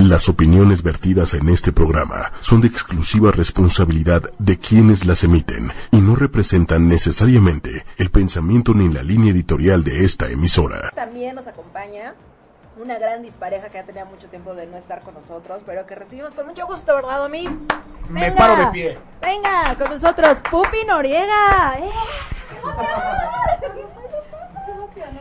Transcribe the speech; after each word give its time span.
Las 0.00 0.30
opiniones 0.30 0.82
vertidas 0.82 1.34
en 1.34 1.50
este 1.50 1.72
programa 1.72 2.32
son 2.40 2.62
de 2.62 2.68
exclusiva 2.68 3.32
responsabilidad 3.32 4.22
de 4.38 4.58
quienes 4.58 5.04
las 5.04 5.24
emiten 5.24 5.72
y 5.90 5.98
no 5.98 6.16
representan 6.16 6.88
necesariamente 6.88 7.84
el 7.98 8.08
pensamiento 8.08 8.72
ni 8.72 8.88
la 8.88 9.02
línea 9.02 9.30
editorial 9.30 9.84
de 9.84 10.06
esta 10.06 10.30
emisora. 10.30 10.90
También 10.94 11.34
nos 11.34 11.46
acompaña 11.46 12.14
una 12.80 12.98
gran 12.98 13.22
dispareja 13.22 13.68
que 13.68 13.74
ya 13.74 13.84
tenía 13.84 14.06
mucho 14.06 14.26
tiempo 14.28 14.54
de 14.54 14.66
no 14.68 14.78
estar 14.78 15.02
con 15.02 15.12
nosotros, 15.12 15.62
pero 15.66 15.84
que 15.84 15.94
recibimos 15.96 16.32
con 16.32 16.46
mucho 16.46 16.66
gusto, 16.66 16.94
¿verdad, 16.94 17.18
Domi? 17.18 17.46
Me 18.08 18.32
paro 18.32 18.56
de 18.56 18.66
pie. 18.72 18.98
Venga, 19.20 19.76
con 19.76 19.90
nosotros, 19.90 20.42
Pupi 20.50 20.82
Noriega. 20.86 21.76
¡Eh! 21.78 21.90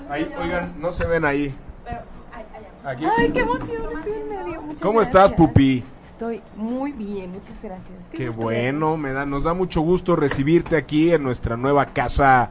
Ahí, 0.09 0.34
oigan, 0.39 0.73
no 0.80 0.93
se 0.93 1.04
ven 1.04 1.25
ahí. 1.25 1.54
Aquí. 2.84 3.05
Ay, 3.18 3.32
qué 3.32 3.39
emoción, 3.39 3.84
estoy 3.98 4.14
en 4.14 4.30
medio. 4.30 4.61
Muchas 4.61 4.82
¿Cómo 4.82 5.00
gracias. 5.00 5.16
estás, 5.23 5.38
Pupi? 5.38 5.84
Estoy 6.07 6.41
muy 6.55 6.92
bien, 6.92 7.32
muchas 7.32 7.61
gracias. 7.61 7.97
Qué 8.11 8.29
bueno, 8.29 8.97
me 8.97 9.14
da, 9.14 9.25
nos 9.25 9.46
da 9.46 9.54
mucho 9.54 9.82
gusto 9.82 10.15
recibirte 10.15 10.75
aquí 10.75 11.11
en 11.11 11.23
nuestra 11.23 11.56
nueva 11.56 11.87
casa 11.87 12.50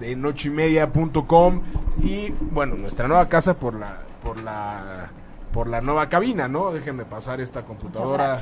de 0.00 0.16
nochemedia.com 0.16 1.60
y 2.02 2.30
bueno, 2.30 2.76
nuestra 2.76 3.08
nueva 3.08 3.28
casa 3.28 3.54
por 3.58 3.74
la 3.74 3.98
por 4.22 4.40
la 4.42 5.10
por 5.52 5.66
la 5.66 5.80
nueva 5.80 6.08
cabina, 6.08 6.48
¿no? 6.48 6.72
Déjenme 6.72 7.04
pasar 7.04 7.40
esta 7.40 7.62
computadora. 7.62 8.40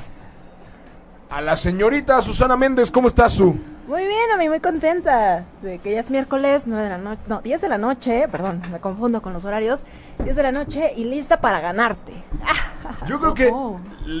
A 1.29 1.41
la 1.41 1.55
señorita 1.55 2.21
Susana 2.21 2.57
Méndez, 2.57 2.89
¿cómo 2.89 3.07
estás, 3.07 3.33
Su? 3.33 3.55
Muy 3.87 4.03
bien, 4.05 4.31
a 4.33 4.37
mí 4.37 4.47
muy 4.49 4.59
contenta 4.59 5.45
de 5.61 5.79
que 5.79 5.93
ya 5.93 5.99
es 6.01 6.09
miércoles, 6.11 6.65
9 6.67 6.83
de 6.83 6.89
la 6.89 6.97
noche, 6.97 7.21
no, 7.27 7.41
10 7.41 7.61
de 7.61 7.69
la 7.69 7.77
noche, 7.77 8.27
perdón, 8.27 8.61
me 8.71 8.79
confundo 8.79 9.21
con 9.21 9.33
los 9.33 9.45
horarios, 9.45 9.83
10 10.23 10.35
de 10.35 10.43
la 10.43 10.51
noche 10.51 10.93
y 10.95 11.05
lista 11.05 11.39
para 11.41 11.59
ganarte. 11.59 12.13
Yo 13.07 13.19
creo 13.19 13.33
que 13.33 13.49
Oh. 13.51 13.79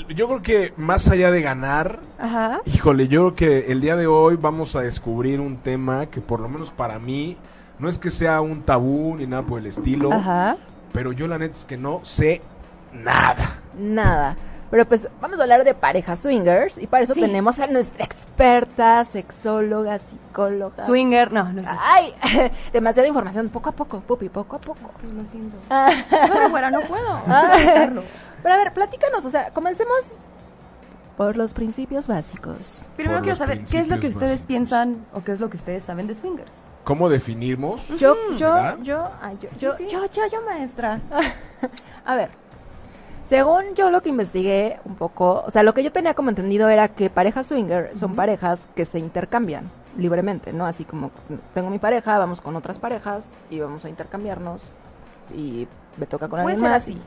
yo 0.09 0.27
creo 0.27 0.41
que 0.41 0.73
más 0.77 1.09
allá 1.09 1.31
de 1.31 1.41
ganar, 1.41 1.99
Ajá. 2.19 2.59
Híjole, 2.65 3.07
yo 3.07 3.33
creo 3.33 3.35
que 3.35 3.71
el 3.71 3.81
día 3.81 3.95
de 3.95 4.05
hoy 4.07 4.35
vamos 4.35 4.75
a 4.75 4.81
descubrir 4.81 5.39
un 5.39 5.57
tema 5.57 6.05
que 6.07 6.21
por 6.21 6.39
lo 6.39 6.47
menos 6.49 6.69
para 6.71 6.99
mí 6.99 7.37
no 7.79 7.89
es 7.89 7.97
que 7.97 8.11
sea 8.11 8.41
un 8.41 8.61
tabú 8.63 9.15
ni 9.17 9.25
nada 9.25 9.43
por 9.43 9.59
el 9.59 9.65
estilo, 9.67 10.11
Ajá. 10.13 10.55
pero 10.93 11.11
yo 11.11 11.27
la 11.27 11.37
neta 11.39 11.57
es 11.57 11.65
que 11.65 11.77
no 11.77 11.99
sé 12.03 12.41
nada. 12.93 13.59
Nada. 13.77 14.35
Pero 14.71 14.85
pues 14.87 15.07
vamos 15.19 15.39
a 15.39 15.43
hablar 15.43 15.63
de 15.63 15.73
parejas 15.73 16.19
swingers 16.19 16.77
y 16.77 16.85
para 16.85 17.03
eso 17.03 17.15
Sí. 17.15 17.21
tenemos 17.21 17.59
a 17.59 17.65
nuestra 17.67 18.05
experta, 18.05 19.03
sexóloga, 19.05 19.97
psicóloga. 19.99 20.85
Swinger, 20.85 21.31
no, 21.33 21.51
no 21.51 21.63
sé. 21.63 21.69
Ay, 21.79 22.13
demasiada 22.73 23.07
información, 23.07 23.49
poco 23.49 23.69
a 23.69 23.71
poco, 23.71 23.99
pupi, 24.01 24.29
poco 24.29 24.57
a 24.57 24.59
poco. 24.59 24.91
Lo 25.15 25.25
siento. 25.31 25.57
Ah. 25.71 25.89
Pero 26.09 26.49
bueno, 26.49 26.69
no 26.71 26.81
puedo. 26.81 27.09
Ah. 27.27 27.51
Pero 28.43 28.53
a 28.53 28.57
ver, 28.57 28.73
platícanos, 28.73 29.25
o 29.25 29.29
sea, 29.31 29.51
comencemos 29.51 30.11
por 31.17 31.35
los 31.35 31.53
principios 31.53 32.07
básicos. 32.07 32.87
Primero 32.95 33.21
quiero 33.21 33.35
saber 33.35 33.63
qué 33.65 33.79
es 33.79 33.89
lo 33.89 33.99
que 33.99 34.07
ustedes 34.07 34.31
básicos. 34.31 34.47
piensan 34.47 35.05
o 35.13 35.21
qué 35.23 35.33
es 35.33 35.39
lo 35.41 35.49
que 35.49 35.57
ustedes 35.57 35.83
saben 35.83 36.07
de 36.07 36.13
swingers. 36.13 36.53
¿Cómo 36.85 37.09
definimos? 37.09 37.87
Yo, 37.99 38.15
yo, 38.37 38.77
yo, 38.83 39.09
ay, 39.21 39.37
yo, 39.41 39.49
Sí, 39.53 39.59
yo, 39.59 39.71
sí. 39.75 39.87
yo, 39.89 40.05
yo, 40.13 40.21
yo, 40.31 40.41
maestra. 40.43 41.01
a 42.05 42.15
ver, 42.15 42.29
según 43.29 43.75
yo 43.75 43.91
lo 43.91 44.01
que 44.01 44.09
investigué 44.09 44.79
un 44.85 44.95
poco, 44.95 45.43
o 45.45 45.51
sea, 45.51 45.61
lo 45.61 45.75
que 45.75 45.83
yo 45.83 45.91
tenía 45.91 46.15
como 46.15 46.31
entendido 46.31 46.67
era 46.67 46.87
que 46.87 47.11
parejas 47.11 47.45
swinger 47.45 47.95
son 47.95 48.15
parejas 48.15 48.67
que 48.75 48.85
se 48.85 48.97
intercambian 48.97 49.69
libremente, 49.95 50.51
¿no? 50.51 50.65
Así 50.65 50.83
como 50.83 51.11
tengo 51.53 51.69
mi 51.69 51.77
pareja, 51.77 52.17
vamos 52.17 52.41
con 52.41 52.55
otras 52.55 52.79
parejas 52.79 53.25
y 53.51 53.59
vamos 53.59 53.85
a 53.85 53.89
intercambiarnos 53.89 54.63
y 55.37 55.67
me 55.97 56.07
toca 56.07 56.27
con 56.27 56.41
Puede 56.41 56.55
alguien 56.55 56.59
ser 56.59 56.69
más. 56.71 56.81
así. 56.81 56.97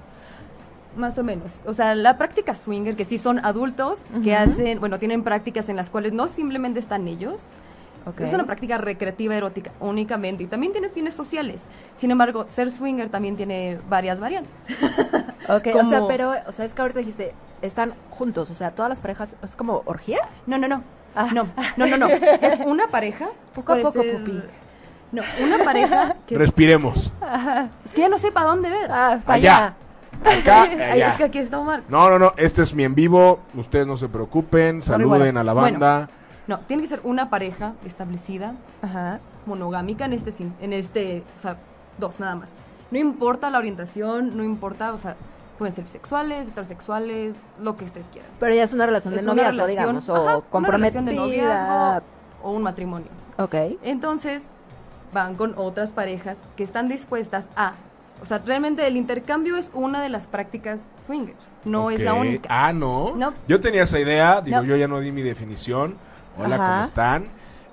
Más 0.95 1.19
o 1.19 1.25
menos. 1.25 1.59
O 1.67 1.73
sea, 1.73 1.97
la 1.97 2.19
práctica 2.19 2.55
swinger, 2.55 2.95
que 2.95 3.05
sí 3.05 3.19
son 3.19 3.45
adultos, 3.45 3.99
que 4.23 4.37
hacen, 4.37 4.79
bueno, 4.79 5.01
tienen 5.01 5.25
prácticas 5.25 5.69
en 5.71 5.77
las 5.77 5.91
cuales 5.91 6.13
no 6.13 6.29
simplemente 6.29 6.79
están 6.79 7.09
ellos, 7.09 7.41
Es 8.19 8.33
una 8.35 8.45
práctica 8.45 8.79
recreativa 8.79 9.35
erótica 9.37 9.71
únicamente 9.81 10.43
y 10.45 10.47
también 10.47 10.73
tiene 10.73 10.89
fines 10.89 11.15
sociales. 11.15 11.61
Sin 11.97 12.11
embargo, 12.11 12.47
ser 12.49 12.71
swinger 12.71 13.09
también 13.09 13.37
tiene 13.37 13.79
varias 13.89 14.19
variantes. 14.21 14.53
Ok, 15.49 15.67
o 15.69 15.73
como- 15.73 15.91
sea, 15.91 16.03
pero, 16.07 16.35
o 16.47 16.53
sea, 16.53 16.65
es 16.65 16.73
que 16.73 16.81
ahorita 16.83 17.01
dijiste, 17.01 17.35
están 17.63 17.95
juntos, 18.11 18.49
o 18.51 18.55
sea, 18.55 18.71
todas 18.71 18.89
las 18.89 19.01
parejas, 19.01 19.35
es 19.43 19.57
como 19.57 19.83
orgía. 19.87 20.21
No, 20.47 20.57
no, 20.57 20.69
no. 20.69 20.85
Ah. 21.17 21.29
No, 21.35 21.49
no, 21.77 21.87
no, 21.89 21.97
no. 21.99 22.07
Es 22.41 22.61
una 22.61 22.87
pareja. 22.87 23.27
Poco 23.53 23.73
a 23.73 23.75
puede 23.75 23.85
poco, 23.85 24.03
ser- 24.03 24.19
pupi. 24.19 24.41
No, 25.11 25.23
una 25.45 25.59
pareja 25.65 26.15
que 26.29 26.39
Respiremos. 26.39 27.13
es 27.85 27.93
que 27.93 28.01
ya 28.03 28.09
no 28.09 28.19
sé 28.19 28.31
para 28.31 28.47
dónde 28.47 28.71
ver. 28.71 28.89
Ah, 28.91 29.19
para 29.27 29.35
Allá. 29.37 29.57
allá. 30.25 30.41
Acá, 30.41 30.63
allá. 30.63 31.09
es 31.09 31.17
que 31.17 31.25
aquí 31.25 31.39
está 31.39 31.59
Omar. 31.59 31.83
No, 31.89 32.09
no, 32.09 32.19
no, 32.21 32.33
este 32.37 32.63
es 32.63 32.73
mi 32.75 32.85
en 32.85 32.95
vivo, 32.95 33.41
ustedes 33.55 33.87
no 33.87 33.97
se 33.97 34.09
preocupen, 34.09 34.81
saluden 34.81 35.19
bueno. 35.35 35.41
a 35.41 35.45
la 35.45 35.53
Bueno. 35.55 35.79
No, 36.47 36.59
tiene 36.61 36.83
que 36.83 36.89
ser 36.89 37.01
una 37.05 37.31
pareja 37.31 37.75
establecida, 37.87 38.55
Ajá. 38.83 39.21
monogámica 39.47 40.05
en 40.05 40.13
este, 40.13 40.33
sin- 40.33 40.55
en 40.61 40.73
este, 40.73 41.23
o 41.37 41.41
sea, 41.41 41.57
dos 41.99 42.19
nada 42.21 42.35
más. 42.37 42.53
No 42.91 42.99
importa 42.99 43.49
la 43.51 43.59
orientación, 43.59 44.37
no 44.37 44.43
importa, 44.45 44.93
o 44.93 44.99
sea, 44.99 45.17
pueden 45.59 45.75
ser 45.75 45.89
sexuales, 45.89 46.49
heterosexuales, 46.49 47.37
lo 47.61 47.77
que 47.77 47.85
ustedes 47.85 48.07
quieran. 48.13 48.31
Pero 48.41 48.55
ya 48.55 48.65
es 48.65 48.73
una 48.73 48.87
relación 48.87 49.15
de 49.15 49.21
Es 49.21 49.27
una 49.27 49.35
noviazgo, 49.35 49.67
relación- 49.67 49.97
digamos, 50.01 50.11
ajá, 50.11 50.39
o 50.51 50.59
una 50.59 50.69
relación 50.69 51.05
de 51.05 51.15
noviazgo 51.15 52.05
o 52.43 52.51
un 52.53 52.63
matrimonio. 52.63 53.09
Ok. 53.39 53.55
Entonces, 53.83 54.43
van 55.13 55.37
con 55.37 55.55
otras 55.57 55.91
parejas 55.91 56.37
que 56.57 56.65
están 56.65 56.89
dispuestas 56.89 57.49
a. 57.57 57.75
O 58.21 58.27
sea, 58.27 58.39
realmente 58.39 58.87
el 58.87 58.97
intercambio 58.97 59.57
es 59.57 59.71
una 59.75 60.01
de 60.03 60.09
las 60.09 60.27
prácticas 60.27 60.81
swingers. 61.05 61.39
No 61.65 61.91
es 61.91 62.01
la 62.01 62.15
única. 62.15 62.49
Ah, 62.51 62.73
no. 62.73 63.15
No. 63.17 63.33
Yo 63.49 63.61
tenía 63.61 63.83
esa 63.85 63.99
idea, 64.01 64.41
digo, 64.41 64.59
No. 64.59 64.65
yo 64.65 64.77
ya 64.77 64.87
no 64.89 65.01
di 65.01 65.13
mi 65.13 65.23
definición. 65.23 65.97
Hola, 66.39 66.57
Ajá. 66.57 66.73
¿cómo 66.73 66.85
están? 66.85 67.25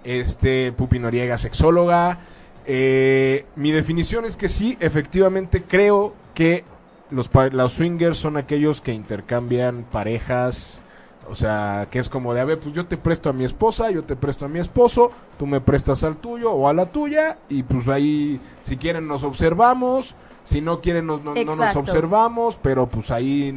Este, 0.04 0.72
Pupi 0.72 1.00
Noriega, 1.00 1.38
sexóloga. 1.38 2.20
Eh, 2.66 3.46
mi 3.56 3.72
definición 3.72 4.26
es 4.26 4.38
que 4.38 4.50
sí, 4.50 4.78
efectivamente 4.80 5.64
creo 5.64 6.14
que 6.34 6.64
los, 7.10 7.30
los 7.52 7.74
swingers 7.74 8.18
son 8.18 8.38
aquellos 8.38 8.82
que 8.82 8.94
intercambian 8.94 9.86
parejas. 9.92 10.82
O 11.30 11.36
sea, 11.36 11.88
que 11.92 12.00
es 12.00 12.10
como 12.10 12.34
de, 12.34 12.42
a 12.42 12.46
ver, 12.46 12.60
pues 12.60 12.74
yo 12.74 12.88
te 12.88 12.98
presto 12.98 13.30
a 13.30 13.34
mi 13.34 13.44
esposa, 13.44 13.92
yo 13.92 14.04
te 14.04 14.16
presto 14.16 14.46
a 14.46 14.48
mi 14.48 14.60
esposo, 14.60 15.12
tú 15.38 15.46
me 15.46 15.62
prestas 15.62 16.04
al 16.04 16.18
tuyo 16.18 16.52
o 16.52 16.68
a 16.68 16.74
la 16.74 16.88
tuya, 16.88 17.38
y 17.50 17.62
pues 17.62 17.88
ahí, 17.88 18.42
si 18.64 18.78
quieren 18.78 19.08
nos 19.08 19.24
observamos, 19.24 20.16
si 20.44 20.60
no 20.60 20.82
quieren 20.82 21.06
nos, 21.06 21.24
no, 21.24 21.36
no 21.36 21.56
nos 21.56 21.76
observamos, 21.76 22.58
pero 22.60 22.88
pues 22.88 23.12
ahí, 23.12 23.54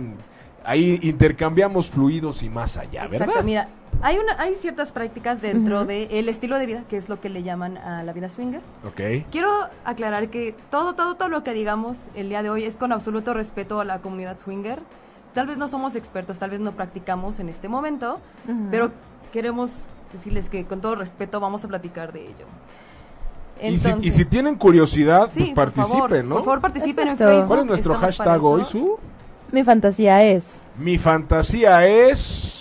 ahí 0.66 0.98
intercambiamos 1.00 1.88
fluidos 1.88 2.42
y 2.42 2.50
más 2.50 2.76
allá, 2.76 3.06
¿verdad? 3.06 3.28
Exacto, 3.28 3.44
mira, 3.44 3.68
hay, 4.02 4.18
una, 4.18 4.40
hay 4.40 4.54
ciertas 4.56 4.92
prácticas 4.92 5.40
dentro 5.40 5.78
Ujú. 5.78 5.86
del 5.86 6.28
estilo 6.28 6.58
de 6.58 6.66
vida, 6.66 6.84
que 6.88 6.96
es 6.96 7.08
lo 7.08 7.20
que 7.20 7.28
le 7.28 7.42
llaman 7.42 7.78
a 7.78 8.02
la 8.02 8.12
vida 8.12 8.28
swinger. 8.28 8.60
Ok. 8.86 9.26
Quiero 9.30 9.48
aclarar 9.84 10.28
que 10.28 10.54
todo, 10.70 10.94
todo, 10.94 11.14
todo 11.14 11.28
lo 11.28 11.42
que 11.44 11.52
digamos 11.52 11.98
el 12.14 12.28
día 12.28 12.42
de 12.42 12.50
hoy 12.50 12.64
es 12.64 12.76
con 12.76 12.92
absoluto 12.92 13.32
respeto 13.34 13.80
a 13.80 13.84
la 13.84 13.98
comunidad 14.00 14.38
swinger. 14.38 14.80
Tal 15.34 15.46
vez 15.46 15.56
no 15.56 15.68
somos 15.68 15.94
expertos, 15.94 16.38
tal 16.38 16.50
vez 16.50 16.60
no 16.60 16.72
practicamos 16.72 17.38
en 17.40 17.48
este 17.48 17.68
momento, 17.68 18.20
pero 18.70 18.90
queremos 19.32 19.70
decirles 20.12 20.50
que 20.50 20.66
con 20.66 20.80
todo 20.82 20.94
respeto 20.94 21.40
vamos 21.40 21.64
a 21.64 21.68
platicar 21.68 22.12
de 22.12 22.26
ello. 22.26 22.46
Y 23.62 23.78
si, 23.78 23.88
y 23.88 23.90
Entonces- 23.92 24.14
si 24.14 24.24
tienen 24.26 24.56
curiosidad, 24.56 25.30
Sí, 25.32 25.38
pues 25.40 25.48
por 25.50 25.54
participen, 25.72 26.00
favor, 26.00 26.24
¿no? 26.24 26.34
Por 26.36 26.44
favor, 26.44 26.60
participen 26.60 27.08
Exacto. 27.08 27.24
en 27.24 27.30
Facebook. 27.30 27.46
¿Cuál 27.48 27.60
es 27.60 27.66
nuestro 27.66 27.94
hashtag 27.94 28.44
hoy. 28.44 28.64
Su? 28.64 28.98
Mi 29.52 29.62
fantasía 29.64 30.22
es. 30.24 30.44
Mi 30.76 30.98
fantasía 30.98 31.86
es... 31.86 32.18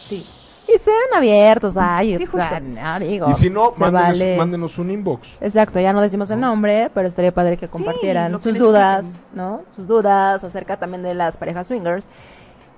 Sí. 0.08 0.26
Y 0.74 0.78
sean 0.80 0.96
abiertos, 1.16 1.76
ay, 1.78 2.18
Sí, 2.18 2.26
justo. 2.26 2.38
ganar, 2.50 3.02
digo, 3.02 3.30
Y 3.30 3.34
si 3.34 3.50
no, 3.50 3.74
mándenos, 3.78 4.20
vale. 4.20 4.38
mándenos 4.38 4.78
un 4.80 4.92
inbox. 4.92 5.38
Exacto, 5.42 5.80
ya 5.80 5.92
no 5.92 6.02
decimos 6.02 6.30
el 6.32 6.40
nombre, 6.40 6.90
pero 6.94 7.08
estaría 7.08 7.34
padre 7.34 7.58
que 7.58 7.68
compartieran 7.68 8.40
sus 8.42 8.58
dudas, 8.58 9.06
¿no? 9.34 9.64
Sus 9.76 9.88
dudas 9.88 10.44
acerca 10.44 10.78
también 10.78 11.04
de 11.04 11.14
las 11.14 11.38
parejas 11.38 11.68
swingers. 11.68 12.08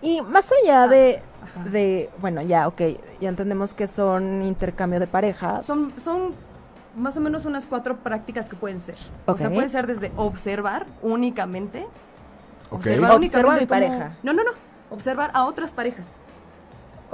Y 0.02 0.22
más 0.22 0.50
allá 0.64 0.88
de, 0.88 1.22
Ah, 1.42 1.46
ajá. 1.60 1.70
de, 1.70 2.10
bueno, 2.20 2.42
ya, 2.42 2.68
ok, 2.68 2.82
ya 3.22 3.30
entendemos 3.30 3.74
que 3.74 3.88
son 3.88 4.42
intercambio 4.44 5.00
de 5.00 5.08
parejas. 5.08 5.66
Son, 5.66 5.94
son 5.98 6.34
más 6.96 7.16
o 7.18 7.22
menos 7.22 7.46
unas 7.46 7.66
cuatro 7.66 7.98
prácticas 7.98 8.50
que 8.50 8.56
pueden 8.56 8.80
ser. 8.82 8.96
O 9.26 9.38
sea, 9.38 9.50
puede 9.50 9.70
ser 9.70 9.88
desde 9.88 10.12
observar 10.16 10.86
únicamente. 11.02 11.88
Ok. 12.70 12.80
Observa 12.80 13.14
a 13.14 13.20
mi 13.20 13.30
como- 13.30 13.68
pareja. 13.68 14.12
No, 14.24 14.34
no, 14.34 14.44
no. 14.44 14.52
Observar 14.90 15.32
a 15.34 15.46
otras 15.46 15.72
parejas. 15.74 16.06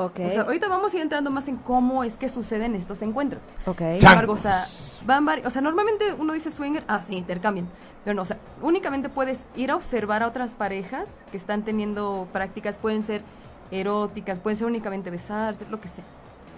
Ok, 0.02 0.20
O 0.28 0.32
sea, 0.32 0.42
ahorita 0.44 0.70
vamos 0.70 0.94
a 0.94 0.96
ir 0.96 1.02
entrando 1.02 1.30
más 1.30 1.48
en 1.50 1.58
cómo 1.58 2.06
es 2.06 2.14
que 2.16 2.30
suceden 2.30 2.74
estos 2.74 3.02
encuentros. 3.02 3.42
ok. 3.66 3.82
Sin 3.98 4.08
embargo, 4.08 4.34
o 4.34 4.38
sea, 4.38 4.64
van 5.06 5.28
o 5.46 5.50
sea, 5.50 5.62
normalmente 5.62 6.14
uno 6.18 6.32
dice 6.32 6.52
swinger, 6.52 6.84
ah, 6.88 7.02
sí, 7.06 7.16
intercambian. 7.18 7.68
Pero 8.06 8.16
no, 8.16 8.22
o 8.22 8.26
sea, 8.26 8.38
únicamente 8.62 9.10
puedes 9.10 9.42
ir 9.58 9.72
a 9.72 9.76
observar 9.76 10.24
a 10.24 10.28
otras 10.28 10.56
parejas 10.56 11.20
que 11.32 11.38
están 11.38 11.64
teniendo 11.64 12.30
prácticas, 12.32 12.78
pueden 12.78 13.04
ser 13.04 13.24
eróticas, 13.72 14.40
pueden 14.40 14.58
ser 14.58 14.68
únicamente 14.68 15.10
besarse, 15.10 15.66
lo 15.70 15.82
que 15.82 15.90
sea. 15.90 16.06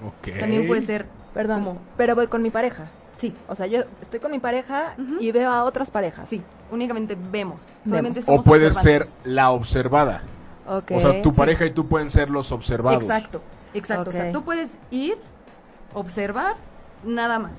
Ok. 0.05 0.39
También 0.39 0.67
puede 0.67 0.81
ser, 0.81 1.07
Perdón, 1.33 1.63
como- 1.63 1.79
pero 1.97 2.13
voy 2.15 2.27
con 2.27 2.43
mi 2.43 2.51
pareja. 2.51 2.91
sí, 3.17 3.33
O 3.47 3.55
sea, 3.55 3.65
yo 3.65 3.81
estoy 4.01 4.19
con 4.19 4.31
mi 4.31 4.39
pareja 4.39 4.93
y 5.19 5.31
veo 5.31 5.49
a 5.49 5.63
otras 5.63 5.89
parejas. 5.89 6.29
sí, 6.29 6.43
únicamente 6.71 7.17
vemos. 7.31 7.59
Solamente 7.85 8.21
O 8.27 8.41
puede 8.43 8.71
ser 8.71 9.07
la 9.23 9.49
observada. 9.49 10.21
O 10.67 10.81
sea, 10.99 11.21
tu 11.21 11.29
Sí. 11.31 11.35
pareja 11.35 11.65
y 11.65 11.71
tú 11.71 11.87
pueden 11.87 12.09
ser 12.09 12.29
los 12.29 12.51
observados. 12.51 13.03
Exacto, 13.03 13.41
exacto. 13.73 14.09
O 14.09 14.13
sea, 14.13 14.31
tú 14.31 14.43
puedes 14.43 14.69
ir, 14.91 15.17
observar, 15.93 16.55
nada 17.03 17.39
más. 17.39 17.57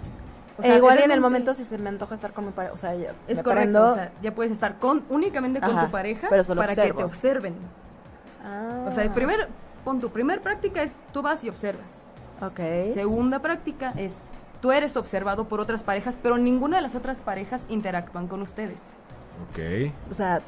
O 0.59 0.63
E 0.63 0.67
sea, 0.67 0.77
igual 0.77 0.99
en 0.99 1.11
el 1.11 1.21
momento 1.21 1.55
si 1.55 1.65
se 1.65 1.79
me 1.79 1.89
antoja 1.89 2.15
estar 2.15 2.33
con 2.33 2.45
mi 2.47 2.53
pareja, 2.53 2.75
o 2.75 2.77
sea, 2.77 2.95
ya 2.95 3.13
Es 3.27 3.43
correcto, 3.43 3.53
prendo- 3.73 3.93
o 3.93 3.95
sea, 3.95 4.13
ya 4.23 4.35
puedes 4.35 4.53
estar 4.53 4.79
con 4.79 5.03
únicamente 5.09 5.61
con 5.61 5.71
Ajá, 5.71 5.87
tu 5.87 5.91
pareja 5.91 6.27
pero 6.31 6.45
solo 6.45 6.61
para 6.61 6.73
observo. 6.73 6.91
que 6.93 6.99
te 6.99 7.05
observen. 7.05 7.55
Ah. 8.45 8.85
O 8.87 8.93
sea, 8.93 9.03
el 9.05 9.11
primer, 9.11 9.49
pon 9.85 10.01
tu 10.01 10.11
primer 10.11 10.41
práctica 10.43 10.83
es 10.83 10.93
tú 11.13 11.23
vas 11.23 11.43
y 11.45 11.49
observas. 11.49 11.91
Ok. 12.41 12.59
Segunda 12.95 13.39
práctica 13.41 13.93
es 13.97 14.13
tú 14.61 14.73
eres 14.73 14.97
observado 14.97 15.49
por 15.49 15.59
otras 15.61 15.83
parejas, 15.83 16.19
pero 16.23 16.37
ninguna 16.39 16.77
de 16.77 16.83
las 16.83 16.95
otras 16.95 17.21
parejas 17.21 17.65
interactúan 17.69 18.29
con 18.29 18.43
ustedes. 18.43 18.81
Ok. 19.51 19.93
O 20.11 20.15
sea, 20.15 20.41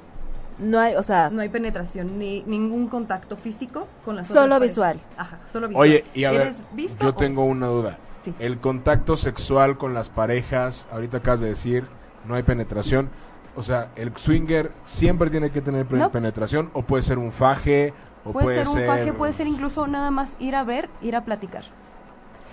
no 0.59 0.79
hay, 0.79 0.95
o 0.97 1.03
sea, 1.03 1.31
No 1.31 1.41
hay 1.43 1.49
penetración 1.49 2.19
ni 2.19 2.43
ningún 2.43 2.89
contacto 2.89 3.37
físico 3.37 3.87
con 4.05 4.17
las 4.17 4.27
Solo 4.29 4.43
otras 4.57 4.61
visual. 4.61 5.01
Ajá, 5.17 5.39
solo 5.53 5.69
visual. 5.69 5.89
Oye, 5.89 6.05
y 6.15 6.25
a 6.25 6.31
ver, 6.31 6.41
¿Eres 6.43 6.63
visto 6.73 7.03
yo 7.05 7.11
o- 7.11 7.15
tengo 7.15 7.45
una 7.45 7.67
duda. 7.67 7.99
Sí. 8.21 8.35
El 8.39 8.59
contacto 8.59 9.17
sexual 9.17 9.77
con 9.77 9.93
las 9.95 10.09
parejas, 10.09 10.87
ahorita 10.93 11.19
acabas 11.19 11.41
de 11.41 11.49
decir, 11.49 11.85
no 12.27 12.35
hay 12.35 12.43
penetración. 12.43 13.11
O 13.57 13.63
sea, 13.63 13.91
el 13.97 14.17
swinger 14.17 14.73
siempre 14.85 15.31
tiene 15.31 15.51
que 15.51 15.61
tener 15.61 15.91
No. 15.93 16.11
penetración 16.11 16.71
o 16.73 16.83
puede 16.83 17.03
ser 17.03 17.19
un 17.19 17.31
faje 17.33 17.93
o 18.25 18.33
Puede, 18.33 18.65
ser 18.65 18.69
un 18.81 18.87
faje, 18.87 19.13
puede 19.13 19.33
ser 19.35 19.47
incluso 19.47 19.87
nada 19.87 20.11
más 20.11 20.35
ir 20.39 20.57
a 20.57 20.65
ver, 20.65 20.89
ir 21.03 21.15
a 21.17 21.25
platicar. 21.25 21.65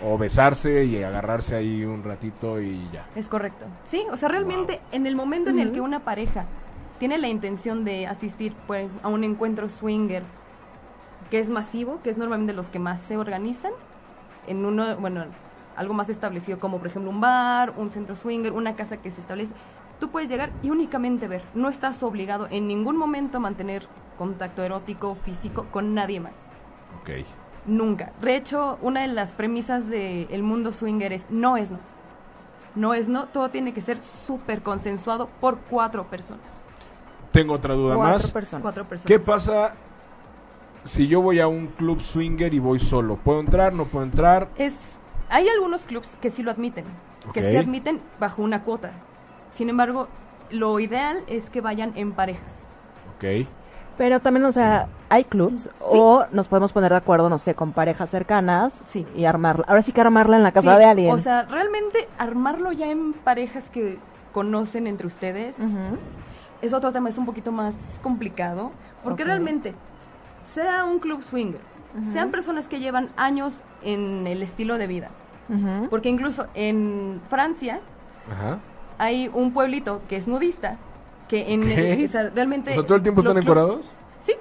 o 0.04 0.18
besarse 0.18 0.84
y 0.86 1.04
agarrarse 1.04 1.56
ahí 1.56 1.86
un 1.86 2.04
ratito 2.04 2.60
y 2.60 2.90
ya. 2.92 3.06
Es 3.16 3.30
correcto. 3.30 3.66
Sí, 3.86 4.04
o 4.12 4.18
sea, 4.18 4.30
realmente 4.30 4.82
en 4.92 5.06
el 5.06 5.16
momento 5.16 5.52
en 5.52 5.60
el 5.60 5.72
que 5.72 5.80
una 5.80 6.00
pareja 6.00 6.46
tiene 7.02 7.18
la 7.18 7.30
intención 7.30 7.84
de 7.84 8.06
asistir 8.06 8.54
pues, 8.68 8.88
a 9.02 9.08
un 9.08 9.24
encuentro 9.24 9.70
swinger 9.70 10.22
que 11.32 11.40
es 11.40 11.50
masivo, 11.50 12.00
que 12.04 12.12
es 12.12 12.18
normalmente 12.20 12.54
los 12.54 12.70
que 12.70 12.78
más 12.78 13.02
se 13.02 13.18
organizan, 13.18 13.72
en 14.46 14.64
uno, 14.64 14.98
bueno, 14.98 15.26
algo 15.76 15.96
más 15.96 16.10
establecido 16.10 16.60
como 16.60 16.78
por 16.78 16.86
ejemplo 16.86 17.10
un 17.10 17.20
bar, 17.20 17.74
un 17.76 17.90
centro 17.90 18.16
swinger, 18.16 18.54
una 18.54 18.76
casa 18.76 18.98
que 18.98 19.10
se 19.10 19.20
establece, 19.20 19.52
tú 20.00 20.12
puedes 20.12 20.30
llegar 20.30 20.52
y 20.62 20.70
únicamente 20.70 21.28
ver. 21.28 21.42
No 21.56 21.70
estás 21.70 22.04
obligado 22.04 22.48
en 22.52 22.68
ningún 22.68 22.98
momento 22.98 23.38
a 23.38 23.40
mantener 23.40 23.88
contacto 24.20 24.62
erótico, 24.62 25.16
físico 25.16 25.66
con 25.72 25.96
nadie 25.96 26.20
más. 26.20 26.36
Ok. 27.02 27.26
Nunca. 27.66 28.14
De 28.22 28.36
hecho, 28.36 28.78
una 28.84 29.02
de 29.02 29.08
las 29.08 29.34
premisas 29.34 29.90
del 29.90 30.44
mundo 30.44 30.72
swinger 30.72 31.14
es 31.14 31.26
no 31.32 31.58
es 31.58 31.72
no. 31.72 31.80
No 32.76 32.94
es 32.94 33.08
no, 33.08 33.26
todo 33.26 33.50
tiene 33.50 33.74
que 33.74 33.82
ser 33.82 34.04
súper 34.04 34.62
consensuado 34.62 35.30
por 35.40 35.58
cuatro 35.62 36.08
personas. 36.08 36.61
Tengo 37.32 37.54
otra 37.54 37.74
duda 37.74 37.96
cuatro 37.96 38.14
más. 38.14 38.32
personas. 38.32 38.62
Cuatro 38.62 38.84
personas. 38.86 39.08
¿Qué 39.08 39.20
pasa 39.20 39.74
si 40.84 41.08
yo 41.08 41.22
voy 41.22 41.40
a 41.40 41.48
un 41.48 41.68
club 41.68 42.02
swinger 42.02 42.54
y 42.54 42.60
voy 42.60 42.80
solo? 42.80 43.16
¿Puedo 43.18 43.40
entrar? 43.40 43.74
¿No 43.74 43.86
puedo 43.86 44.04
entrar? 44.06 44.50
Es, 44.58 44.76
hay 45.30 45.48
algunos 45.50 45.84
clubs 45.84 46.16
que 46.22 46.30
sí 46.32 46.44
lo 46.44 46.52
admiten, 46.52 46.86
que 47.34 47.50
sí 47.52 47.56
admiten 47.58 48.02
bajo 48.20 48.42
una 48.42 48.64
cuota. 48.64 48.92
Sin 49.52 49.70
embargo, 49.70 50.08
lo 50.50 50.80
ideal 50.80 51.24
es 51.28 51.50
que 51.50 51.62
vayan 51.62 51.94
en 51.96 52.12
parejas. 52.14 52.66
Ok. 53.18 53.48
Pero 53.98 54.20
también, 54.20 54.46
o 54.46 54.52
sea, 54.52 54.88
hay 55.10 55.26
clubs 55.26 55.70
o 55.80 56.26
nos 56.32 56.48
podemos 56.48 56.74
poner 56.74 56.92
de 56.92 56.98
acuerdo, 56.98 57.30
no 57.30 57.38
sé, 57.38 57.54
con 57.56 57.72
parejas 57.72 58.10
cercanas 58.10 58.82
Sí. 58.88 59.06
y 59.16 59.26
armarla. 59.26 59.66
Ahora 59.68 59.84
sí 59.84 59.92
que 59.92 60.02
armarla 60.02 60.38
en 60.38 60.44
la 60.44 60.52
casa 60.54 60.74
Sí, 60.74 60.80
de 60.80 60.86
alguien. 60.86 61.14
O 61.14 61.20
sea, 61.20 61.44
realmente 61.44 62.08
armarlo 62.18 62.72
ya 62.72 62.90
en 62.90 63.14
parejas 63.14 63.70
que 63.70 64.00
conocen 64.34 64.88
entre 64.88 65.06
ustedes 65.08 65.60
Ujú. 65.60 65.98
Es 66.62 66.74
otro 66.74 66.92
tema, 66.92 67.10
es 67.10 67.18
un 67.18 67.26
poquito 67.26 67.52
más 67.52 67.76
complicado, 68.02 68.72
porque 69.04 69.24
realmente, 69.24 69.74
sea 70.44 70.84
un 70.84 71.00
club 71.00 71.22
swinger, 71.24 71.62
sean 72.12 72.32
personas 72.32 72.68
que 72.68 72.80
llevan 72.80 73.10
años 73.18 73.62
en 73.84 74.26
el 74.28 74.42
estilo 74.44 74.78
de 74.78 74.88
vida, 74.88 75.10
porque 75.90 76.10
incluso 76.10 76.48
en 76.54 77.22
Francia 77.30 77.82
Ajá. 78.32 78.60
hay 78.98 79.30
un 79.34 79.52
pueblito 79.52 80.02
que 80.08 80.16
es 80.16 80.28
nudista, 80.28 80.78
que 81.28 81.54
en 81.54 81.64
Ok. 81.64 82.10
o 82.10 82.12
sea, 82.12 82.30
realmente... 82.30 82.72
O 82.72 82.76
sea, 82.76 82.84
todo 82.84 82.96
el 82.96 83.04
tiempo 83.04 83.22
los 83.22 83.38
están. 83.38 83.82
Sí, 84.22 84.34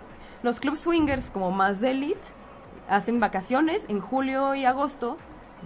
los 0.43 0.61
clubs 0.61 0.81
swingers 0.81 1.31
como 1.31 1.51
más 1.51 1.81
de 1.81 1.93
elite 1.93 2.21
hacen 2.89 3.21
vacaciones 3.21 3.85
en 3.89 4.01
julio 4.01 4.55
y 4.55 4.65
agosto 4.65 5.17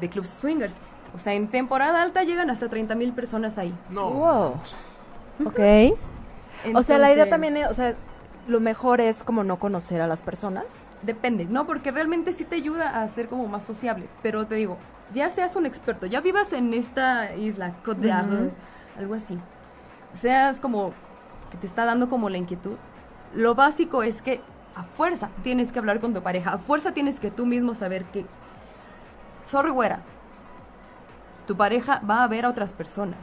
de 0.00 0.08
clubs 0.08 0.28
swingers. 0.40 0.76
O 1.14 1.18
sea, 1.18 1.32
en 1.32 1.48
temporada 1.48 2.02
alta 2.02 2.24
llegan 2.24 2.50
hasta 2.50 2.68
30 2.68 2.94
mil 2.94 3.12
personas 3.12 3.56
ahí. 3.56 3.74
No. 3.88 4.10
Wow. 4.10 4.54
Ok. 5.46 5.96
O 6.74 6.82
sea, 6.82 6.98
la 6.98 7.12
idea 7.12 7.24
Entonces, 7.24 7.30
también 7.30 7.56
es, 7.56 7.68
o 7.68 7.74
sea, 7.74 7.94
lo 8.46 8.60
mejor 8.60 9.00
es 9.00 9.22
como 9.22 9.44
no 9.44 9.58
conocer 9.58 10.00
a 10.00 10.06
las 10.06 10.22
personas. 10.22 10.86
Depende, 11.02 11.44
¿no? 11.46 11.66
Porque 11.66 11.90
realmente 11.90 12.32
sí 12.32 12.44
te 12.44 12.56
ayuda 12.56 13.02
a 13.02 13.08
ser 13.08 13.28
como 13.28 13.46
más 13.48 13.64
sociable. 13.64 14.08
Pero 14.22 14.46
te 14.46 14.54
digo, 14.54 14.78
ya 15.12 15.30
seas 15.30 15.56
un 15.56 15.66
experto, 15.66 16.06
ya 16.06 16.20
vivas 16.20 16.52
en 16.52 16.74
esta 16.74 17.34
isla, 17.36 17.74
Côte 17.84 18.08
d'Arc, 18.08 18.28
Ujú. 18.28 18.50
algo 18.98 19.14
así. 19.14 19.38
Seas 20.20 20.60
como 20.60 20.92
que 21.50 21.58
te 21.58 21.66
está 21.66 21.84
dando 21.84 22.08
como 22.08 22.28
la 22.28 22.38
inquietud. 22.38 22.76
Lo 23.34 23.54
básico 23.54 24.02
es 24.02 24.22
que 24.22 24.40
a 24.74 24.84
fuerza 24.84 25.30
tienes 25.42 25.72
que 25.72 25.78
hablar 25.78 26.00
con 26.00 26.14
tu 26.14 26.22
pareja, 26.22 26.52
a 26.52 26.58
fuerza 26.58 26.92
tienes 26.92 27.20
que 27.20 27.30
tú 27.30 27.46
mismo 27.46 27.74
saber 27.74 28.04
que, 28.06 28.26
sorry 29.50 29.70
güera, 29.70 30.00
tu 31.46 31.56
pareja 31.56 32.00
va 32.08 32.24
a 32.24 32.28
ver 32.28 32.44
a 32.44 32.50
otras 32.50 32.72
personas. 32.72 33.18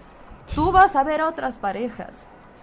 Tú 0.55 0.71
vas 0.71 0.95
a 0.95 1.03
ver 1.03 1.21
a 1.21 1.27
otras 1.29 1.59
parejas. 1.59 2.11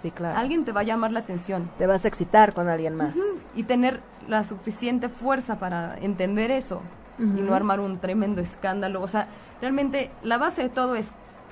Sí, 0.02 0.10
claro. 0.10 0.38
Alguien 0.38 0.64
te 0.64 0.72
va 0.72 0.80
a 0.80 0.84
llamar 0.84 1.10
la 1.12 1.20
atención. 1.20 1.70
Te 1.78 1.86
vas 1.86 2.04
a 2.04 2.08
excitar 2.08 2.54
con 2.54 2.68
alguien 2.68 2.94
más. 2.94 3.16
y 3.56 3.64
tener 3.64 4.00
la 4.28 4.44
suficiente 4.44 5.08
fuerza 5.08 5.58
para 5.58 5.96
entender 5.98 6.50
eso 6.50 6.80
y 7.18 7.22
no 7.42 7.52
armar 7.54 7.80
un 7.80 7.98
tremendo 7.98 8.40
escándalo. 8.40 9.02
O 9.02 9.08
sea, 9.08 9.26
realmente 9.60 10.10
la 10.22 10.38
base 10.38 10.62
de 10.62 10.68
todo 10.68 10.94
es 10.94 11.08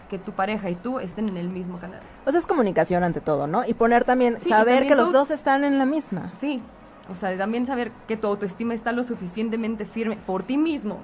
que 0.09 0.19
tu 0.19 0.31
pareja 0.33 0.71
y 0.71 0.77
tú 0.77 1.01
estén 1.01 1.29
en 1.31 1.37
el 1.37 1.49
mismo 1.49 1.79
canal. 1.79 1.99
O 2.25 2.31
sea, 2.31 2.39
es 2.39 2.47
comunicación 2.47 3.03
ante 3.03 3.21
todo, 3.21 3.49
¿no? 3.49 3.65
Y 3.67 3.75
poner 3.75 4.05
también, 4.05 4.37
Sí, 4.41 4.49
saber 4.51 4.75
también 4.77 4.89
que 4.89 4.95
los 4.95 5.13
dos 5.13 5.33
están 5.33 5.65
en 5.65 5.79
la 5.79 5.87
misma. 5.87 6.31
Sí, 6.39 6.63
o 7.11 7.17
sea, 7.17 7.37
también 7.37 7.67
saber 7.67 7.91
que 8.07 8.17
tu 8.17 8.29
autoestima 8.29 8.75
está 8.75 8.93
lo 8.93 9.03
suficientemente 9.03 9.85
firme 9.87 10.17
por 10.25 10.45
ti 10.45 10.57
mismo 10.57 10.99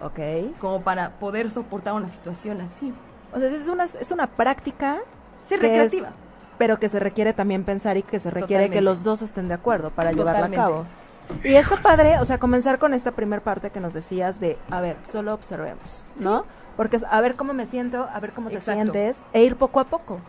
Ok. 0.00 0.18
como 0.58 0.80
para 0.82 1.10
poder 1.20 1.48
soportar 1.50 1.94
una 1.94 2.08
situación 2.08 2.60
así. 2.60 2.92
O 3.32 3.38
sea, 3.38 3.48
es 3.48 3.68
una, 3.68 3.84
es 3.84 4.10
una 4.10 4.26
práctica, 4.26 4.98
Sí, 5.44 5.54
recreativa. 5.56 6.10
Pero 6.58 6.78
que 6.78 6.88
se 6.88 6.98
requiere 7.00 7.32
también 7.32 7.64
pensar 7.64 7.96
y 7.96 8.02
que 8.02 8.20
se 8.20 8.30
requiere 8.30 8.64
que 8.64 8.80
Totalmente. 8.80 8.82
los 8.82 9.02
dos 9.04 9.22
estén 9.22 9.48
de 9.48 9.54
acuerdo 9.54 9.90
para 9.90 10.12
llevarla 10.12 10.46
a 10.46 10.50
Totalmente. 10.50 10.56
cabo. 10.56 10.86
Y 11.44 11.54
está 11.54 11.76
padre, 11.76 12.18
o 12.18 12.24
sea, 12.24 12.38
comenzar 12.38 12.78
con 12.78 12.94
esta 12.94 13.12
primer 13.12 13.40
parte 13.40 13.70
que 13.70 13.80
nos 13.80 13.92
decías 13.94 14.38
de, 14.40 14.58
a 14.70 14.80
ver, 14.80 14.96
solo 15.04 15.32
observemos, 15.34 16.04
¿no? 16.16 16.44
Porque 16.76 16.96
es 16.96 17.04
a 17.08 17.20
ver 17.20 17.36
cómo 17.36 17.52
me 17.52 17.66
siento, 17.66 18.06
a 18.12 18.20
ver 18.20 18.32
cómo 18.32 18.48
te 18.48 18.56
Exacto. 18.56 18.92
sientes, 18.92 19.16
e 19.32 19.42
ir 19.44 19.56
poco 19.56 19.80
a 19.80 19.84
poco, 19.84 20.20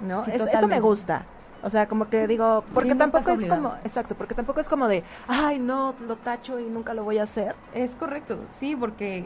¿no? 0.00 0.24
Sí, 0.24 0.30
Es- 0.30 0.36
eso 0.36 0.44
me 0.44 0.52
totalmente. 0.52 0.80
gusta. 0.80 1.22
O 1.62 1.70
sea, 1.70 1.86
como 1.88 2.08
que 2.08 2.26
digo, 2.28 2.64
porque 2.74 2.90
Sí, 2.90 2.94
no 2.94 3.04
tampoco 3.04 3.30
es 3.30 3.38
obligado. 3.38 3.62
como, 3.62 3.74
exacto, 3.84 4.14
porque 4.14 4.34
tampoco 4.34 4.60
es 4.60 4.68
como 4.68 4.88
de, 4.88 5.02
ay, 5.26 5.58
no, 5.58 5.94
lo 6.06 6.16
tacho 6.16 6.60
y 6.60 6.64
nunca 6.64 6.94
lo 6.94 7.02
voy 7.02 7.18
a 7.18 7.24
hacer. 7.24 7.54
Es 7.74 7.94
correcto, 7.96 8.38
sí, 8.58 8.76
porque 8.76 9.24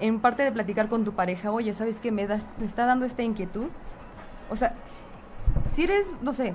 en 0.00 0.20
parte 0.20 0.42
de 0.42 0.52
platicar 0.52 0.88
con 0.88 1.04
tu 1.04 1.12
pareja, 1.12 1.50
oye, 1.50 1.74
¿sabes 1.74 1.98
qué 1.98 2.10
me, 2.10 2.26
das- 2.26 2.42
me 2.58 2.66
está 2.66 2.86
dando 2.86 3.04
esta 3.04 3.22
inquietud? 3.22 3.66
O 4.50 4.56
sea, 4.56 4.74
si 5.74 5.84
eres, 5.84 6.06
no 6.22 6.32
sé, 6.32 6.54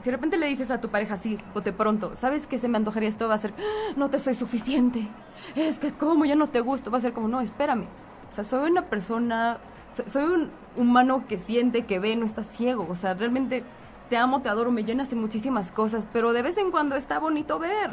si 0.00 0.06
de 0.10 0.16
repente 0.16 0.36
le 0.36 0.46
dices 0.46 0.70
a 0.70 0.80
tu 0.80 0.88
pareja 0.90 1.14
así, 1.14 1.38
o 1.54 1.60
de 1.60 1.72
pronto, 1.72 2.14
¿sabes 2.16 2.46
qué 2.46 2.58
se 2.58 2.68
me 2.68 2.76
antojaría 2.76 3.08
esto? 3.08 3.28
Va 3.28 3.34
a 3.34 3.38
ser, 3.38 3.54
"Ah, 3.58 3.92
no 3.96 4.10
te 4.10 4.18
soy 4.18 4.34
suficiente. 4.34 5.06
Es 5.54 5.78
que, 5.78 5.92
¿cómo? 5.92 6.24
Ya 6.24 6.34
no 6.36 6.48
te 6.48 6.60
gusto. 6.60 6.90
Va 6.90 6.98
a 6.98 7.00
ser 7.00 7.12
como, 7.12 7.28
no, 7.28 7.40
espérame. 7.40 7.84
O 8.30 8.34
sea, 8.34 8.44
soy 8.44 8.70
una 8.70 8.82
persona, 8.86 9.58
so- 9.92 10.08
soy 10.08 10.24
un 10.24 10.50
humano 10.76 11.24
que 11.28 11.38
siente, 11.38 11.86
que 11.86 11.98
ve, 12.00 12.16
no 12.16 12.26
está 12.26 12.44
ciego. 12.44 12.86
O 12.90 12.96
sea, 12.96 13.14
realmente 13.14 13.62
te 14.10 14.16
amo, 14.16 14.42
te 14.42 14.48
adoro, 14.48 14.70
me 14.70 14.84
llenas 14.84 15.08
de 15.10 15.16
muchísimas 15.16 15.70
cosas, 15.70 16.06
pero 16.12 16.32
de 16.32 16.42
vez 16.42 16.58
en 16.58 16.70
cuando 16.70 16.96
está 16.96 17.18
bonito 17.18 17.58
ver. 17.58 17.92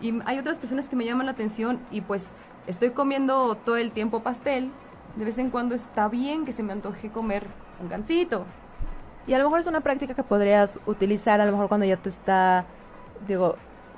Y 0.00 0.14
hay 0.26 0.38
otras 0.38 0.58
personas 0.58 0.88
que 0.88 0.96
me 0.96 1.04
llaman 1.04 1.26
la 1.26 1.32
atención 1.32 1.80
y 1.90 2.00
pues 2.02 2.28
estoy 2.66 2.90
comiendo 2.90 3.54
todo 3.56 3.76
el 3.76 3.90
tiempo 3.92 4.20
pastel. 4.22 4.70
De 5.16 5.24
vez 5.24 5.38
en 5.38 5.50
cuando 5.50 5.74
está 5.74 6.08
bien 6.08 6.44
que 6.44 6.52
se 6.52 6.62
me 6.62 6.72
antoje 6.72 7.10
comer 7.10 7.46
un 7.80 7.88
gansito. 7.88 8.44
Y 9.28 9.34
a 9.34 9.38
lo 9.38 9.44
mejor 9.44 9.60
es 9.60 9.66
una 9.66 9.80
práctica 9.82 10.14
que 10.14 10.22
podrías 10.24 10.80
utilizar 10.86 11.40
a 11.40 11.44
lo 11.46 11.52
mejor 11.52 11.68
cuando 11.68 11.86
ya 11.86 11.96
te 11.98 12.08
está, 12.08 12.64
digo, 13.28 13.56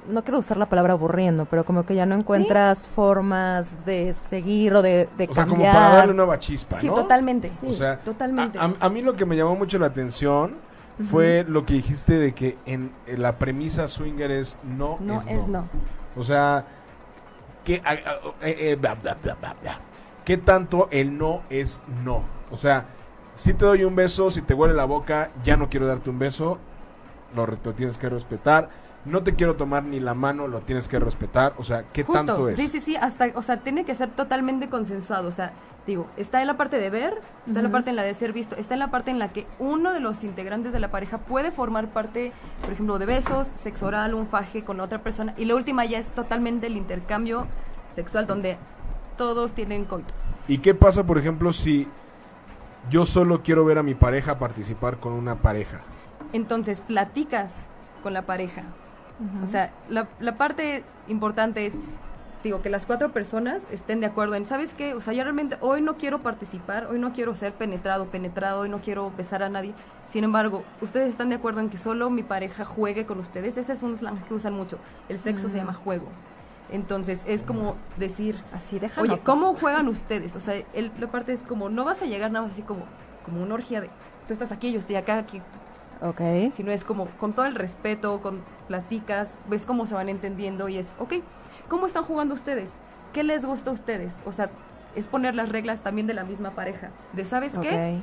no 0.08 0.22
quiero 0.25 0.38
usar 0.38 0.56
la 0.56 0.66
palabra 0.66 0.94
aburriendo, 0.94 1.44
pero 1.44 1.64
como 1.64 1.87
que 1.87 1.94
ya 1.94 2.04
no 2.04 2.14
encuentras 2.16 2.88
formas 2.88 3.72
de 3.87 4.12
seguir 4.12 4.75
o 4.75 4.82
de, 4.82 5.08
de 5.16 5.28
O 5.30 5.34
sea, 5.34 5.46
como 5.46 5.62
para 5.62 5.90
darle 5.94 6.14
nueva 6.14 6.38
chispa, 6.38 6.80
Sí, 6.80 6.88
¿no? 6.88 6.94
totalmente. 6.94 7.50
O 7.66 7.72
sea, 7.72 7.99
totalmente. 8.00 8.58
A, 8.58 8.64
a- 8.64 8.75
a 8.80 8.88
mí 8.90 9.02
lo 9.02 9.14
que 9.14 9.25
me 9.25 9.37
llamó 9.37 9.54
mucho 9.56 9.78
la 9.78 9.87
atención 9.87 10.56
fue 11.10 11.46
lo 11.49 11.64
que 11.64 11.75
dijiste 11.75 12.14
de 12.14 12.32
que 12.34 12.58
en, 12.66 12.90
en 13.06 13.22
la 13.22 13.38
premisa 13.38 13.88
swinger 13.88 14.30
es 14.32 14.58
no, 14.64 14.99
no 15.00 15.14
es, 15.16 15.26
es 15.28 15.46
no. 15.46 15.64
O 16.16 16.22
sea, 16.25 16.64
que 17.64 17.80
a- 17.84 17.90
a- 17.92 18.46
eh, 18.46 18.72
eh, 18.72 18.76
bla, 18.78 18.94
bla, 18.94 19.16
bla, 19.22 19.34
bla, 19.40 19.54
bla. 19.62 19.78
¿Qué 20.25 20.37
tanto 20.37 20.88
el 20.90 21.16
no 21.16 21.40
es 21.49 21.80
no? 22.04 22.22
O 22.50 22.56
sea, 22.56 22.84
si 23.40 23.54
te 23.54 23.64
doy 23.64 23.85
un 23.85 23.97
beso, 23.97 24.30
si 24.30 24.42
te 24.42 24.52
huele 24.52 24.75
la 24.75 24.85
boca, 24.85 25.30
ya 25.42 25.56
no 25.56 25.70
quiero 25.70 25.87
darte 25.87 26.11
un 26.11 26.18
beso, 26.18 26.59
lo, 27.35 27.47
tienes 27.73 27.97
que 27.97 28.11
respetar. 28.11 28.68
no 29.06 29.23
te 29.23 29.35
quiero 29.35 29.56
tomar 29.56 29.82
ni 29.82 29.99
la 29.99 30.12
mano, 30.12 30.47
lo 30.47 30.61
tienes 30.61 30.88
que 30.88 30.99
respetar, 30.99 31.54
o 31.56 31.64
sea, 31.64 31.85
¿qué 31.90 32.04
Justo, 32.04 32.18
tanto 32.23 32.49
es? 32.50 32.56
Sí, 32.59 32.68
sí, 32.68 32.80
sí, 32.80 32.97
hasta, 32.97 33.28
o 33.35 33.40
sea, 33.40 33.61
tiene 33.61 33.87
que 33.87 33.94
ser 33.94 34.11
totalmente 34.11 34.68
consensuado, 34.68 35.30
o 35.30 35.32
sea, 35.32 35.52
digo, 35.87 36.06
está 36.18 36.42
en 36.42 36.49
la 36.49 36.59
parte 36.59 36.76
de 36.76 36.90
ver, 36.90 37.14
está 37.47 37.61
en 37.61 37.64
la 37.64 37.70
parte 37.70 37.88
en 37.88 37.97
la 37.97 38.02
de 38.02 38.12
ser 38.12 38.35
visto, 38.35 38.56
está 38.56 38.75
en 38.75 38.80
la 38.80 38.90
parte 38.90 39.11
en 39.11 39.18
la 39.18 39.32
que 39.32 39.47
uno 39.59 39.94
de 39.94 40.00
los 40.00 40.23
integrantes 40.23 40.75
de 40.75 40.80
la 40.80 40.90
pareja 40.90 41.16
puede 41.16 41.50
formar 41.50 41.88
parte, 41.88 42.32
por 42.61 42.73
ejemplo, 42.73 42.99
de 42.99 43.06
besos, 43.06 43.49
sexo 43.54 43.87
oral, 43.87 44.12
un 44.12 44.26
faje 44.26 44.64
con 44.64 44.80
otra 44.80 45.02
persona, 45.02 45.32
y 45.38 45.47
la 45.47 45.54
última 45.54 45.87
ya 45.87 45.97
es 45.99 46.09
totalmente 46.09 46.66
el 46.66 46.76
intercambio 46.76 47.47
sexual 47.94 48.26
donde 48.26 48.59
todos 49.16 49.52
tienen 49.54 49.87
coito. 49.87 50.12
¿Y 50.47 50.59
qué 50.59 50.75
pasa, 50.75 51.06
por 51.06 51.16
ejemplo, 51.16 51.54
si 51.54 51.88
yo 52.88 53.04
solo 53.04 53.42
quiero 53.42 53.64
ver 53.64 53.78
a 53.78 53.82
mi 53.82 53.94
pareja 53.94 54.38
participar 54.38 54.99
con 54.99 55.12
una 55.12 55.37
pareja? 55.37 55.80
Entonces, 56.32 56.80
platicas 56.80 57.52
con 58.02 58.12
la 58.12 58.22
pareja. 58.22 58.62
O 59.44 59.46
sea, 59.46 59.70
la, 59.90 60.08
la 60.18 60.38
parte 60.38 60.82
importante 61.06 61.66
es, 61.66 61.75
digo, 62.42 62.62
que 62.62 62.70
las 62.70 62.87
cuatro 62.87 63.12
personas 63.12 63.62
estén 63.70 64.00
de 64.00 64.06
acuerdo 64.06 64.34
en, 64.34 64.46
¿sabes 64.46 64.72
qué? 64.72 64.94
O 64.94 65.02
sea, 65.02 65.12
yo 65.12 65.22
realmente 65.25 65.58
hoy 65.60 65.82
no 65.82 65.99
quiero 65.99 66.22
participar, 66.22 66.87
hoy 66.87 66.99
no 66.99 67.12
quiero 67.12 67.34
ser 67.34 67.52
penetrado, 67.52 68.06
penetrado, 68.06 68.60
hoy 68.60 68.70
no 68.70 68.80
quiero 68.80 69.12
besar 69.18 69.42
a 69.42 69.50
nadie. 69.50 69.75
Sin 70.10 70.25
embargo, 70.25 70.64
ustedes 70.80 71.10
están 71.10 71.28
de 71.28 71.37
acuerdo 71.37 71.60
en 71.60 71.68
que 71.68 71.76
solo 71.76 72.08
mi 72.08 72.22
pareja 72.22 72.64
juegue 72.64 73.04
con 73.04 73.18
ustedes. 73.18 73.58
Ese 73.58 73.75
es 73.75 73.82
un 73.82 73.94
slang 73.94 74.25
que 74.25 74.32
usan 74.32 74.54
mucho. 74.54 74.78
El 75.10 75.18
sexo 75.18 75.50
se 75.50 75.58
llama 75.58 75.75
juego. 75.75 76.06
Entonces, 76.70 77.20
es 77.26 77.42
como 77.42 77.74
decir, 77.96 78.40
Así, 78.52 78.78
déjalo. 78.78 79.12
oye, 79.12 79.20
¿cómo 79.22 79.54
juegan 79.54 79.88
ustedes? 79.88 80.36
O 80.36 80.40
sea, 80.40 80.54
el- 80.72 80.92
la 80.98 81.08
parte 81.10 81.32
es 81.32 81.42
como, 81.42 81.68
no 81.68 81.84
vas 81.84 82.00
a 82.02 82.06
llegar 82.06 82.30
nada 82.30 82.44
más 82.44 82.52
así 82.52 82.62
como, 82.62 82.84
como 83.24 83.42
una 83.42 83.54
orgía 83.54 83.80
de, 83.80 83.88
tú 84.26 84.32
estás 84.32 84.52
aquí, 84.52 84.72
yo 84.72 84.78
estoy 84.78 84.96
acá, 84.96 85.18
aquí, 85.18 85.42
Ok. 86.02 86.52
sino 86.54 86.70
es 86.72 86.84
como 86.84 87.06
con 87.18 87.32
todo 87.32 87.46
el 87.46 87.54
respeto, 87.54 88.20
con 88.22 88.42
platicas, 88.68 89.38
ves 89.48 89.66
cómo 89.66 89.86
se 89.86 89.94
van 89.94 90.08
entendiendo 90.08 90.68
y 90.68 90.78
es, 90.78 90.92
ok, 90.98 91.14
¿cómo 91.68 91.86
están 91.86 92.04
jugando 92.04 92.34
ustedes? 92.34 92.70
¿Qué 93.12 93.24
les 93.24 93.44
gusta 93.44 93.70
a 93.70 93.72
ustedes? 93.72 94.14
O 94.24 94.32
sea, 94.32 94.50
es 94.94 95.08
poner 95.08 95.34
las 95.34 95.48
reglas 95.48 95.80
también 95.80 96.06
de 96.06 96.14
la 96.14 96.24
misma 96.24 96.50
pareja. 96.50 96.90
De, 97.12 97.24
¿sabes 97.24 97.58
qué? 97.58 97.96
Ok. 97.98 98.02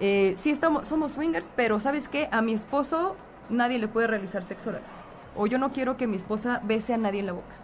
Eh, 0.00 0.34
sí 0.38 0.50
estamos, 0.50 0.86
somos 0.86 1.12
swingers, 1.12 1.50
pero 1.56 1.80
¿sabes 1.80 2.08
qué? 2.08 2.28
A 2.32 2.40
mi 2.40 2.54
esposo 2.54 3.16
nadie 3.50 3.78
le 3.78 3.88
puede 3.88 4.06
realizar 4.06 4.42
sexo 4.44 4.70
oral. 4.70 4.82
O 5.36 5.46
yo 5.46 5.58
no 5.58 5.72
quiero 5.72 5.96
que 5.96 6.06
mi 6.06 6.16
esposa 6.16 6.60
bese 6.64 6.94
a 6.94 6.96
nadie 6.98 7.20
en 7.20 7.26
la 7.26 7.32
boca. 7.32 7.54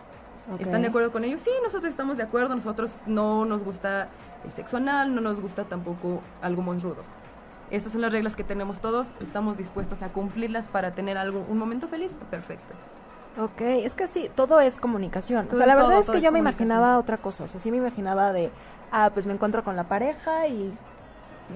¿Están 0.58 0.82
de 0.82 0.88
acuerdo 0.88 1.10
con 1.12 1.24
ellos? 1.24 1.40
Sí, 1.40 1.50
nosotros 1.62 1.90
estamos 1.90 2.16
de 2.16 2.22
acuerdo. 2.22 2.54
Nosotros 2.54 2.92
no 3.06 3.44
nos 3.44 3.62
gusta 3.64 4.08
el 4.44 4.52
sexo 4.52 4.76
anal, 4.76 5.14
no 5.14 5.20
nos 5.20 5.40
gusta 5.40 5.64
tampoco 5.64 6.20
algo 6.42 6.62
más 6.62 6.82
rudo. 6.82 7.02
Estas 7.70 7.92
son 7.92 8.02
las 8.02 8.12
reglas 8.12 8.36
que 8.36 8.44
tenemos 8.44 8.78
todos. 8.80 9.06
Estamos 9.22 9.56
dispuestos 9.56 10.02
a 10.02 10.10
cumplirlas 10.10 10.68
para 10.68 10.92
tener 10.94 11.16
algo, 11.16 11.44
un 11.48 11.58
momento 11.58 11.88
feliz. 11.88 12.12
Perfecto. 12.30 12.74
Ok, 13.40 13.60
es 13.62 13.94
que 13.94 14.06
sí, 14.06 14.30
todo 14.36 14.60
es 14.60 14.76
comunicación. 14.78 15.46
Todo- 15.46 15.56
o 15.56 15.58
sea, 15.58 15.66
la 15.66 15.74
verdad 15.74 15.90
todo- 15.90 16.00
es 16.02 16.10
que 16.10 16.18
es 16.18 16.24
yo 16.24 16.30
me 16.30 16.38
imaginaba 16.38 16.98
otra 16.98 17.16
cosa. 17.16 17.44
O 17.44 17.48
sea, 17.48 17.58
sí 17.58 17.70
me 17.70 17.78
imaginaba 17.78 18.32
de, 18.32 18.50
ah, 18.92 19.10
pues 19.12 19.26
me 19.26 19.32
encuentro 19.32 19.64
con 19.64 19.74
la 19.76 19.84
pareja 19.84 20.46
y 20.46 20.76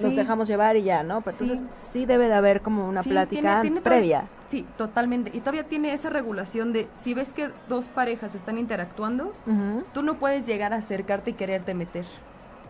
nos 0.03 0.15
dejamos 0.17 0.49
llevar 0.49 0.77
y 0.77 0.83
ya, 0.83 1.03
¿no? 1.03 1.21
Pero 1.23 1.37
Sí. 1.39 1.45
entonces 1.45 1.67
sí 1.93 2.07
debe 2.07 2.29
de 2.29 2.35
haber 2.35 2.61
como 2.63 2.89
una 2.89 3.03
Sí, 3.03 3.11
plática 3.11 3.41
tiene- 3.41 3.61
tiene 3.63 3.81
toda- 3.81 3.91
previa. 3.97 4.25
Sí, 4.49 4.67
totalmente. 4.77 5.31
Y 5.35 5.41
todavía 5.41 5.65
tiene 5.65 5.93
esa 5.93 6.09
regulación 6.11 6.73
de 6.73 6.89
si 7.03 7.15
ves 7.15 7.33
que 7.33 7.51
dos 7.69 7.89
parejas 7.89 8.35
están 8.35 8.59
interactuando, 8.59 9.33
Ujú. 9.47 9.85
tú 9.93 10.03
no 10.03 10.15
puedes 10.19 10.47
llegar 10.47 10.73
a 10.73 10.77
acercarte 10.77 11.31
y 11.31 11.35
quererte 11.35 11.75
meter. 11.75 12.05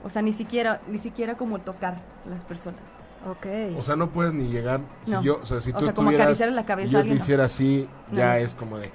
O 0.05 0.11
sea, 0.11 0.23
ni 0.23 0.33
siquiera, 0.33 0.81
ni 0.89 0.99
siquiera 0.99 1.37
como 1.37 1.59
tocar 1.61 1.99
a 2.27 2.31
las 2.31 2.45
personas. 2.45 2.81
Ok. 3.29 3.77
O 3.77 3.83
sea, 3.83 3.97
no 3.97 4.11
puedes 4.11 4.33
ni 4.33 4.45
llegar. 4.49 4.81
Si 5.05 5.11
No. 5.13 5.23
yo, 5.23 5.41
o 5.43 5.45
sea, 5.45 5.61
si 5.61 5.71
O 5.73 5.75
tú 5.75 5.85
sea, 5.87 5.93
como 5.95 6.09
estuvieras 6.11 6.27
acariciarle 6.27 6.55
la 6.55 6.65
cabeza 6.67 6.89
y 6.89 6.93
yo 6.93 7.03
te 7.03 7.09
no. 7.09 7.15
hiciera 7.15 7.45
así, 7.45 7.89
No, 8.13 8.17
ya 8.19 8.29
no 8.31 8.35
es 8.37 8.55
como 8.55 8.79
de. 8.79 8.91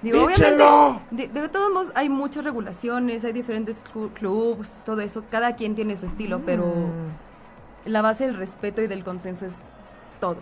Digo, 0.00 0.26
de, 1.12 1.28
de 1.28 1.48
todos 1.48 1.70
modos 1.72 1.92
hay 1.94 2.08
muchas 2.08 2.44
regulaciones, 2.44 3.24
hay 3.24 3.32
diferentes 3.32 3.80
clu- 3.84 4.12
clubs, 4.12 4.80
todo 4.84 5.00
eso, 5.00 5.22
cada 5.30 5.54
quien 5.54 5.74
tiene 5.76 5.96
su 5.96 6.06
estilo, 6.06 6.40
pero 6.44 6.64
Mm. 6.66 7.31
La 7.84 8.02
base 8.02 8.26
del 8.26 8.36
respeto 8.36 8.82
y 8.82 8.86
del 8.86 9.04
consenso 9.04 9.46
es 9.46 9.54
todo. 10.20 10.36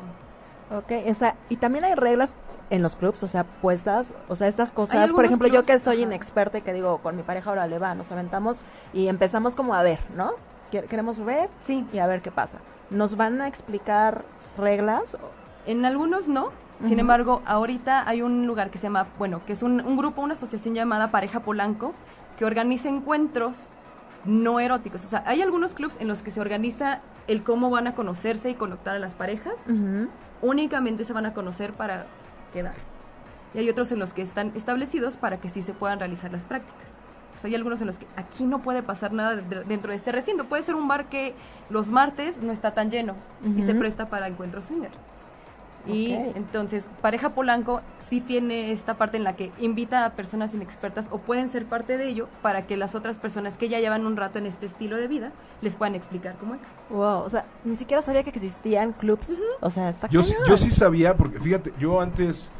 Ok, 0.71 0.93
o 1.09 1.15
sea, 1.15 1.35
y 1.49 1.57
también 1.57 1.85
hay 1.85 1.95
reglas 1.95 2.35
en 2.71 2.83
los 2.83 2.95
clubs, 2.95 3.23
o 3.25 3.27
sea, 3.29 3.43
puestas, 3.45 4.15
o 4.29 4.37
sea, 4.37 4.47
estas 4.47 4.71
cosas, 4.71 5.11
por 5.13 5.25
ejemplo, 5.25 5.49
yo 5.49 5.65
que 5.65 5.79
soy 5.81 5.97
ajá. 5.97 6.03
inexperta 6.03 6.59
y 6.59 6.63
que 6.63 6.73
digo, 6.73 6.99
con 6.99 7.17
mi 7.17 7.23
pareja 7.25 7.51
ahora 7.51 7.67
le 7.67 7.79
va, 7.81 7.95
nos 7.97 8.13
aventamos 8.13 8.63
y 8.93 9.09
empezamos 9.09 9.57
como 9.57 9.75
a 9.75 9.83
ver, 9.83 9.99
¿no? 10.17 10.33
Quer- 10.71 10.87
Queremos 10.87 11.19
ver 11.25 11.49
Sí, 11.63 11.85
y 11.93 11.99
a 11.99 12.07
ver 12.07 12.23
qué 12.23 12.31
pasa. 12.31 12.59
¿Nos 12.91 13.17
van 13.17 13.41
a 13.41 13.49
explicar 13.49 14.25
reglas? 14.57 15.17
en 15.67 15.85
algunos 15.85 16.27
no, 16.29 16.51
sin 16.87 16.99
embargo, 16.99 17.43
ahorita 17.45 18.09
hay 18.09 18.23
un 18.23 18.47
lugar 18.47 18.71
que 18.71 18.79
se 18.79 18.85
llama, 18.85 19.09
bueno, 19.19 19.43
que 19.45 19.53
es 19.53 19.63
un, 19.63 19.81
un 19.83 19.97
grupo, 19.99 20.23
una 20.23 20.33
asociación 20.33 20.75
llamada 20.75 21.11
Pareja 21.11 21.41
Polanco, 21.41 21.93
que 22.39 22.45
organiza 22.47 22.89
encuentros 22.89 23.57
no 24.25 24.61
eróticos. 24.61 25.05
O 25.05 25.09
sea, 25.09 25.23
hay 25.27 25.43
algunos 25.43 25.75
clubs 25.75 25.97
en 26.00 26.09
los 26.09 26.23
que 26.23 26.31
se 26.31 26.41
organiza 26.41 27.00
el 27.27 27.43
cómo 27.43 27.71
van 27.71 27.87
a 27.87 27.95
conocerse 27.95 28.50
y 28.50 28.55
conectar 28.55 28.95
a 28.97 28.99
las 28.99 29.15
parejas, 29.15 29.55
únicamente 30.43 31.05
se 31.05 31.12
van 31.12 31.27
a 31.27 31.35
conocer 31.35 31.73
para 31.73 32.07
quedar. 32.53 32.75
Y 33.55 33.59
hay 33.59 33.69
otros 33.69 33.91
en 33.93 33.99
los 33.99 34.12
que 34.12 34.23
están 34.23 34.53
establecidos 34.55 35.17
para 35.17 35.39
que 35.39 35.49
sí 35.49 35.62
se 35.62 35.73
puedan 35.73 35.99
realizar 35.99 36.31
las 36.33 36.45
prácticas. 36.45 36.87
O 37.37 37.39
sea, 37.41 37.49
hay 37.49 37.55
algunos 37.55 37.81
en 37.81 37.87
los 37.87 37.99
que 37.99 38.07
aquí 38.17 38.45
no 38.45 38.61
puede 38.61 38.83
pasar 38.83 39.12
nada 39.12 39.35
de- 39.37 39.65
dentro 39.65 39.91
de 39.91 39.97
este 39.97 40.12
recinto. 40.12 40.45
Puede 40.45 40.62
ser 40.62 40.75
un 40.75 40.87
bar 40.89 41.07
que 41.09 41.35
los 41.71 41.89
martes 41.89 42.41
no 42.43 42.53
está 42.53 42.73
tan 42.73 42.91
lleno 42.91 43.15
y 43.57 43.62
se 43.62 43.75
presta 43.75 44.09
para 44.11 44.29
encuentros 44.29 44.67
swinger. 44.67 44.91
Y 45.87 46.12
entonces, 46.37 46.87
Pareja 47.00 47.31
Polanco 47.31 47.81
sí 48.11 48.21
tiene 48.21 48.73
esta 48.73 48.99
parte 48.99 49.17
en 49.17 49.25
la 49.25 49.37
que 49.37 49.52
invita 49.61 50.05
a 50.05 50.11
personas 50.14 50.52
inexpertas 50.52 51.09
o 51.11 51.19
pueden 51.19 51.49
ser 51.49 51.64
parte 51.64 51.97
de 51.97 52.09
ello 52.09 52.29
para 52.43 52.67
que 52.67 52.76
las 52.76 52.95
otras 52.95 53.19
personas 53.19 53.57
que 53.57 53.69
ya 53.69 53.79
llevan 53.81 54.05
un 54.05 54.17
rato 54.17 54.38
en 54.38 54.47
este 54.47 54.67
estilo 54.67 54.97
de 54.97 55.07
vida 55.09 55.33
les 55.62 55.76
puedan 55.76 55.95
explicar 55.95 56.35
cómo 56.40 56.57
es. 56.57 56.61
Wow, 56.90 57.21
o 57.23 57.31
sea, 57.31 57.47
ni 57.64 57.76
siquiera 57.76 58.02
sabía 58.02 58.23
que 58.25 58.31
existían 58.31 58.93
clubs. 58.93 59.29
O 59.61 59.71
sea, 59.71 59.88
está 59.90 60.09
Yo, 60.09 60.23
sí- 60.25 60.35
yo 60.49 60.57
sí 60.57 60.71
sabía, 60.73 61.17
porque 61.17 61.38
fíjate, 61.40 61.73
yo 61.79 62.00
antes 62.00 62.50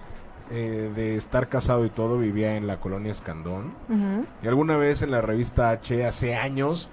eh, 0.53 0.91
de 0.95 1.15
estar 1.17 1.49
casado 1.49 1.85
y 1.85 1.91
todo 1.91 2.19
vivía 2.19 2.57
en 2.57 2.67
la 2.67 2.79
colonia 2.81 3.13
Escandón. 3.13 3.73
Y 4.43 4.49
alguna 4.49 4.77
vez 4.77 5.03
en 5.03 5.11
la 5.13 5.21
revista 5.21 5.71
H, 5.71 6.05
hace 6.07 6.35
años, 6.37 6.89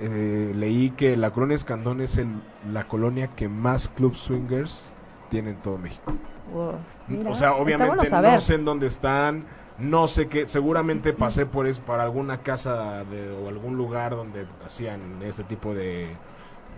eh, 0.00 0.52
leí 0.54 0.90
que 0.90 1.16
la 1.16 1.30
colonia 1.32 1.54
Escandón 1.56 2.00
es 2.00 2.16
el- 2.18 2.40
la 2.72 2.88
colonia 2.88 3.28
que 3.28 3.48
más 3.48 3.88
club 3.88 4.14
swingers 4.16 4.90
tiene 5.30 5.50
en 5.50 5.56
todo 5.56 5.78
México. 5.78 6.12
Wow, 6.52 6.74
mira, 7.08 7.30
o 7.30 7.34
sea, 7.34 7.54
obviamente 7.54 7.94
bueno 7.94 8.22
no 8.32 8.40
sé 8.40 8.54
en 8.54 8.64
dónde 8.64 8.86
están, 8.86 9.44
no 9.78 10.08
sé 10.08 10.28
qué, 10.28 10.46
seguramente 10.46 11.12
pasé 11.12 11.46
por 11.46 11.66
es 11.66 11.78
para 11.78 12.02
alguna 12.04 12.38
casa 12.38 13.04
de, 13.04 13.30
o 13.30 13.48
algún 13.48 13.76
lugar 13.76 14.16
donde 14.16 14.46
hacían 14.64 15.00
este 15.22 15.44
tipo 15.44 15.74
de 15.74 16.08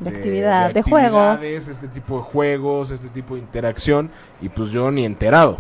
De 0.01 0.11
actividad, 0.11 0.73
de 0.75 0.83
juegos. 0.83 1.21
actividades, 1.21 1.69
este 1.69 1.89
tipo 1.89 2.17
de 2.19 2.23
juegos, 2.25 2.91
este 2.91 3.09
tipo 3.09 3.35
de 3.35 3.41
interacción 3.41 4.11
y 4.41 4.49
pues 4.49 4.71
yo 4.71 4.91
ni 4.91 5.05
enterado, 5.05 5.59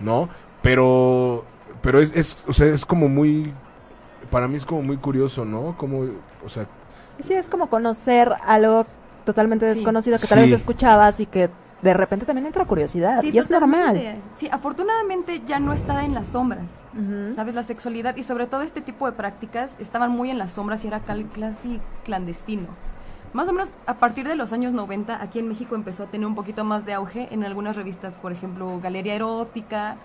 ¿no? 0.00 0.28
Pero 0.62 1.44
pero 1.82 2.00
es, 2.00 2.12
es 2.16 2.44
o 2.48 2.52
sea, 2.52 2.66
es 2.68 2.84
como 2.84 3.08
muy 3.08 3.52
para 4.30 4.48
mí 4.48 4.56
es 4.56 4.64
como 4.66 4.82
muy 4.82 4.96
curioso, 4.96 5.44
¿no? 5.44 5.76
Como 5.76 6.00
o 6.44 6.48
sea, 6.48 6.66
Sí, 7.20 7.32
es 7.34 7.46
como 7.48 7.68
conocer 7.68 8.32
algo 8.44 8.86
totalmente 9.24 9.68
Sí. 9.68 9.74
desconocido 9.76 10.18
que 10.18 10.26
tal 10.26 10.38
Sí. 10.40 10.50
vez 10.50 10.60
escuchabas 10.60 11.20
y 11.20 11.26
que 11.26 11.48
de 11.84 11.92
repente 11.92 12.24
también 12.24 12.46
entra 12.46 12.64
curiosidad. 12.64 13.20
Sí, 13.20 13.30
y 13.30 13.38
es 13.38 13.50
normal. 13.50 14.00
Sí, 14.36 14.48
afortunadamente 14.50 15.42
ya 15.46 15.60
no 15.60 15.74
está 15.74 16.04
en 16.04 16.14
las 16.14 16.28
sombras. 16.28 16.70
¿Sabes? 17.34 17.54
La 17.54 17.62
sexualidad 17.62 18.16
y 18.16 18.22
sobre 18.22 18.46
todo 18.46 18.62
este 18.62 18.80
tipo 18.80 19.06
de 19.06 19.12
prácticas 19.12 19.76
estaban 19.78 20.10
muy 20.10 20.30
en 20.30 20.38
las 20.38 20.52
sombras 20.52 20.84
y 20.84 20.88
era 20.88 21.00
casi 21.00 21.80
clandestino. 22.04 22.68
Más 23.34 23.48
o 23.48 23.52
menos 23.52 23.70
a 23.86 23.94
partir 23.94 24.26
de 24.28 24.36
los 24.36 24.52
años 24.52 24.72
90 24.72 25.20
aquí 25.20 25.40
en 25.40 25.48
México 25.48 25.74
empezó 25.74 26.04
a 26.04 26.06
tener 26.06 26.26
un 26.26 26.36
poquito 26.36 26.64
más 26.64 26.86
de 26.86 26.94
auge 26.94 27.28
en 27.32 27.44
algunas 27.44 27.76
revistas, 27.76 28.16
por 28.16 28.32
ejemplo, 28.32 28.80
Galería 28.80 29.14
Erótica, 29.14 29.96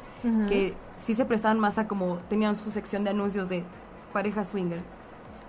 que 0.49 0.73
sí 0.97 1.15
se 1.15 1.23
prestaban 1.25 1.59
más 1.59 1.77
a 1.77 1.87
como 1.87 2.17
tenían 2.27 2.55
su 2.55 2.71
sección 2.71 3.03
de 3.03 3.11
anuncios 3.11 3.47
de 3.47 3.63
pareja 4.11 4.43
swinger. 4.43 4.81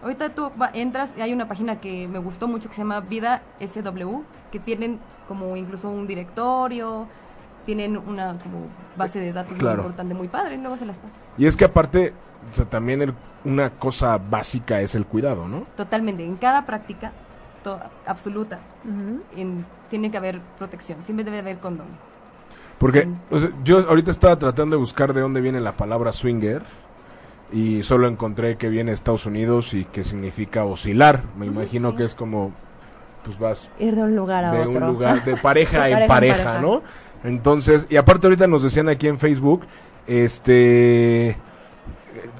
Ahorita 0.02 0.30
tú 0.34 0.50
va- 0.60 0.70
entras 0.72 1.12
y 1.16 1.20
hay 1.20 1.32
una 1.32 1.46
página 1.46 1.80
que 1.80 2.08
me 2.08 2.18
gustó 2.18 2.48
mucho 2.48 2.68
que 2.68 2.74
se 2.74 2.80
llama 2.80 3.00
Vida 3.00 3.42
SW, 3.60 4.22
que 4.50 4.58
tienen 4.58 4.98
como 5.28 5.56
incluso 5.56 5.88
un 5.90 6.06
directorio, 6.06 7.06
tienen 7.66 7.96
una 7.98 8.38
como 8.38 8.66
base 8.96 9.20
de 9.20 9.32
datos 9.32 9.58
Claro. 9.58 9.76
muy 9.76 9.86
importante, 9.86 10.14
muy 10.14 10.28
padre, 10.28 10.56
luego 10.56 10.76
se 10.76 10.86
las 10.86 10.98
paso. 10.98 11.14
y 11.36 11.46
es 11.46 11.56
que 11.56 11.64
aparte 11.66 12.12
o 12.50 12.54
sea, 12.54 12.64
también 12.64 13.02
el- 13.02 13.14
una 13.44 13.68
cosa 13.70 14.16
básica 14.18 14.80
es 14.80 14.94
el 14.94 15.04
cuidado, 15.04 15.46
¿no? 15.46 15.64
Totalmente, 15.76 16.24
en 16.24 16.36
cada 16.36 16.64
práctica 16.64 17.12
to- 17.62 17.78
absoluta 18.06 18.58
en- 19.36 19.66
tiene 19.90 20.10
que 20.10 20.16
haber 20.16 20.40
protección, 20.58 21.04
siempre 21.04 21.24
debe 21.24 21.40
haber 21.40 21.58
condón. 21.58 21.86
Porque 22.78 23.06
o 23.30 23.38
sea, 23.38 23.50
yo 23.62 23.78
ahorita 23.86 24.10
estaba 24.10 24.38
tratando 24.38 24.76
de 24.76 24.80
buscar 24.80 25.12
de 25.12 25.20
dónde 25.20 25.42
viene 25.42 25.60
la 25.60 25.72
palabra 25.72 26.12
swinger 26.12 26.62
y 27.52 27.82
solo 27.82 28.06
encontré 28.08 28.56
que 28.56 28.68
viene 28.68 28.92
Estados 28.92 29.26
Unidos 29.26 29.74
y 29.74 29.84
que 29.84 30.04
significa 30.04 30.64
oscilar. 30.64 31.22
Me 31.36 31.46
imagino 31.46 31.90
sí. 31.92 31.96
que 31.98 32.04
es 32.04 32.14
como 32.14 32.52
pues 33.24 33.38
vas 33.38 33.68
Ir 33.78 33.94
de 33.96 34.02
un 34.02 34.16
lugar 34.16 34.44
a 34.46 34.52
de 34.52 34.60
otro. 34.60 34.70
un 34.72 34.86
lugar 34.86 35.24
de 35.24 35.36
pareja 35.42 35.84
De 35.84 35.92
en 35.92 35.98
pareja 35.98 36.02
en 36.02 36.08
pareja, 36.08 36.36
pareja. 36.44 36.60
¿no? 36.60 36.82
Entonces, 37.24 37.86
y 37.90 37.96
aparte 37.96 38.26
ahorita 38.26 38.46
nos 38.46 38.62
decían 38.62 38.88
aquí 38.88 39.08
en 39.08 39.18
Facebook, 39.18 39.62
este 40.06 41.36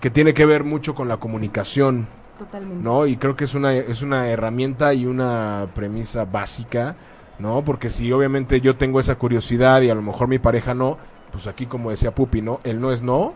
que 0.01 0.11
tiene 0.11 0.35
que 0.35 0.47
ver 0.47 0.65
mucho 0.65 0.95
con 0.95 1.09
la 1.09 1.19
comunicación, 1.19 2.07
Totalmente. 2.39 2.83
¿no? 2.83 3.07
Y 3.07 3.17
creo 3.17 3.37
que 3.37 3.45
es 3.45 3.55
una 3.55 3.75
es 3.75 4.03
una 4.03 4.29
herramienta 4.29 4.95
y 4.95 5.07
una 5.07 5.69
premisa 5.75 6.25
básica, 6.25 6.97
¿no? 7.39 7.63
Porque 7.63 7.91
si 7.91 8.11
obviamente 8.13 8.61
yo 8.61 8.77
tengo 8.77 8.99
esa 9.01 9.17
curiosidad 9.17 9.83
y 9.83 9.91
a 9.91 9.95
lo 9.95 10.03
mejor 10.03 10.29
mi 10.29 10.39
pareja 10.39 10.73
no, 10.75 10.97
pues 11.31 11.47
aquí 11.47 11.67
como 11.67 11.91
decía 11.91 12.15
Pupi, 12.15 12.41
¿no? 12.41 12.61
El 12.65 12.81
no 12.81 12.93
es 12.93 13.03
no 13.03 13.35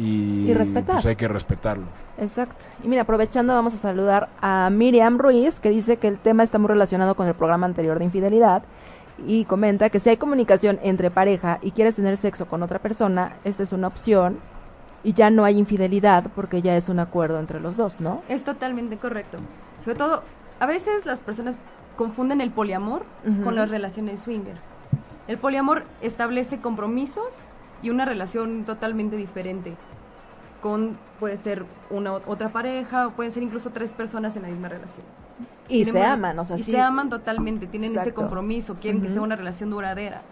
y, 0.00 0.50
Y 0.50 0.54
respetar. 0.54 0.94
pues 0.96 1.06
hay 1.06 1.16
que 1.16 1.28
respetarlo. 1.28 1.84
Exacto. 2.18 2.64
Y 2.82 2.88
mira, 2.88 3.02
aprovechando, 3.02 3.52
vamos 3.54 3.74
a 3.74 3.76
saludar 3.76 4.28
a 4.40 4.70
Miriam 4.70 5.18
Ruiz, 5.18 5.60
que 5.60 5.70
dice 5.70 5.98
que 5.98 6.08
el 6.08 6.18
tema 6.18 6.42
está 6.42 6.58
muy 6.58 6.68
relacionado 6.68 7.14
con 7.14 7.26
el 7.28 7.34
programa 7.34 7.66
anterior 7.66 7.98
de 7.98 8.06
infidelidad. 8.06 8.62
Y 9.26 9.44
comenta 9.44 9.90
que 9.90 10.00
si 10.00 10.08
hay 10.08 10.16
comunicación 10.16 10.78
entre 10.82 11.10
pareja 11.10 11.58
y 11.60 11.72
quieres 11.72 11.94
tener 11.96 12.16
sexo 12.16 12.46
con 12.46 12.62
otra 12.62 12.78
persona, 12.78 13.36
esta 13.44 13.62
es 13.62 13.72
una 13.72 13.88
opción. 13.88 14.38
Y 15.04 15.12
ya 15.12 15.28
no 15.30 15.44
hay 15.44 15.58
infidelidad 15.58 16.24
porque 16.34 16.62
ya 16.62 16.76
es 16.76 16.88
un 16.88 16.98
acuerdo 17.00 17.38
entre 17.38 17.60
los 17.60 17.76
dos, 17.76 18.00
¿no? 18.00 18.22
Es 18.28 18.42
totalmente 18.44 18.96
correcto. 18.96 19.38
Sobre 19.84 19.96
todo, 19.96 20.22
a 20.58 20.66
veces 20.66 21.04
las 21.04 21.20
personas 21.20 21.56
confunden 21.96 22.40
el 22.40 22.50
poliamor 22.50 23.02
con 23.44 23.54
las 23.54 23.68
relaciones 23.68 24.22
swinger. 24.22 24.56
El 25.28 25.36
poliamor 25.38 25.84
establece 26.00 26.60
compromisos 26.60 27.28
y 27.82 27.90
una 27.90 28.04
relación 28.04 28.64
totalmente 28.64 29.16
diferente. 29.16 29.74
Con 30.60 30.98
puede 31.18 31.36
ser 31.38 31.64
una 31.90 32.14
o- 32.14 32.22
otra 32.26 32.50
pareja 32.50 33.06
o 33.08 33.10
pueden 33.12 33.32
ser 33.32 33.42
incluso 33.42 33.70
tres 33.70 33.92
personas 33.92 34.36
en 34.36 34.42
la 34.42 34.48
misma 34.48 34.68
relación. 34.68 35.06
Y 35.68 35.84
se 35.84 36.02
aman, 36.02 36.38
o 36.38 36.44
sea, 36.44 36.56
y 36.58 36.62
sí. 36.64 36.72
se 36.72 36.80
aman 36.80 37.08
totalmente, 37.08 37.66
tienen 37.66 37.96
ese 37.96 38.12
compromiso, 38.12 38.76
quieren 38.80 39.00
que 39.00 39.08
sea 39.08 39.22
una 39.22 39.36
relación 39.36 39.70
duradera. 39.70 40.22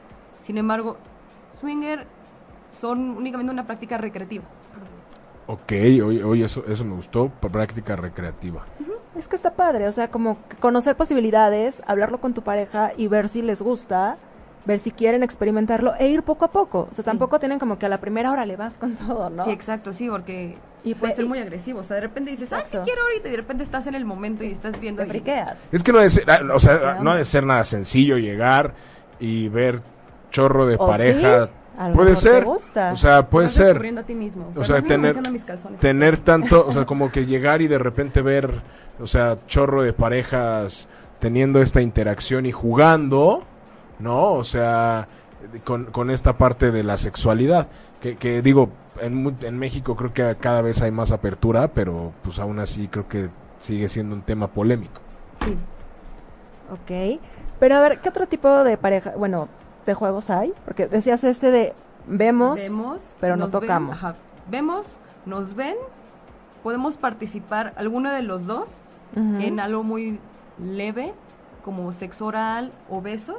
Sin 0.45 0.59
embargo, 0.59 0.97
swinger 1.61 2.07
son 2.79 3.11
únicamente 3.17 3.53
una 3.53 3.65
práctica 3.67 3.99
recreativa. 3.99 4.45
Ok, 5.47 5.73
oye, 5.73 6.25
oye, 6.25 6.45
eso, 6.45 6.63
eso 6.69 6.85
me 6.85 6.95
gustó, 6.95 7.29
práctica 7.31 7.97
recreativa. 7.97 8.65
Es 9.17 9.27
que 9.29 9.37
está 9.37 9.53
padre, 9.55 9.89
o 9.89 9.93
sea, 9.93 10.09
como 10.11 10.37
conocer 10.61 10.95
posibilidades, 10.97 11.83
hablarlo 11.87 12.19
con 12.21 12.35
tu 12.35 12.43
pareja 12.43 12.93
y 12.97 13.09
ver 13.09 13.29
si 13.29 13.41
les 13.43 13.63
gusta, 13.63 14.17
ver 14.69 14.79
si 14.79 14.93
quieren 14.93 15.25
experimentarlo 15.25 15.95
e 15.99 16.09
ir 16.09 16.23
poco 16.23 16.45
a 16.45 16.53
poco. 16.53 16.87
O 16.91 16.95
sea, 16.95 17.03
tampoco 17.05 17.41
tienen 17.41 17.59
como 17.59 17.79
que 17.79 17.87
a 17.87 17.89
la 17.89 17.99
primera 17.99 18.31
hora 18.31 18.47
le 18.47 18.55
vas 18.57 18.79
con 18.79 18.95
todo, 19.07 19.31
¿no? 19.31 19.45
Sí, 19.45 19.51
exacto, 19.51 19.93
sí, 19.93 20.09
porque 20.09 20.57
Y 20.85 20.95
puede 20.95 21.17
ser 21.17 21.27
muy 21.27 21.41
agresivo. 21.41 21.81
O 21.81 21.85
sea, 21.85 21.97
de 21.97 22.03
repente 22.03 22.31
dices, 22.31 22.53
ah, 22.53 22.63
sí 22.71 22.77
quiero 22.85 23.03
ahorita, 23.03 23.27
y 23.29 23.31
de 23.33 23.37
repente 23.39 23.65
estás 23.65 23.87
en 23.89 23.97
el 23.97 24.05
momento 24.05 24.45
y 24.45 24.53
estás 24.53 24.79
viendo. 24.79 25.03
Te 25.03 25.09
y- 25.09 25.11
friqueas. 25.11 25.59
Es 25.73 25.83
que 25.83 25.91
no 25.91 25.99
debe 25.99 26.11
ser, 26.11 26.31
ah, 26.31 26.41
o 26.55 26.61
sea, 26.61 26.99
¿Qué 26.99 27.03
no 27.05 27.13
debe 27.13 27.25
ser 27.25 27.45
nada 27.45 27.65
sencillo 27.65 28.17
llegar 28.19 28.75
y 29.19 29.49
ver 29.49 29.81
chorro 30.31 30.67
de 30.67 30.77
¿O 30.79 30.87
pareja. 30.87 31.47
sí? 31.47 31.53
A 31.79 31.89
lo 31.91 31.95
Puede 31.95 32.11
mejor 32.11 32.23
te 32.25 32.29
ser, 32.31 32.45
gusta. 32.45 32.93
o 32.93 32.97
sea, 32.97 33.27
puede 33.29 33.49
ser 33.49 33.99
a 33.99 34.03
ti 34.03 34.15
mismo. 34.15 34.53
O 34.57 34.65
sea, 34.65 34.83
tener- 34.83 35.15
menciono 35.15 35.31
mis 35.31 35.45
calzones. 35.45 35.81
tener 35.81 36.17
tanto, 36.25 36.67
o 36.67 36.73
sea, 36.73 36.85
como 36.85 37.11
que 37.11 37.25
llegar 37.25 37.63
y 37.63 37.69
de 37.69 37.79
repente 37.79 38.21
ver, 38.21 38.51
o 39.01 39.07
sea, 39.07 39.39
chorro 39.47 39.83
de 39.83 39.93
parejas 39.93 40.89
teniendo 41.21 41.63
esta 41.63 41.81
interacción 41.81 42.47
y 42.47 42.53
jugando, 42.53 43.45
¿no? 43.99 44.33
O 44.33 44.45
sea, 44.45 45.09
con, 45.65 45.87
con 45.87 46.11
esta 46.11 46.37
parte 46.39 46.71
de 46.71 46.83
la 46.83 46.97
sexualidad. 46.97 47.69
Que, 48.01 48.17
que 48.17 48.43
digo, 48.43 48.71
en, 49.01 49.15
mu- 49.23 49.33
en 49.41 49.59
México 49.59 49.97
creo 49.97 50.13
que 50.13 50.37
cada 50.41 50.63
vez 50.63 50.83
hay 50.83 50.91
más 50.93 51.11
apertura, 51.11 51.69
pero 51.69 52.13
pues 52.23 52.39
aún 52.39 52.59
así 52.61 52.87
creo 52.89 53.09
que 53.09 53.29
sigue 53.59 53.89
siendo 53.89 54.15
un 54.15 54.23
tema 54.23 54.47
polémico. 54.49 55.01
Sí. 55.45 55.57
Ok. 56.73 57.21
Pero 57.59 57.75
a 57.77 57.81
ver, 57.81 58.01
¿qué 58.01 58.09
otro 58.09 58.27
tipo 58.29 58.49
de 58.63 58.77
pareja, 58.77 59.15
bueno, 59.17 59.49
de 59.87 59.95
juegos 59.95 60.31
hay? 60.31 60.53
Porque 60.65 60.87
decías 60.87 61.25
este 61.25 61.51
de 61.51 61.75
vemos, 62.07 62.59
Vemos, 62.61 63.03
pero 63.21 63.37
no 63.37 63.47
ven, 63.47 63.53
tocamos. 63.53 63.97
ajá. 63.97 64.15
Vemos, 64.49 64.87
nos 65.27 65.55
ven, 65.57 65.75
podemos 66.63 66.97
participar 66.99 67.73
alguno 67.77 68.11
de 68.13 68.23
los 68.23 68.47
dos 68.47 68.69
en 69.17 69.59
algo 69.59 69.83
muy 69.83 70.21
leve, 70.63 71.13
como 71.65 71.91
sexo 71.93 72.27
oral 72.27 72.71
o 72.89 73.01
besos. 73.01 73.39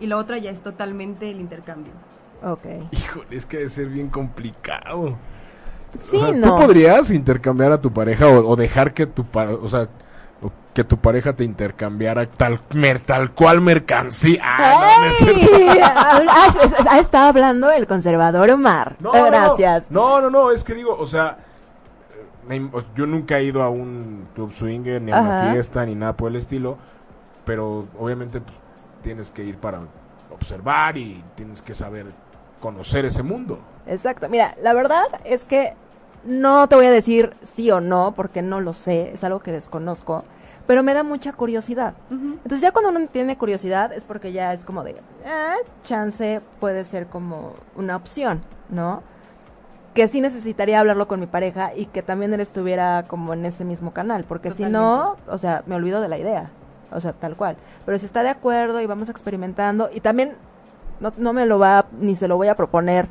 Y 0.00 0.06
la 0.06 0.16
otra 0.16 0.38
ya 0.38 0.50
es 0.50 0.60
totalmente 0.60 1.30
el 1.30 1.40
intercambio. 1.40 1.92
Ok. 2.42 2.66
Híjole, 2.92 3.26
es 3.36 3.46
que 3.46 3.56
debe 3.58 3.68
ser 3.68 3.86
bien 3.86 4.08
complicado. 4.08 5.16
Sí, 6.10 6.16
o 6.16 6.20
sea, 6.20 6.32
no. 6.32 6.54
¿Tú 6.56 6.66
podrías 6.66 7.10
intercambiar 7.10 7.72
a 7.72 7.80
tu 7.80 7.90
pareja 7.92 8.28
o, 8.28 8.46
o 8.48 8.56
dejar 8.56 8.92
que 8.94 9.06
tu 9.06 9.24
pa- 9.24 9.48
o 9.50 9.68
sea, 9.68 9.88
o 10.42 10.52
que 10.72 10.84
tu 10.84 10.98
pareja 10.98 11.32
te 11.32 11.42
intercambiara 11.44 12.26
tal 12.28 12.60
mer- 12.74 13.00
tal 13.00 13.32
cual 13.32 13.60
mercancía? 13.60 14.40
Ah, 14.44 15.08
no, 15.20 15.32
ah, 16.30 16.54
ah, 16.90 16.98
está 17.00 17.28
hablando 17.28 17.70
el 17.72 17.86
conservador 17.88 18.50
Omar. 18.50 18.96
No, 19.00 19.12
no, 19.12 19.18
no. 19.18 19.26
Gracias. 19.26 19.90
No, 19.90 20.20
no, 20.20 20.30
no, 20.30 20.52
es 20.52 20.62
que 20.62 20.74
digo, 20.74 20.94
o 20.96 21.06
sea, 21.06 21.38
yo 22.94 23.06
nunca 23.06 23.38
he 23.38 23.44
ido 23.44 23.62
a 23.62 23.68
un 23.68 24.26
club 24.34 24.52
swinger, 24.52 25.02
ni 25.02 25.10
a 25.12 25.20
una 25.20 25.40
Ajá. 25.42 25.52
fiesta, 25.52 25.84
ni 25.84 25.94
nada 25.94 26.12
por 26.16 26.30
el 26.30 26.36
estilo, 26.36 26.78
pero 27.44 27.86
obviamente 27.98 28.40
pues, 28.40 28.56
tienes 29.08 29.30
que 29.30 29.42
ir 29.42 29.56
para 29.56 29.80
observar 30.30 30.98
y 30.98 31.24
tienes 31.34 31.62
que 31.62 31.72
saber 31.72 32.04
conocer 32.60 33.06
ese 33.06 33.22
mundo. 33.22 33.58
Exacto. 33.86 34.28
Mira, 34.28 34.54
la 34.60 34.74
verdad 34.74 35.06
es 35.24 35.44
que 35.44 35.72
no 36.24 36.68
te 36.68 36.76
voy 36.76 36.84
a 36.84 36.90
decir 36.90 37.32
sí 37.42 37.70
o 37.70 37.80
no, 37.80 38.12
porque 38.14 38.42
no 38.42 38.60
lo 38.60 38.74
sé, 38.74 39.12
es 39.14 39.24
algo 39.24 39.40
que 39.40 39.50
desconozco, 39.50 40.24
pero 40.66 40.82
me 40.82 40.92
da 40.92 41.04
mucha 41.04 41.32
curiosidad. 41.32 41.94
Entonces 42.10 42.60
ya 42.60 42.70
cuando 42.70 42.90
uno 42.90 43.08
tiene 43.10 43.38
curiosidad 43.38 43.94
es 43.94 44.04
porque 44.04 44.32
ya 44.32 44.52
es 44.52 44.66
como 44.66 44.84
de, 44.84 44.96
ah, 45.26 45.56
chance 45.84 46.42
puede 46.60 46.84
ser 46.84 47.06
como 47.06 47.54
una 47.76 47.96
opción, 47.96 48.42
¿no? 48.68 49.02
Que 49.94 50.06
sí 50.06 50.20
necesitaría 50.20 50.80
hablarlo 50.80 51.08
con 51.08 51.18
mi 51.18 51.26
pareja 51.26 51.74
y 51.74 51.86
que 51.86 52.02
también 52.02 52.34
él 52.34 52.40
estuviera 52.40 53.06
como 53.08 53.32
en 53.32 53.46
ese 53.46 53.64
mismo 53.64 53.94
canal, 53.94 54.24
porque 54.28 54.50
si 54.50 54.64
no, 54.66 55.16
o 55.28 55.38
sea, 55.38 55.62
me 55.64 55.76
olvido 55.76 56.02
de 56.02 56.08
la 56.08 56.18
idea, 56.18 56.50
o 56.92 57.00
sea, 57.00 57.12
tal 57.12 57.36
cual. 57.36 57.56
Pero 57.86 57.98
si 57.98 58.06
está 58.06 58.22
de 58.22 58.28
acuerdo 58.30 58.80
y 58.80 58.86
vamos 58.86 59.08
experimentando 59.08 59.90
y 59.92 60.00
también 60.00 60.34
no, 61.00 61.12
no 61.16 61.32
me 61.32 61.46
lo 61.46 61.58
va, 61.58 61.86
ni 62.00 62.14
se 62.16 62.28
lo 62.28 62.36
voy 62.36 62.48
a 62.48 62.54
proponer 62.54 63.06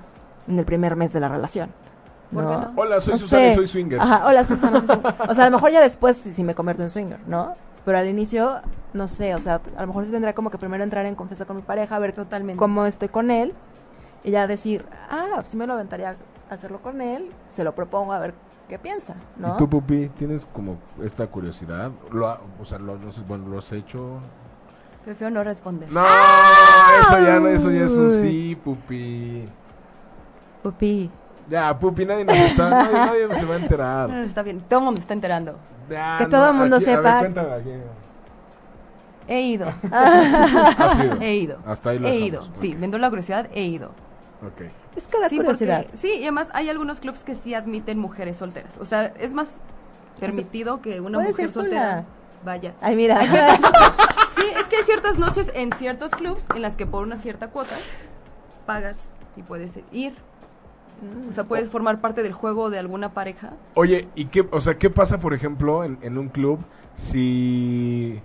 en 0.47 0.59
el 0.59 0.65
primer 0.65 0.95
mes 0.95 1.13
de 1.13 1.19
la 1.19 1.29
relación. 1.29 1.69
¿Por 2.33 2.45
qué 2.45 2.53
no? 2.53 2.71
Hola, 2.75 2.99
soy 2.99 3.13
No 3.13 3.17
Susana 3.19 3.41
sé. 3.43 3.51
y 3.51 3.55
soy 3.55 3.67
swinger. 3.67 3.99
Ajá, 4.01 4.27
hola 4.27 4.43
Susana, 4.43 4.79
soy 4.79 4.87
swinger. 4.87 5.13
O 5.29 5.33
sea, 5.35 5.43
a 5.45 5.49
lo 5.49 5.55
mejor 5.55 5.71
ya 5.71 5.81
después 5.81 6.17
sí, 6.17 6.33
sí 6.33 6.43
me 6.43 6.55
convierto 6.55 6.83
en 6.83 6.89
swinger, 6.89 7.19
¿no? 7.27 7.55
Pero 7.85 7.97
al 7.99 8.07
inicio, 8.09 8.59
no 8.93 9.07
sé, 9.07 9.33
o 9.33 9.39
sea, 9.39 9.61
a 9.77 9.81
lo 9.81 9.87
mejor 9.87 10.05
sí 10.05 10.11
tendría 10.11 10.33
como 10.33 10.49
que 10.49 10.57
primero 10.57 10.83
entrar 10.83 11.05
en 11.05 11.15
confianza 11.15 11.45
con 11.45 11.55
mi 11.55 11.61
pareja, 11.61 11.97
ver 11.99 12.11
Totalmente. 12.11 12.57
cómo 12.59 12.85
estoy 12.85 13.07
con 13.07 13.31
él 13.31 13.53
y 14.25 14.31
ya 14.31 14.45
decir, 14.45 14.83
ah, 15.09 15.39
sí 15.45 15.55
me 15.55 15.65
lo 15.67 15.73
aventaría 15.73 16.15
hacerlo 16.49 16.79
con 16.81 16.99
él, 16.99 17.29
se 17.49 17.63
lo 17.63 17.73
propongo 17.75 18.11
a 18.11 18.19
ver 18.19 18.33
qué 18.67 18.77
piensa, 18.79 19.15
¿no? 19.37 19.53
¿Y 19.53 19.57
tú, 19.57 19.69
Pupi, 19.69 20.09
tienes 20.17 20.45
como 20.45 20.77
esta 21.03 21.25
curiosidad? 21.27 21.91
Lo 22.11 22.27
ha- 22.27 22.39
o 22.61 22.65
sea, 22.65 22.79
lo, 22.79 22.97
no 22.97 23.11
sé, 23.11 23.21
bueno, 23.27 23.47
¿lo 23.47 23.59
has 23.59 23.71
hecho? 23.71 24.19
Prefiero 25.05 25.31
no 25.33 25.43
responder. 25.43 25.89
No, 25.91 26.03
eso 26.05 27.19
ya 27.23 27.39
no, 27.39 27.47
eso 27.47 27.71
ya 27.71 27.85
es 27.85 27.91
un 27.93 28.11
sí, 28.11 28.57
Pupi. 28.63 29.47
Pupi. 30.63 31.09
Ya, 31.49 31.77
Pupi, 31.79 32.05
nadie 32.05 32.25
nos 32.25 32.35
está, 32.35 32.69
nadie, 32.69 32.93
nadie 33.27 33.35
se 33.35 33.45
va 33.45 33.53
a 33.55 33.57
enterar. 33.57 34.09
No, 34.09 34.23
está 34.23 34.43
bien, 34.43 34.59
todo 34.67 34.79
el 34.79 34.85
mundo 34.85 34.99
está 34.99 35.13
enterando. 35.13 35.55
Ya, 35.89 36.17
Que 36.19 36.25
todo 36.25 36.49
el 36.49 36.53
mundo 36.55 36.75
aquí- 36.75 36.85
a 36.85 36.89
ver, 36.89 36.97
sepa. 37.05 37.19
cuéntame 37.19 37.53
aquí. 37.53 37.71
He 39.29 39.41
ido. 39.41 39.67
Has 39.91 40.99
ido. 41.03 41.17
He 41.21 41.35
ido. 41.35 41.57
Hasta 41.65 41.89
ahí 41.91 41.99
lo 41.99 42.07
He 42.07 42.11
dejamos, 42.11 42.27
ido. 42.49 42.55
Sí, 42.61 42.77
entró 42.81 42.99
la 42.99 43.09
curiosidad, 43.09 43.47
he 43.53 43.63
ido. 43.63 43.91
Ok. 44.45 44.61
Es 44.95 45.07
que 45.07 45.19
da 45.19 45.29
Sí, 45.29 45.37
curiosidad. 45.37 45.83
porque- 45.83 45.97
sí, 45.97 46.13
y 46.13 46.21
además 46.23 46.49
hay 46.53 46.69
algunos 46.69 46.99
clubs 46.99 47.23
que 47.23 47.35
sí 47.35 47.53
admiten 47.53 47.97
mujeres 47.97 48.37
solteras. 48.37 48.77
O 48.79 48.85
sea, 48.85 49.05
es 49.19 49.33
más 49.33 49.59
permitido 50.19 50.81
que 50.81 51.01
una 51.01 51.19
mujer 51.19 51.49
soltera 51.49 52.05
vaya. 52.43 52.73
Ay, 52.81 52.95
mira. 52.95 53.19
Sí, 54.37 54.45
es 54.59 54.67
que 54.67 54.75
hay 54.77 54.83
ciertas 54.83 55.17
noches 55.17 55.51
en 55.55 55.71
ciertos 55.73 56.11
clubs 56.11 56.45
en 56.55 56.61
las 56.61 56.75
que 56.77 56.85
por 56.85 57.01
una 57.03 57.17
cierta 57.17 57.49
cuota 57.49 57.75
pagas 58.67 58.97
y 59.35 59.41
puedes 59.41 59.71
ir. 59.91 60.13
O 61.29 61.33
sea, 61.33 61.43
puedes 61.43 61.69
formar 61.69 62.01
parte 62.01 62.21
del 62.23 62.33
juego 62.33 62.69
de 62.71 62.79
alguna 62.79 63.13
pareja. 63.13 63.53
Oye, 63.75 64.07
¿y 64.15 64.25
qué, 64.25 64.47
o 64.51 64.61
sea, 64.61 64.77
qué 64.77 64.89
pasa, 64.89 65.19
por 65.19 65.33
ejemplo, 65.35 65.83
en, 65.83 65.97
en 66.01 66.17
un 66.17 66.29
club 66.29 66.59
si... 66.95 68.19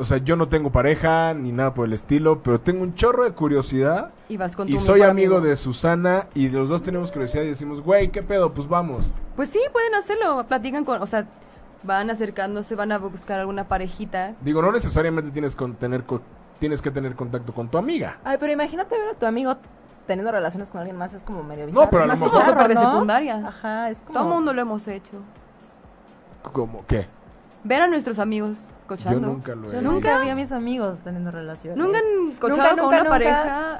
O 0.00 0.04
sea, 0.04 0.18
yo 0.18 0.36
no 0.36 0.48
tengo 0.48 0.70
pareja 0.70 1.34
ni 1.34 1.50
nada 1.50 1.74
por 1.74 1.86
el 1.86 1.92
estilo, 1.92 2.40
pero 2.42 2.60
tengo 2.60 2.82
un 2.84 2.94
chorro 2.94 3.24
de 3.24 3.32
curiosidad 3.32 4.10
Y 4.28 4.36
vas 4.36 4.54
con 4.54 4.68
tu 4.68 4.74
y 4.74 4.78
soy 4.78 5.02
amigo 5.02 5.40
de 5.40 5.56
Susana 5.56 6.26
y 6.34 6.48
los 6.50 6.68
dos 6.68 6.82
tenemos 6.84 7.10
curiosidad 7.10 7.42
y 7.42 7.48
decimos, 7.48 7.80
güey, 7.80 8.10
¿qué 8.10 8.22
pedo? 8.22 8.52
Pues 8.54 8.68
vamos. 8.68 9.04
Pues 9.34 9.48
sí, 9.50 9.58
pueden 9.72 9.94
hacerlo. 9.96 10.44
Platican 10.46 10.84
con, 10.84 11.02
o 11.02 11.06
sea, 11.06 11.26
van 11.82 12.10
acercándose, 12.10 12.76
van 12.76 12.92
a 12.92 12.98
buscar 12.98 13.40
alguna 13.40 13.66
parejita. 13.66 14.34
Digo, 14.40 14.62
no 14.62 14.70
necesariamente 14.70 15.32
tienes, 15.32 15.56
con 15.56 15.74
tener 15.74 16.04
co- 16.04 16.20
tienes 16.60 16.80
que 16.80 16.92
tener 16.92 17.16
contacto 17.16 17.52
con 17.52 17.68
tu 17.68 17.76
amiga. 17.76 18.18
Ay, 18.22 18.36
pero 18.38 18.52
imagínate 18.52 18.96
ver 18.96 19.08
a 19.08 19.14
tu 19.14 19.26
amigo 19.26 19.56
teniendo 20.06 20.30
relaciones 20.30 20.70
con 20.70 20.78
alguien 20.80 20.96
más, 20.96 21.12
es 21.12 21.22
como 21.24 21.42
medio 21.42 21.66
bizarro. 21.66 21.90
pero 21.90 22.02
a 22.02 22.06
Es 22.06 22.08
lo 22.08 22.12
más 22.12 22.20
mejor- 22.20 22.38
bizarro, 22.40 22.52
súper 22.60 22.68
de 22.68 22.74
¿no? 22.84 22.92
secundaria. 22.92 23.48
Ajá, 23.48 23.90
es 23.90 23.98
como... 24.02 24.12
Todo 24.18 24.28
el 24.28 24.34
mundo 24.34 24.54
lo 24.54 24.60
hemos 24.62 24.86
hecho. 24.86 25.12
¿Cómo? 26.52 26.84
¿Qué? 26.86 27.06
ver 27.64 27.82
a 27.82 27.88
nuestros 27.88 28.18
amigos 28.20 28.58
cochando. 28.88 29.20
Yo 29.20 29.26
nunca 29.26 29.54
lo 29.54 29.70
he 29.70 29.74
Yo 29.74 29.82
nunca 29.82 30.18
vi 30.20 30.28
a 30.30 30.34
mis 30.34 30.50
amigos 30.50 30.98
teniendo 31.04 31.30
relaciones. 31.30 31.78
¿Nunca 31.78 31.98
han 31.98 32.32
cochado 32.36 32.58
Nunca, 32.58 32.68
con 32.70 32.76
nunca, 32.76 32.88
una 32.88 32.98
nunca. 32.98 33.10
pareja 33.10 33.78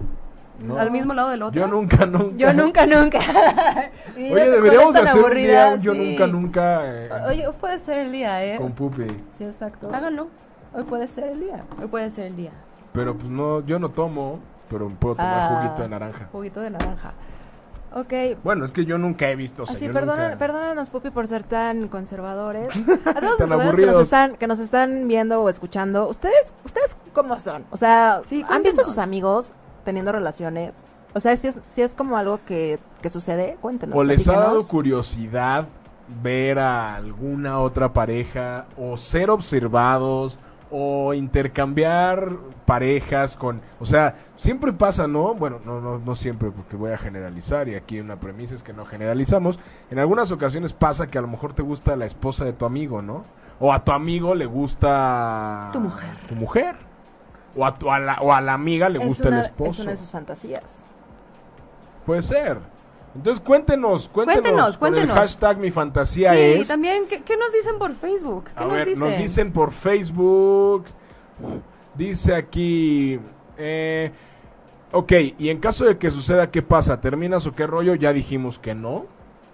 No. 0.61 0.79
al 0.79 0.90
mismo 0.92 1.14
lado 1.14 1.31
del 1.31 1.42
otro? 1.42 1.61
Yo 1.61 1.66
nunca, 1.66 2.07
nunca. 2.07 2.37
Yo 2.37 2.53
nunca, 2.53 2.87
nunca. 2.87 3.18
Oye, 4.16 4.51
deberíamos 4.51 4.94
hacer 4.94 5.25
un 5.25 5.35
día 5.35 5.68
un 5.75 5.81
yo 5.83 5.92
sí. 5.94 5.99
nunca, 5.99 6.27
nunca 6.27 6.81
eh, 6.87 7.11
Oye, 7.29 7.49
puede 7.61 7.79
ser 7.79 7.99
el 7.99 8.12
día, 8.12 8.44
¿eh? 8.44 8.59
con 8.59 8.73
Pupi. 8.73 9.07
Sí, 9.37 9.44
exacto. 9.44 9.90
Háganlo. 9.92 10.29
Hoy 10.75 10.85
puede 10.85 11.07
ser 11.07 11.25
el 11.29 11.40
día. 11.40 11.64
Hoy 11.81 11.88
puede 11.88 12.11
ser 12.11 12.27
el 12.27 12.37
día. 12.37 12.53
Pero 12.92 13.14
pues 13.16 13.29
no, 13.31 13.64
yo 13.64 13.79
no 13.79 13.88
tomo, 13.88 14.38
pero 14.68 14.88
puedo 14.88 15.14
tomar 15.14 15.53
Ah, 15.53 15.57
juguito 15.62 15.83
de 15.83 15.88
naranja. 15.88 16.29
Juguito 16.33 16.61
de 16.61 16.71
naranja. 16.71 17.12
Ok. 17.94 18.12
Bueno, 18.44 18.64
es 18.64 18.72
que 18.72 18.85
yo 18.85 18.98
nunca 18.98 19.31
he 19.31 19.37
visto, 19.37 19.62
o 19.62 19.66
sea, 19.66 19.77
Así, 19.77 19.87
yo 19.87 19.92
perdona- 19.92 20.24
nunca- 20.24 20.38
perdónanos, 20.38 20.90
Pupi, 20.90 21.11
por 21.11 21.27
ser 21.27 21.42
tan 21.42 21.88
conservadores. 21.88 22.68
A 23.07 23.14
todos 23.20 23.40
los 23.48 23.74
que 23.74 23.87
nos, 23.87 24.03
están, 24.03 24.37
que 24.37 24.46
nos 24.46 24.59
están 24.59 25.09
viendo 25.09 25.42
o 25.42 25.48
escuchando, 25.48 26.09
¿ustedes 26.09 26.53
ustedes 26.64 26.96
cómo 27.12 27.38
son? 27.38 27.64
O 27.70 27.77
sea, 27.77 28.20
Sí, 28.27 28.44
¿han 28.48 28.62
visto 28.62 28.83
a 28.83 28.85
sus 28.85 28.98
amigos 28.98 29.53
teniendo 29.85 30.12
relaciones? 30.12 30.74
O 31.14 31.20
sea, 31.20 31.35
si 31.37 31.48
es, 31.48 31.59
si 31.68 31.81
es 31.83 31.94
como 31.94 32.16
algo 32.18 32.40
que, 32.46 32.79
que 33.01 33.09
sucede, 33.11 33.57
cuéntenos. 33.61 33.96
O 33.98 34.05
les 34.05 34.29
ha 34.29 34.33
dado 34.38 34.68
curiosidad 34.68 35.66
ver 36.22 36.59
a 36.59 36.94
alguna 36.96 37.61
otra 37.61 37.92
pareja 37.92 38.66
o 38.77 38.96
ser 38.98 39.31
observados 39.31 40.38
o 40.70 41.14
intercambiar 41.14 42.31
parejas 42.66 43.37
con, 43.37 43.62
o 43.81 43.87
sea, 43.87 44.16
siempre 44.37 44.72
pasa, 44.72 45.07
¿no? 45.07 45.35
Bueno, 45.35 45.61
no 45.64 45.81
no 45.81 45.98
no 45.98 46.14
siempre 46.14 46.50
porque 46.50 46.76
voy 46.76 46.92
a 46.92 46.98
generalizar 46.98 47.68
y 47.68 47.74
aquí 47.74 48.00
una 48.00 48.16
premisa 48.16 48.54
es 48.54 48.62
que 48.62 48.72
no 48.72 48.85
generalizamos. 48.85 49.59
En 49.90 49.98
algunas 49.98 50.31
ocasiones 50.31 50.72
pasa 50.74 51.07
que 51.07 51.16
a 51.18 51.22
lo 51.22 51.28
mejor 51.28 51.54
te 51.54 51.62
gusta 51.62 51.96
la 51.96 52.04
esposa 52.07 52.44
de 52.44 52.52
tu 52.52 52.64
amigo, 52.66 53.00
¿no? 53.02 53.24
O 53.61 53.72
a 53.72 53.83
tu 53.83 53.92
amigo 53.92 54.35
le 54.35 54.46
gusta 54.46 55.70
Tu 55.72 55.81
mujer. 55.81 56.11
Tu 56.28 56.35
mujer. 56.35 56.76
O 57.57 57.64
a, 57.64 57.74
tu- 57.74 57.90
a 57.90 57.98
la, 57.98 58.14
o 58.20 58.33
a 58.33 58.40
la 58.40 58.52
amiga 58.52 58.88
le 58.88 59.00
Es 59.00 59.07
gusta 59.09 59.28
una- 59.28 59.40
el 59.40 59.46
esposo. 59.46 59.70
Es 59.72 59.78
una 59.81 59.90
de 59.92 59.96
sus 59.96 60.11
fantasías. 60.11 60.85
Puede 62.07 62.22
ser. 62.22 62.59
Entonces 63.14 63.42
cuéntenos, 63.44 64.09
cuéntenos. 64.09 64.42
Cuéntenos, 64.42 64.71
con 64.79 64.90
cuéntenos. 64.90 65.16
el 65.16 65.23
hashtag 65.23 65.59
mi 65.59 65.71
fantasía 65.71 66.33
Sí, 66.33 66.38
es. 66.38 66.68
también, 66.68 67.05
¿qué, 67.09 67.23
qué 67.23 67.37
nos 67.37 67.53
dicen 67.53 67.79
por 67.79 67.94
Facebook? 67.94 68.44
¿Qué 68.44 68.51
A 68.55 68.64
nos 68.64 68.73
ver, 68.75 68.87
dicen? 68.88 69.01
nos 69.01 69.18
dicen 69.18 69.53
por 69.53 69.73
Facebook. 69.73 70.85
Dice 71.94 72.35
aquí. 72.35 73.18
Eh, 73.57 74.12
ok, 74.92 75.12
y 75.38 75.49
en 75.49 75.59
caso 75.59 75.85
de 75.85 75.99
que 75.99 76.11
suceda, 76.11 76.51
¿qué 76.51 76.62
pasa? 76.62 77.01
¿Terminas 77.01 77.47
o 77.47 77.55
qué 77.55 77.66
rollo? 77.66 77.94
Ya 77.94 78.12
dijimos 78.12 78.59
que 78.59 78.75
no. 78.75 79.07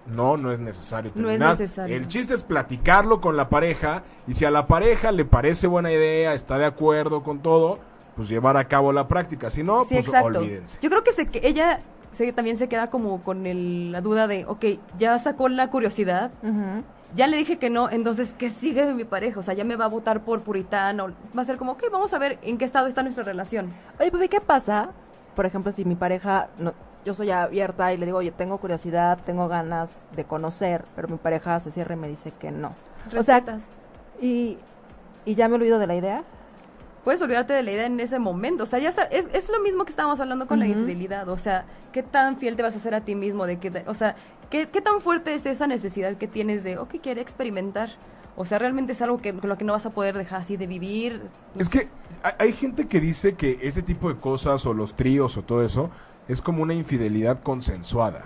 No, 0.05 0.37
no 0.37 0.51
es 0.51 0.59
necesario 0.59 1.11
No 1.15 1.21
es 1.29 1.39
terminar. 1.39 1.59
necesario. 1.59 1.95
El 1.95 2.07
chiste 2.07 2.35
es 2.35 2.43
platicarlo 2.43 3.19
con 3.21 3.35
la 3.35 3.49
pareja. 3.49 4.03
Y 4.27 4.35
si 4.35 4.45
a 4.45 4.51
la 4.51 4.67
pareja 4.67 5.11
le 5.11 5.25
parece 5.25 5.65
buena 5.65 5.91
idea, 5.91 6.35
está 6.35 6.59
de 6.59 6.65
acuerdo 6.65 7.23
con 7.23 7.39
todo, 7.39 7.79
pues 8.15 8.29
llevar 8.29 8.55
a 8.57 8.67
cabo 8.67 8.93
la 8.93 9.07
práctica. 9.07 9.49
Si 9.49 9.63
no, 9.63 9.81
Sí, 9.85 9.95
pues 9.95 10.05
exacto. 10.07 10.39
olvídense. 10.39 10.77
Yo 10.79 10.91
creo 10.91 11.03
que, 11.03 11.11
se, 11.13 11.25
que 11.27 11.41
ella 11.47 11.81
se, 12.17 12.31
también 12.33 12.57
se 12.57 12.67
queda 12.67 12.89
como 12.89 13.21
con 13.23 13.45
el- 13.45 13.91
la 13.91 14.01
duda 14.01 14.27
de, 14.27 14.45
ok, 14.45 14.65
ya 14.97 15.17
sacó 15.19 15.49
la 15.49 15.69
curiosidad, 15.69 16.31
ya 17.13 17.27
le 17.27 17.37
dije 17.37 17.57
que 17.57 17.69
no, 17.69 17.89
entonces, 17.89 18.33
¿qué 18.37 18.49
sigue 18.49 18.85
de 18.85 18.93
mi 18.93 19.05
pareja? 19.05 19.39
O 19.39 19.43
sea, 19.43 19.53
ya 19.53 19.63
me 19.63 19.75
va 19.75 19.85
a 19.85 19.89
votar 19.89 20.21
por 20.21 20.41
puritano. 20.41 21.07
Va 21.37 21.41
a 21.43 21.45
ser 21.45 21.55
como, 21.57 21.73
ok, 21.73 21.83
vamos 21.91 22.13
a 22.13 22.17
ver 22.19 22.37
en 22.41 22.57
qué 22.57 22.65
estado 22.65 22.87
está 22.87 23.03
nuestra 23.03 23.23
relación. 23.23 23.71
Oye, 23.99 24.11
Pupi, 24.11 24.27
¿qué 24.27 24.41
pasa? 24.41 24.89
Por 25.35 25.45
ejemplo, 25.45 25.71
si 25.71 25.85
mi 25.85 25.95
pareja, 25.95 26.47
no, 26.59 26.73
yo 27.05 27.13
soy 27.13 27.31
abierta 27.31 27.93
y 27.93 27.97
le 27.97 28.05
digo, 28.05 28.17
oye, 28.17 28.31
tengo 28.31 28.57
curiosidad, 28.57 29.19
tengo 29.25 29.47
ganas 29.47 29.97
de 30.15 30.25
conocer, 30.25 30.83
pero 30.95 31.07
mi 31.07 31.17
pareja 31.17 31.59
se 31.59 31.71
cierra 31.71 31.95
y 31.95 31.97
me 31.99 32.07
dice 32.09 32.31
que 32.37 32.51
no. 32.51 32.73
O 33.17 33.23
sea, 33.23 33.35
Respetas. 33.37 33.61
y, 34.21 34.57
y 35.25 35.35
ya 35.35 35.47
me 35.47 35.53
he 35.55 35.57
olvidado 35.57 35.79
de 35.79 35.87
la 35.87 35.95
idea. 35.95 36.23
Puedes 37.05 37.21
olvidarte 37.21 37.53
de 37.53 37.63
la 37.63 37.71
idea 37.71 37.85
en 37.85 37.99
ese 38.01 38.19
momento. 38.19 38.63
O 38.63 38.65
sea, 38.65 38.79
ya 38.79 38.91
sa- 38.91 39.03
es, 39.03 39.29
es 39.31 39.47
lo 39.47 39.61
mismo 39.61 39.85
que 39.85 39.91
estábamos 39.91 40.19
hablando 40.19 40.47
con 40.47 40.59
la 40.59 40.67
infidelidad. 40.67 41.29
O 41.29 41.37
sea, 41.37 41.63
¿qué 41.93 42.03
tan 42.03 42.35
fiel 42.37 42.57
te 42.57 42.63
vas 42.63 42.73
a 42.73 42.77
hacer 42.79 42.93
a 42.95 43.01
ti 43.01 43.15
mismo? 43.15 43.45
de 43.45 43.59
que 43.59 43.83
O 43.87 43.93
sea, 43.93 44.15
¿qué, 44.49 44.67
¿qué 44.67 44.81
tan 44.81 44.99
fuerte 44.99 45.33
es 45.35 45.45
esa 45.45 45.67
necesidad 45.67 46.15
que 46.17 46.27
tienes 46.27 46.63
de, 46.65 46.77
ok, 46.77 46.95
quiere 47.01 47.21
experimentar? 47.21 47.91
O 48.35 48.43
sea, 48.43 48.59
realmente 48.59 48.91
es 48.91 49.01
algo 49.01 49.19
que, 49.21 49.33
con 49.33 49.47
lo 49.49 49.57
que 49.57 49.63
no 49.63 49.71
vas 49.73 49.85
a 49.85 49.91
poder 49.91 50.17
dejar 50.17 50.41
así 50.41 50.57
de 50.57 50.67
vivir. 50.67 51.21
Es 51.57 51.69
que 51.69 51.87
hay, 52.21 52.33
hay 52.39 52.53
gente 52.53 52.87
que 52.87 52.99
dice 52.99 53.35
que 53.35 53.59
ese 53.61 53.81
tipo 53.81 54.09
de 54.11 54.19
cosas 54.19 54.65
o 54.65 54.73
los 54.73 54.95
tríos 54.95 55.37
o 55.37 55.41
todo 55.43 55.63
eso 55.63 55.89
es 56.27 56.41
como 56.41 56.63
una 56.63 56.73
infidelidad 56.73 57.41
consensuada. 57.43 58.23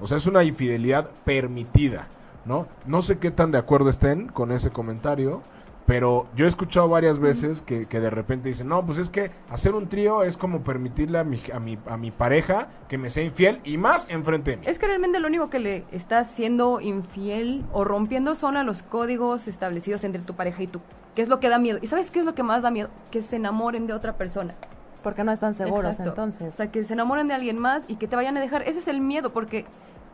O 0.00 0.06
sea, 0.06 0.16
es 0.16 0.26
una 0.26 0.44
infidelidad 0.44 1.10
permitida, 1.24 2.06
¿no? 2.44 2.68
No 2.86 3.02
sé 3.02 3.18
qué 3.18 3.30
tan 3.30 3.50
de 3.50 3.58
acuerdo 3.58 3.90
estén 3.90 4.28
con 4.28 4.50
ese 4.52 4.70
comentario, 4.70 5.42
pero 5.90 6.28
yo 6.36 6.44
he 6.44 6.48
escuchado 6.48 6.88
varias 6.88 7.18
veces 7.18 7.62
que, 7.62 7.86
que 7.86 7.98
de 7.98 8.10
repente 8.10 8.48
dicen, 8.48 8.68
no, 8.68 8.86
pues 8.86 8.96
es 8.96 9.10
que 9.10 9.32
hacer 9.50 9.74
un 9.74 9.88
trío 9.88 10.22
es 10.22 10.36
como 10.36 10.60
permitirle 10.60 11.18
a 11.18 11.24
mi, 11.24 11.40
a 11.52 11.58
mi, 11.58 11.76
a 11.84 11.96
mi 11.96 12.12
pareja 12.12 12.68
que 12.88 12.96
me 12.96 13.10
sea 13.10 13.24
infiel 13.24 13.60
y 13.64 13.76
más 13.76 14.06
enfrente 14.08 14.52
de 14.52 14.56
mí. 14.58 14.66
Es 14.68 14.78
que 14.78 14.86
realmente 14.86 15.18
lo 15.18 15.26
único 15.26 15.50
que 15.50 15.58
le 15.58 15.84
está 15.90 16.22
siendo 16.22 16.80
infiel 16.80 17.64
o 17.72 17.82
rompiendo 17.82 18.36
son 18.36 18.56
a 18.56 18.62
los 18.62 18.84
códigos 18.84 19.48
establecidos 19.48 20.04
entre 20.04 20.22
tu 20.22 20.34
pareja 20.34 20.62
y 20.62 20.68
tú. 20.68 20.80
¿Qué 21.16 21.22
es 21.22 21.28
lo 21.28 21.40
que 21.40 21.48
da 21.48 21.58
miedo? 21.58 21.80
¿Y 21.82 21.88
sabes 21.88 22.12
qué 22.12 22.20
es 22.20 22.24
lo 22.24 22.36
que 22.36 22.44
más 22.44 22.62
da 22.62 22.70
miedo? 22.70 22.88
Que 23.10 23.20
se 23.20 23.34
enamoren 23.34 23.88
de 23.88 23.92
otra 23.92 24.12
persona. 24.12 24.54
Porque 25.02 25.24
no 25.24 25.32
están 25.32 25.54
seguros, 25.54 25.90
Exacto. 25.90 26.10
entonces. 26.10 26.54
O 26.54 26.56
sea, 26.56 26.70
que 26.70 26.84
se 26.84 26.92
enamoren 26.92 27.26
de 27.26 27.34
alguien 27.34 27.58
más 27.58 27.82
y 27.88 27.96
que 27.96 28.06
te 28.06 28.14
vayan 28.14 28.36
a 28.36 28.40
dejar. 28.40 28.62
Ese 28.62 28.78
es 28.78 28.86
el 28.86 29.00
miedo, 29.00 29.32
porque 29.32 29.64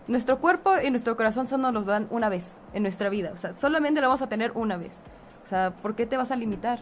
nuestro 0.09 0.39
cuerpo 0.39 0.73
y 0.83 0.89
nuestro 0.89 1.19
corazón 1.19 1.49
solo 1.49 1.65
nos 1.65 1.75
los 1.75 1.85
dan 1.85 2.07
una 2.09 2.31
vez 2.31 2.47
en 2.73 2.83
nuestra 2.83 3.11
vida. 3.11 3.33
O 3.35 3.37
sea, 3.37 3.55
solamente 3.57 4.01
lo 4.01 4.07
vamos 4.07 4.23
a 4.23 4.29
tener 4.31 4.53
una 4.55 4.79
vez. 4.79 4.95
O 5.47 5.49
sea, 5.49 5.71
¿por 5.71 5.95
qué 5.95 6.07
te 6.07 6.17
vas 6.17 6.31
a 6.33 6.37
limitar? 6.37 6.81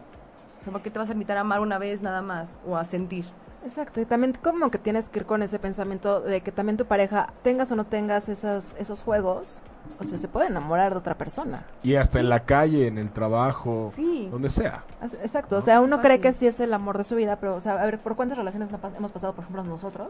O 0.61 0.65
sea, 0.65 0.73
¿por 0.73 0.81
qué 0.83 0.91
te 0.91 0.99
vas 0.99 1.09
a 1.11 1.13
limitar 1.13 1.37
a 1.37 1.41
amar 1.41 1.61
una 1.61 1.79
vez 1.79 2.01
nada 2.03 2.23
más? 2.23 2.49
O 2.67 2.77
a 2.77 2.85
sentir. 2.85 3.27
Exacto, 3.65 3.99
y 4.01 4.05
también 4.05 4.37
como 4.43 4.71
que 4.71 4.77
tienes 4.79 5.09
que 5.09 5.21
ir 5.21 5.25
con 5.27 5.43
ese 5.43 5.59
pensamiento 5.59 6.21
de 6.21 6.43
que 6.43 6.53
también 6.53 6.77
tu 6.77 6.85
pareja, 6.85 7.33
tengas 7.43 7.73
o 7.73 7.77
no 7.77 7.85
tengas 7.85 8.29
esas, 8.29 8.75
esos 8.79 9.03
juegos, 9.03 9.63
o 9.99 10.05
sea, 10.05 10.19
se 10.19 10.29
puede 10.29 10.49
enamorar 10.49 10.93
de 10.93 10.99
otra 10.99 11.15
persona. 11.15 11.65
Y 11.83 11.95
hasta 11.95 12.21
en 12.21 12.29
la 12.29 12.41
calle, 12.41 12.87
en 12.89 12.99
el 12.99 13.11
trabajo, 13.11 13.91
Sí. 13.97 14.29
donde 14.31 14.51
sea. 14.51 14.85
Exacto, 15.23 15.57
o 15.57 15.63
sea, 15.63 15.81
uno 15.81 16.03
cree 16.03 16.21
que 16.21 16.33
sí 16.33 16.47
es 16.47 16.61
el 16.61 16.75
amor 16.75 16.99
de 16.99 17.05
su 17.05 17.17
vida, 17.17 17.37
pero, 17.37 17.55
o 17.55 17.61
sea, 17.61 17.81
a 17.81 17.87
ver, 17.87 17.99
¿por 18.01 18.17
cuántas 18.17 18.37
relaciones 18.37 18.69
hemos 18.99 19.13
pasado, 19.13 19.33
por 19.33 19.45
ejemplo, 19.45 19.65
nosotros? 19.65 20.09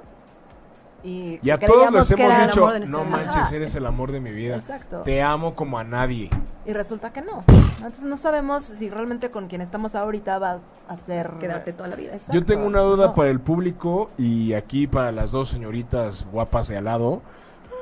Y, 1.04 1.38
Y 1.42 1.50
a 1.50 1.58
todos 1.58 1.92
les 1.92 2.08
que 2.14 2.22
hemos 2.22 2.46
dicho, 2.46 2.78
no 2.88 3.04
vida". 3.04 3.04
manches, 3.04 3.36
Ajá, 3.42 3.56
eres 3.56 3.74
el 3.74 3.84
amor 3.86 4.10
de 4.10 4.20
mi 4.20 4.32
vida. 4.32 4.56
Exacto. 4.56 5.02
Te 5.02 5.22
amo 5.22 5.54
como 5.54 5.78
a 5.78 5.84
nadie. 5.84 6.30
Y 6.64 6.72
resulta 6.72 7.12
que 7.12 7.20
no. 7.20 7.44
Entonces 7.76 8.04
no 8.04 8.16
sabemos 8.16 8.64
si 8.64 8.88
realmente 8.88 9.30
con 9.30 9.48
quien 9.48 9.60
estamos 9.60 9.94
ahorita 9.94 10.38
va 10.38 10.60
a 10.88 10.96
ser... 10.96 11.30
Quedarte 11.40 11.74
toda 11.74 11.90
la 11.90 11.96
vida. 11.96 12.12
Exacto. 12.14 12.32
Yo 12.32 12.44
tengo 12.46 12.64
una 12.66 12.80
duda 12.80 13.08
No. 13.08 13.14
para 13.14 13.28
el 13.28 13.38
público 13.40 14.10
y 14.16 14.54
aquí 14.54 14.86
para 14.86 15.12
las 15.12 15.30
dos 15.30 15.50
señoritas 15.50 16.24
guapas 16.32 16.68
de 16.68 16.78
al 16.78 16.84
lado. 16.84 17.20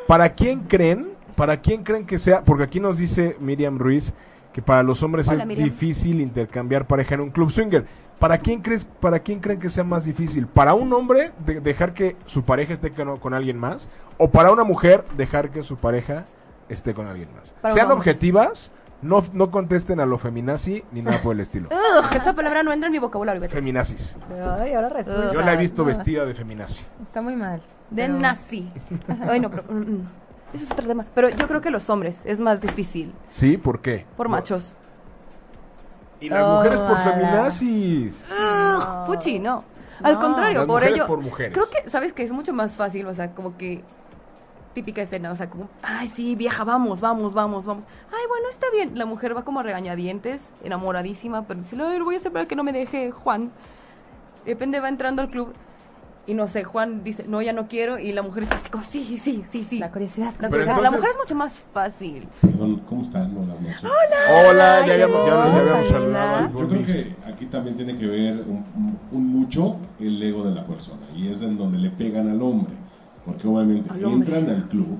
¿Para 0.08 0.30
quién 0.30 0.64
creen? 0.64 1.10
¿Para 1.36 1.58
quién 1.58 1.84
creen 1.84 2.06
que 2.06 2.18
sea? 2.18 2.42
Porque 2.42 2.64
aquí 2.64 2.80
nos 2.80 2.98
dice 2.98 3.36
Miriam 3.38 3.78
Ruiz 3.78 4.12
que 4.52 4.60
para 4.62 4.82
los 4.82 5.02
hombres 5.04 5.28
Hola, 5.28 5.42
es 5.42 5.46
Miriam. 5.46 5.68
difícil 5.68 6.20
intercambiar 6.20 6.86
pareja 6.86 7.14
en 7.14 7.20
un 7.20 7.30
club 7.30 7.52
swinger. 7.52 7.86
¿Para 8.22 8.38
quién 8.38 8.60
crees? 8.62 8.84
¿Para 8.84 9.18
quién 9.18 9.40
creen 9.40 9.58
que 9.58 9.68
sea 9.68 9.82
más 9.82 10.04
difícil? 10.04 10.46
¿Para 10.46 10.74
un 10.74 10.92
hombre 10.92 11.32
de- 11.44 11.60
dejar 11.60 11.92
que 11.92 12.14
su 12.26 12.44
pareja 12.44 12.72
esté 12.72 12.92
con, 12.92 13.16
con 13.18 13.34
alguien 13.34 13.58
más? 13.58 13.88
¿O 14.16 14.30
para 14.30 14.52
una 14.52 14.62
mujer 14.62 15.04
dejar 15.16 15.50
que 15.50 15.64
su 15.64 15.76
pareja 15.76 16.24
esté 16.68 16.94
con 16.94 17.08
alguien 17.08 17.28
más? 17.34 17.52
Para 17.60 17.74
Sean 17.74 17.90
objetivas, 17.90 18.70
no, 19.02 19.24
no 19.32 19.50
contesten 19.50 19.98
a 19.98 20.06
lo 20.06 20.18
feminazi 20.18 20.84
ni 20.92 21.02
nada 21.02 21.20
por 21.20 21.34
el 21.34 21.40
estilo. 21.40 21.68
Ugh, 21.72 22.14
esa 22.16 22.32
palabra 22.32 22.62
no 22.62 22.72
entra 22.72 22.86
en 22.86 22.92
mi 22.92 23.00
vocabulario. 23.00 23.42
Feminazis. 23.48 24.14
Ay, 24.60 24.72
ahora 24.74 24.88
resulta. 24.90 25.32
Yo 25.32 25.40
la 25.40 25.54
he 25.54 25.56
visto 25.56 25.82
No, 25.82 25.88
vestida 25.88 26.24
de 26.24 26.34
feminazi. 26.34 26.84
Está 27.02 27.22
muy 27.22 27.34
mal. 27.34 27.60
De 27.90 28.02
pero- 28.06 28.18
nazi. 28.20 28.70
Ay, 29.28 29.40
no, 29.40 29.50
pero... 29.50 29.64
mm, 29.68 29.76
mm. 29.78 30.08
Ese 30.54 30.64
es 30.64 30.70
otro 30.70 30.86
tema. 30.86 31.04
Pero 31.14 31.28
yo 31.30 31.48
creo 31.48 31.60
que 31.60 31.70
los 31.70 31.90
hombres 31.90 32.20
es 32.24 32.38
más 32.38 32.60
difícil. 32.60 33.12
¿Sí? 33.30 33.56
¿Por 33.56 33.80
qué? 33.80 34.06
Por 34.16 34.28
machos. 34.28 34.76
Y 36.22 36.28
las 36.28 36.42
Oh, 36.44 36.54
mujeres 36.56 36.78
por 36.78 36.96
ala. 36.96 37.12
feminazis. 37.12 38.24
No. 38.30 39.06
Fuchi, 39.06 39.38
no. 39.38 39.64
Al 40.02 40.14
No. 40.14 40.20
contrario, 40.20 40.58
Las 40.60 40.66
por 40.66 40.84
ello. 40.84 41.06
por 41.06 41.20
mujeres. 41.20 41.52
Creo 41.52 41.68
que, 41.68 41.90
¿sabes 41.90 42.12
que 42.12 42.22
Es 42.22 42.32
mucho 42.32 42.52
más 42.52 42.76
fácil, 42.76 43.06
o 43.06 43.14
sea, 43.14 43.32
como 43.34 43.56
que. 43.56 43.82
Típica 44.74 45.02
escena, 45.02 45.30
o 45.30 45.36
sea, 45.36 45.50
como, 45.50 45.68
ay, 45.82 46.08
sí, 46.08 46.34
vieja, 46.34 46.64
vamos, 46.64 47.02
vamos, 47.02 47.34
vamos, 47.34 47.66
vamos. 47.66 47.84
Ay, 48.10 48.24
bueno, 48.26 48.48
está 48.48 48.68
bien. 48.72 48.96
La 48.96 49.04
mujer 49.04 49.36
va 49.36 49.44
como 49.44 49.60
a 49.60 49.62
regañadientes, 49.62 50.40
enamoradísima, 50.64 51.42
pero 51.46 51.60
dice, 51.60 51.76
"Ay, 51.78 51.98
lo 51.98 52.06
voy 52.06 52.14
a 52.14 52.18
hacer 52.18 52.32
para 52.32 52.46
que 52.46 52.56
no 52.56 52.64
me 52.64 52.72
deje 52.72 53.10
Juan. 53.10 53.50
De 54.46 54.52
repente 54.54 54.80
va 54.80 54.88
entrando 54.88 55.20
al 55.20 55.28
club 55.28 55.52
y 56.26 56.34
no 56.34 56.46
sé, 56.48 56.62
Juan 56.64 57.02
dice, 57.02 57.24
no, 57.28 57.42
ya 57.42 57.52
no 57.52 57.66
quiero, 57.66 57.98
y 57.98 58.12
la 58.12 58.22
mujer 58.22 58.44
está 58.44 58.56
así 58.56 58.68
como, 58.70 58.84
sí, 58.84 59.18
sí, 59.22 59.42
sí, 59.50 59.66
sí. 59.68 59.78
La 59.78 59.90
curiosidad. 59.90 60.32
La, 60.38 60.48
curiosidad. 60.48 60.76
entonces- 60.76 60.82
La 60.84 60.90
mujer 60.96 61.10
es 61.10 61.18
mucho 61.18 61.34
más 61.34 61.58
fácil. 61.74 62.28
¿cómo 62.88 63.02
están? 63.02 63.34
Buenas 63.34 63.60
noches. 63.60 63.82
Hola, 63.82 64.86
ya 64.86 64.92
habíamos, 64.94 65.26
ya, 65.26 65.32
ya 65.32 65.42
habíamos 65.42 65.62
Hola, 65.62 65.88
saludado. 65.90 66.60
Yo 66.60 66.68
creo 66.68 66.86
que 66.86 67.14
aquí 67.26 67.46
también 67.46 67.76
tiene 67.76 67.98
que 67.98 68.06
ver 68.06 68.34
un, 68.46 68.64
un- 68.76 68.98
un 69.10 69.26
mucho 69.26 69.76
el 69.98 70.22
ego 70.22 70.44
de 70.44 70.54
la 70.54 70.64
persona 70.64 71.02
y 71.16 71.28
es 71.28 71.42
en 71.42 71.58
donde 71.58 71.78
le 71.78 71.90
pegan 71.90 72.28
al 72.30 72.40
hombre, 72.40 72.74
porque 73.24 73.48
obviamente 73.48 73.90
Al 73.90 74.04
hombre. 74.04 74.36
entran 74.38 74.56
al 74.56 74.68
club 74.68 74.98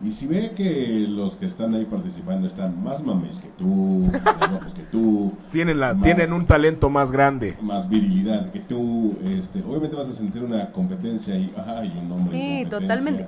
Y 0.00 0.12
si 0.12 0.28
ve 0.28 0.52
que 0.56 1.06
los 1.08 1.34
que 1.34 1.46
están 1.46 1.74
ahí 1.74 1.84
participando 1.84 2.46
están 2.46 2.82
más 2.84 3.02
mames 3.02 3.36
que 3.40 3.48
tú, 3.58 4.08
más 4.12 4.50
guapos 4.50 4.72
que 4.74 4.82
tú, 4.84 5.32
Tienen, 5.50 5.80
la, 5.80 5.92
más- 5.92 6.04
tienen 6.04 6.32
un 6.32 6.46
talento 6.46 6.88
más 6.88 7.10
grande. 7.10 7.56
más 7.60 7.88
virilidad 7.88 8.52
que 8.52 8.60
tú, 8.60 9.16
este, 9.24 9.60
obviamente 9.62 9.96
vas 9.96 10.08
a 10.08 10.14
sentir 10.14 10.44
una 10.44 10.70
competencia 10.70 11.34
y, 11.34 11.52
ay, 11.66 11.98
un 12.00 12.12
hombre 12.12 12.38
Sí, 12.38 12.66
totalmente. 12.70 13.26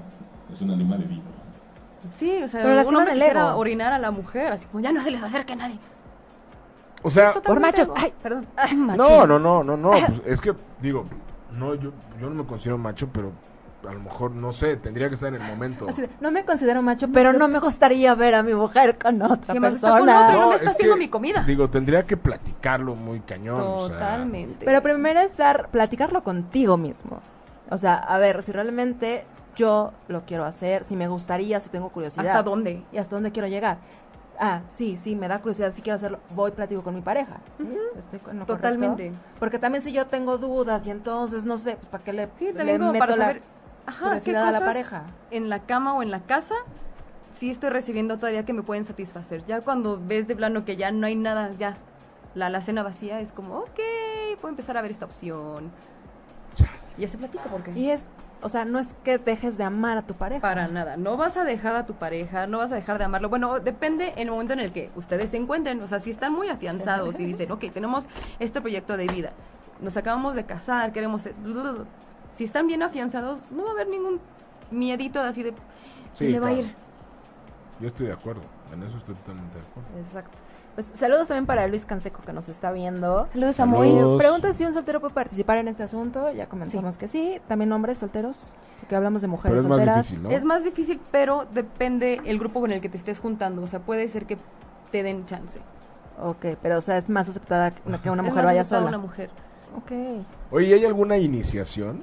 Es 0.52 0.60
un 0.60 0.70
animal 0.70 1.02
herido. 1.02 1.22
Sí, 2.16 2.40
o 2.42 2.48
sea, 2.48 2.62
Pero 2.62 2.88
un 2.88 2.96
hombre 2.96 3.14
quisiera 3.14 3.48
ego. 3.50 3.58
orinar 3.58 3.92
a 3.92 3.98
la 3.98 4.10
mujer, 4.12 4.52
así 4.52 4.66
como 4.66 4.80
ya 4.80 4.92
no 4.92 5.02
se 5.02 5.10
les 5.10 5.22
acerque 5.22 5.52
a 5.54 5.56
nadie. 5.56 5.76
O 7.02 7.10
sea, 7.10 7.32
Por 7.32 7.58
machos. 7.60 7.86
ego. 7.88 7.94
Ay, 7.96 8.12
perdón. 8.22 8.46
no, 8.96 9.26
no, 9.26 9.38
no, 9.40 9.64
no, 9.64 9.76
no. 9.76 9.90
pues 9.90 10.22
es 10.24 10.40
que, 10.40 10.52
digo, 10.80 11.04
no, 11.58 11.74
yo, 11.74 11.90
yo 12.20 12.28
no 12.30 12.36
me 12.42 12.44
considero 12.44 12.78
macho, 12.78 13.08
pero 13.12 13.32
a 13.88 13.92
lo 13.92 14.00
mejor, 14.00 14.32
no 14.32 14.52
sé, 14.52 14.76
tendría 14.76 15.08
que 15.08 15.14
estar 15.14 15.34
en 15.34 15.40
el 15.40 15.48
momento. 15.48 15.88
Así 15.88 16.02
de, 16.02 16.10
no 16.20 16.30
me 16.30 16.44
considero 16.44 16.82
macho, 16.82 17.08
pero 17.12 17.32
no 17.32 17.48
me 17.48 17.58
gustaría 17.58 18.14
ver 18.14 18.34
a 18.34 18.42
mi 18.42 18.52
mujer 18.52 18.98
con 18.98 19.20
otra 19.22 19.54
Si 19.54 19.60
me 19.60 19.68
está 19.68 19.98
con 19.98 20.08
otro, 20.08 20.40
no 20.40 20.48
me 20.48 20.54
está 20.56 20.66
es 20.66 20.72
haciendo 20.72 20.94
que, 20.96 21.00
mi 21.00 21.08
comida. 21.08 21.42
Digo, 21.44 21.70
tendría 21.70 22.04
que 22.04 22.16
platicarlo 22.16 22.94
muy 22.94 23.20
cañón. 23.20 23.60
o 23.60 23.88
sea, 23.88 23.98
Totalmente. 23.98 24.64
Pero 24.64 24.82
primero 24.82 25.20
es 25.20 25.36
dar, 25.36 25.68
platicarlo 25.68 26.22
contigo 26.22 26.76
mismo. 26.76 27.20
O 27.70 27.78
sea, 27.78 27.94
a 27.96 28.18
ver, 28.18 28.42
si 28.42 28.52
realmente 28.52 29.24
yo 29.56 29.92
lo 30.08 30.24
quiero 30.24 30.44
hacer, 30.44 30.84
si 30.84 30.96
me 30.96 31.08
gustaría, 31.08 31.60
si 31.60 31.70
tengo 31.70 31.88
curiosidad. 31.90 32.26
¿Hasta 32.26 32.42
dónde? 32.42 32.82
¿Y 32.92 32.98
hasta 32.98 33.16
dónde 33.16 33.32
quiero 33.32 33.48
llegar? 33.48 33.78
Ah, 34.38 34.62
sí, 34.70 34.96
sí, 34.96 35.16
me 35.16 35.28
da 35.28 35.38
curiosidad, 35.40 35.72
sí 35.74 35.82
quiero 35.82 35.96
hacerlo. 35.96 36.18
Voy, 36.30 36.50
platico 36.50 36.82
con 36.82 36.94
mi 36.94 37.02
pareja. 37.02 37.40
¿sí? 37.58 37.68
Estoy 37.98 38.18
con 38.20 38.38
lo 38.38 38.46
correcto? 38.46 38.56
Totalmente. 38.56 39.12
Porque 39.38 39.58
también 39.58 39.82
si 39.82 39.92
yo 39.92 40.06
tengo 40.06 40.38
dudas 40.38 40.86
y 40.86 40.90
entonces, 40.90 41.44
no 41.44 41.58
sé, 41.58 41.76
pues 41.76 41.88
para 41.88 42.02
qué 42.02 42.12
le, 42.14 42.28
Sí, 42.38 42.50
le 42.52 42.78
meto 42.78 42.98
para 42.98 43.16
la 43.16 43.26
saber 43.26 43.42
ajá, 43.90 44.20
qué 44.20 44.36
a 44.36 44.50
la 44.50 44.60
pareja. 44.60 45.04
en 45.30 45.48
la 45.48 45.60
cama 45.60 45.94
o 45.94 46.02
en 46.02 46.10
la 46.10 46.20
casa 46.20 46.54
sí 47.34 47.50
estoy 47.50 47.70
recibiendo 47.70 48.16
todavía 48.16 48.44
que 48.44 48.52
me 48.52 48.62
pueden 48.62 48.84
satisfacer. 48.84 49.44
Ya 49.46 49.60
cuando 49.60 50.00
ves 50.02 50.28
de 50.28 50.36
plano 50.36 50.64
que 50.64 50.76
ya 50.76 50.90
no 50.90 51.06
hay 51.06 51.16
nada, 51.16 51.52
ya 51.58 51.76
la 52.34 52.46
alacena 52.46 52.82
vacía 52.82 53.20
es 53.20 53.32
como, 53.32 53.58
ok, 53.60 53.80
puedo 54.40 54.50
empezar 54.50 54.76
a 54.76 54.82
ver 54.82 54.90
esta 54.90 55.06
opción. 55.06 55.70
Y 56.98 57.02
ya 57.02 57.08
se 57.08 57.18
platica 57.18 57.44
porque 57.44 57.72
Y 57.72 57.90
es, 57.90 58.02
o 58.42 58.48
sea, 58.48 58.64
no 58.64 58.78
es 58.78 58.94
que 59.04 59.18
dejes 59.18 59.56
de 59.56 59.64
amar 59.64 59.96
a 59.96 60.02
tu 60.02 60.14
pareja. 60.14 60.40
para 60.40 60.68
nada, 60.68 60.96
no 60.96 61.16
vas 61.16 61.36
a 61.36 61.44
dejar 61.44 61.76
a 61.76 61.86
tu 61.86 61.94
pareja, 61.94 62.46
no 62.46 62.58
vas 62.58 62.72
a 62.72 62.74
dejar 62.74 62.98
de 62.98 63.04
amarlo. 63.04 63.28
Bueno, 63.28 63.60
depende 63.60 64.12
en 64.16 64.28
el 64.28 64.30
momento 64.30 64.52
en 64.52 64.60
el 64.60 64.72
que 64.72 64.90
ustedes 64.94 65.30
se 65.30 65.36
encuentren, 65.36 65.80
o 65.82 65.88
sea, 65.88 66.00
si 66.00 66.10
están 66.10 66.32
muy 66.32 66.48
afianzados 66.48 67.18
y 67.18 67.24
dicen, 67.24 67.50
ok, 67.50 67.64
tenemos 67.72 68.06
este 68.38 68.60
proyecto 68.60 68.96
de 68.96 69.06
vida, 69.06 69.32
nos 69.80 69.96
acabamos 69.96 70.34
de 70.34 70.44
casar, 70.44 70.92
queremos... 70.92 71.26
Si 72.36 72.44
están 72.44 72.66
bien 72.66 72.82
afianzados, 72.82 73.40
no 73.50 73.64
va 73.64 73.70
a 73.70 73.72
haber 73.72 73.88
ningún 73.88 74.20
miedito 74.70 75.22
de 75.22 75.28
así 75.28 75.42
de... 75.42 75.52
Sí, 76.14 76.28
me 76.28 76.40
va 76.40 76.48
a 76.48 76.52
ir. 76.52 76.74
Yo 77.80 77.86
estoy 77.86 78.06
de 78.06 78.12
acuerdo. 78.12 78.42
En 78.72 78.82
eso 78.82 78.96
estoy 78.98 79.14
totalmente 79.16 79.54
de 79.54 79.60
acuerdo. 79.62 79.88
Exacto. 80.06 80.38
Pues 80.74 80.88
saludos 80.94 81.26
también 81.26 81.46
para 81.46 81.66
Luis 81.66 81.84
Canseco 81.84 82.22
que 82.22 82.32
nos 82.32 82.48
está 82.48 82.70
viendo. 82.72 83.26
Saludos, 83.32 83.56
Saludos. 83.56 83.56
Samuel. 83.56 84.18
Pregunta 84.18 84.54
si 84.54 84.64
un 84.64 84.72
soltero 84.72 85.00
puede 85.00 85.12
participar 85.14 85.58
en 85.58 85.68
este 85.68 85.82
asunto. 85.82 86.30
Ya 86.32 86.46
comentamos 86.46 86.96
que 86.96 87.08
sí. 87.08 87.40
También 87.48 87.72
hombres 87.72 87.98
solteros, 87.98 88.54
porque 88.80 88.94
hablamos 88.94 89.20
de 89.22 89.28
mujeres 89.28 89.50
Pero 89.56 89.62
es 89.62 89.68
más 89.68 89.78
solteras. 89.78 90.06
difícil, 90.06 90.22
¿no? 90.22 90.30
Es 90.30 90.44
más 90.44 90.64
difícil, 90.64 91.00
pero 91.10 91.46
depende 91.52 92.20
el 92.24 92.38
grupo 92.38 92.60
con 92.60 92.70
el 92.70 92.80
que 92.80 92.88
te 92.88 92.96
estés 92.96 93.18
juntando. 93.18 93.62
O 93.62 93.66
sea, 93.66 93.80
puede 93.80 94.08
ser 94.08 94.26
que 94.26 94.38
te 94.92 95.02
den 95.02 95.26
chance. 95.26 95.58
Ok, 96.22 96.56
pero 96.62 96.78
o 96.78 96.80
sea, 96.80 96.98
es 96.98 97.08
más 97.10 97.28
aceptada 97.28 97.72
que 97.72 97.80
una 98.10 98.22
Es 98.22 98.28
mujer 98.28 98.34
más 98.36 98.44
vaya 98.44 98.64
sola. 98.64 98.86
una 98.86 98.98
mujer. 98.98 99.30
Ok. 99.76 99.92
Oye, 100.52 100.66
¿y 100.68 100.72
¿hay 100.74 100.84
alguna 100.84 101.16
iniciación? 101.18 102.02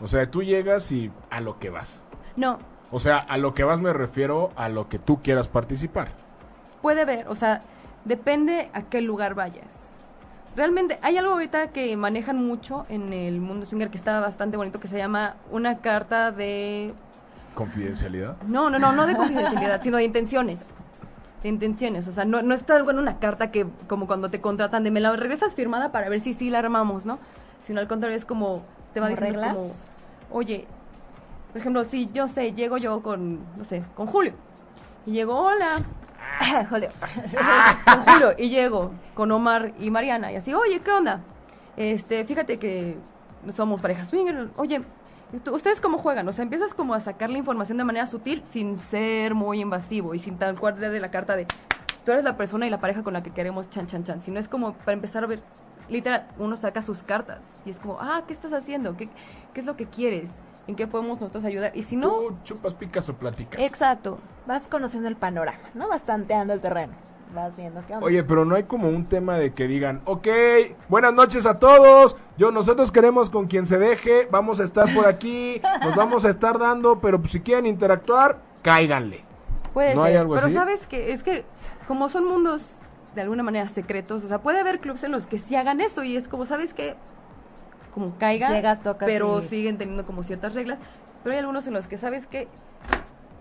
O 0.00 0.08
sea, 0.08 0.30
tú 0.30 0.42
llegas 0.42 0.90
y 0.92 1.10
a 1.30 1.40
lo 1.40 1.58
que 1.58 1.70
vas. 1.70 2.00
no. 2.36 2.58
O 2.92 3.00
sea, 3.00 3.18
a 3.18 3.36
lo 3.36 3.52
que 3.52 3.64
vas 3.64 3.80
me 3.80 3.92
refiero 3.92 4.50
a 4.54 4.68
lo 4.68 4.88
que 4.88 5.00
tú 5.00 5.20
quieras 5.20 5.48
participar. 5.48 6.10
Puede 6.82 7.04
ver, 7.04 7.26
o 7.26 7.34
sea, 7.34 7.62
depende 8.04 8.70
a 8.72 8.82
qué 8.82 9.00
lugar 9.00 9.34
vayas. 9.34 9.66
Realmente, 10.54 10.98
hay 11.02 11.18
algo 11.18 11.32
ahorita 11.32 11.72
que 11.72 11.96
manejan 11.96 12.46
mucho 12.46 12.86
en 12.88 13.12
el 13.12 13.40
mundo 13.40 13.66
swinger 13.66 13.90
que 13.90 13.98
está 13.98 14.20
bastante 14.20 14.56
bonito 14.56 14.78
que 14.78 14.86
se 14.86 14.96
llama 14.96 15.34
una 15.50 15.78
carta 15.78 16.30
de 16.30 16.94
Confidencialidad. 17.56 18.36
No, 18.46 18.70
no, 18.70 18.78
no, 18.78 18.92
no 18.92 19.06
de 19.06 19.16
confidencialidad, 19.16 19.82
sino 19.82 19.96
de 19.96 20.04
intenciones. 20.04 20.60
De 21.42 21.48
intenciones, 21.48 22.06
o 22.06 22.12
sea, 22.12 22.24
no, 22.24 22.40
no 22.42 22.54
está 22.54 22.76
algo 22.76 22.92
en 22.92 22.98
una 23.00 23.18
carta 23.18 23.50
que 23.50 23.66
como 23.88 24.06
cuando 24.06 24.30
te 24.30 24.40
contratan 24.40 24.84
de 24.84 24.92
me 24.92 25.00
la 25.00 25.14
regresas 25.16 25.54
firmada 25.54 25.90
para 25.90 26.08
ver 26.08 26.20
si 26.20 26.34
sí 26.34 26.50
la 26.50 26.60
armamos, 26.60 27.04
¿no? 27.04 27.18
Sino 27.66 27.80
al 27.80 27.88
contrario 27.88 28.16
es 28.16 28.24
como 28.24 28.62
te 28.96 29.00
va 29.00 29.08
¿Como 29.08 29.16
diciendo 29.20 29.40
reglas? 29.42 29.56
como, 29.58 29.74
oye, 30.40 30.66
por 31.52 31.60
ejemplo, 31.60 31.84
si 31.84 32.10
yo 32.14 32.28
sé, 32.28 32.52
llego 32.54 32.78
yo 32.78 33.02
con, 33.02 33.40
no 33.58 33.64
sé, 33.64 33.82
con 33.94 34.06
Julio. 34.06 34.32
Y 35.04 35.12
llego, 35.12 35.34
hola, 35.38 35.82
Julio. 36.70 36.88
con 37.84 38.00
Julio 38.02 38.32
y 38.38 38.48
llego 38.48 38.92
con 39.14 39.30
Omar 39.32 39.74
y 39.78 39.90
Mariana 39.90 40.32
y 40.32 40.36
así, 40.36 40.54
oye, 40.54 40.80
¿qué 40.80 40.90
onda? 40.92 41.20
Este, 41.76 42.24
fíjate 42.24 42.58
que 42.58 42.96
somos 43.54 43.82
pareja 43.82 44.06
swinger, 44.06 44.48
oye, 44.56 44.80
¿y 45.34 45.38
tú- 45.40 45.54
¿ustedes 45.54 45.78
cómo 45.82 45.98
juegan? 45.98 46.26
O 46.26 46.32
sea, 46.32 46.42
empiezas 46.42 46.72
como 46.72 46.94
a 46.94 47.00
sacar 47.00 47.28
la 47.28 47.36
información 47.36 47.76
de 47.76 47.84
manera 47.84 48.06
sutil 48.06 48.42
sin 48.50 48.78
ser 48.78 49.34
muy 49.34 49.60
invasivo 49.60 50.14
y 50.14 50.18
sin 50.18 50.38
tal 50.38 50.58
cual 50.58 50.80
de 50.80 51.00
la 51.00 51.10
carta 51.10 51.36
de 51.36 51.46
tú 52.06 52.12
eres 52.12 52.24
la 52.24 52.38
persona 52.38 52.66
y 52.66 52.70
la 52.70 52.80
pareja 52.80 53.02
con 53.02 53.12
la 53.12 53.22
que 53.22 53.30
queremos 53.30 53.68
chan 53.68 53.86
chan 53.88 54.04
chan, 54.04 54.22
sino 54.22 54.40
es 54.40 54.48
como 54.48 54.72
para 54.72 54.92
empezar 54.92 55.22
a 55.22 55.26
ver, 55.26 55.40
literal, 55.88 56.26
uno 56.38 56.56
saca 56.56 56.82
sus 56.82 57.02
cartas 57.02 57.40
y 57.64 57.70
es 57.70 57.78
como, 57.80 57.98
ah, 58.00 58.22
¿qué 58.26 58.32
estás 58.32 58.52
haciendo? 58.52 58.96
¿Qué, 58.96 59.08
qué 59.54 59.60
es 59.60 59.66
lo 59.66 59.76
que 59.76 59.86
quieres? 59.86 60.30
¿En 60.66 60.74
qué 60.74 60.86
podemos 60.86 61.20
nosotros 61.20 61.44
ayudar? 61.44 61.72
Y 61.76 61.82
si 61.84 61.96
no, 61.96 62.08
Tú 62.10 62.36
chupas, 62.44 62.74
picas 62.74 63.08
o 63.08 63.14
platicas. 63.14 63.60
exacto. 63.60 64.18
Vas 64.46 64.66
conociendo 64.68 65.08
el 65.08 65.16
panorama, 65.16 65.58
¿no? 65.74 65.88
Vas 65.88 66.02
tanteando 66.02 66.52
el 66.52 66.60
terreno. 66.60 66.92
Vas 67.34 67.56
viendo 67.56 67.82
qué 67.86 67.94
onda. 67.94 68.06
Oye, 68.06 68.22
pero 68.24 68.44
no 68.44 68.54
hay 68.54 68.64
como 68.64 68.88
un 68.88 69.06
tema 69.06 69.36
de 69.36 69.52
que 69.52 69.66
digan, 69.66 70.00
ok, 70.04 70.28
buenas 70.88 71.12
noches 71.12 71.44
a 71.46 71.58
todos, 71.58 72.16
yo 72.38 72.52
nosotros 72.52 72.92
queremos 72.92 73.30
con 73.30 73.46
quien 73.48 73.66
se 73.66 73.78
deje, 73.78 74.28
vamos 74.30 74.60
a 74.60 74.64
estar 74.64 74.92
por 74.94 75.06
aquí, 75.06 75.60
nos 75.82 75.96
vamos 75.96 76.24
a 76.24 76.30
estar 76.30 76.58
dando, 76.58 77.00
pero 77.00 77.18
pues, 77.18 77.32
si 77.32 77.40
quieren 77.40 77.66
interactuar, 77.66 78.38
cáiganle. 78.62 79.24
Puede 79.74 79.94
¿No 79.94 80.02
ser, 80.02 80.10
hay 80.12 80.16
algo 80.16 80.34
pero 80.34 80.46
así? 80.46 80.54
sabes 80.54 80.86
que 80.86 81.12
es 81.12 81.22
que 81.22 81.44
como 81.88 82.08
son 82.08 82.24
mundos 82.26 82.78
de 83.16 83.22
alguna 83.22 83.42
manera 83.42 83.68
secretos, 83.68 84.22
o 84.22 84.28
sea, 84.28 84.38
puede 84.42 84.60
haber 84.60 84.78
clubs 84.78 85.02
en 85.02 85.10
los 85.10 85.26
que 85.26 85.38
sí 85.38 85.56
hagan 85.56 85.80
eso 85.80 86.04
y 86.04 86.16
es 86.16 86.28
como, 86.28 86.46
¿sabes 86.46 86.72
qué? 86.74 86.94
Como 87.92 88.16
caiga, 88.18 88.50
Llegas, 88.50 88.82
tocas 88.82 89.06
pero 89.06 89.40
y- 89.42 89.48
siguen 89.48 89.78
teniendo 89.78 90.06
como 90.06 90.22
ciertas 90.22 90.54
reglas, 90.54 90.78
pero 91.24 91.32
hay 91.32 91.40
algunos 91.40 91.66
en 91.66 91.72
los 91.72 91.86
que 91.88 91.98
sabes 91.98 92.26
que 92.26 92.46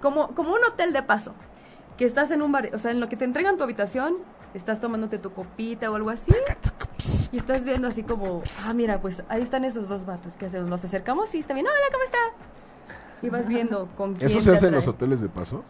como 0.02 0.30
como 0.30 0.54
un 0.54 0.64
hotel 0.64 0.94
de 0.94 1.04
paso, 1.04 1.34
que 1.98 2.06
estás 2.06 2.32
en 2.32 2.42
un 2.42 2.52
bar, 2.52 2.70
o 2.74 2.80
sea, 2.80 2.92
en 2.92 3.00
lo 3.00 3.10
que 3.10 3.18
te 3.18 3.26
entregan 3.26 3.58
tu 3.58 3.64
habitación, 3.64 4.16
estás 4.54 4.80
tomándote 4.80 5.18
tu 5.20 5.34
copita 5.34 5.92
o 5.92 5.96
algo 5.96 6.10
así. 6.10 6.34
Y 7.34 7.38
estás 7.38 7.66
viendo 7.66 7.88
así 7.90 8.04
como, 8.04 8.42
ah, 8.66 8.74
mira, 8.74 9.02
pues 9.02 9.24
ahí 9.28 9.42
están 9.42 9.66
esos 9.66 9.90
dos 9.90 10.06
vatos, 10.06 10.36
¿qué 10.38 10.46
hacemos? 10.46 10.70
Nos 10.70 10.84
acercamos 10.86 11.36
y 11.36 11.40
está 11.40 11.54
bien, 11.54 11.66
hola, 11.68 11.76
¿cómo 11.92 12.04
está? 12.06 12.18
Y 13.22 13.30
vas 13.30 13.48
viendo 13.48 13.90
con 13.98 14.14
quién 14.16 14.30
¿Eso 14.30 14.40
se 14.40 14.52
te 14.52 14.56
hace 14.58 14.68
en 14.68 14.76
los 14.76 14.88
hoteles 14.88 15.20
de 15.22 15.28
paso? 15.28 15.64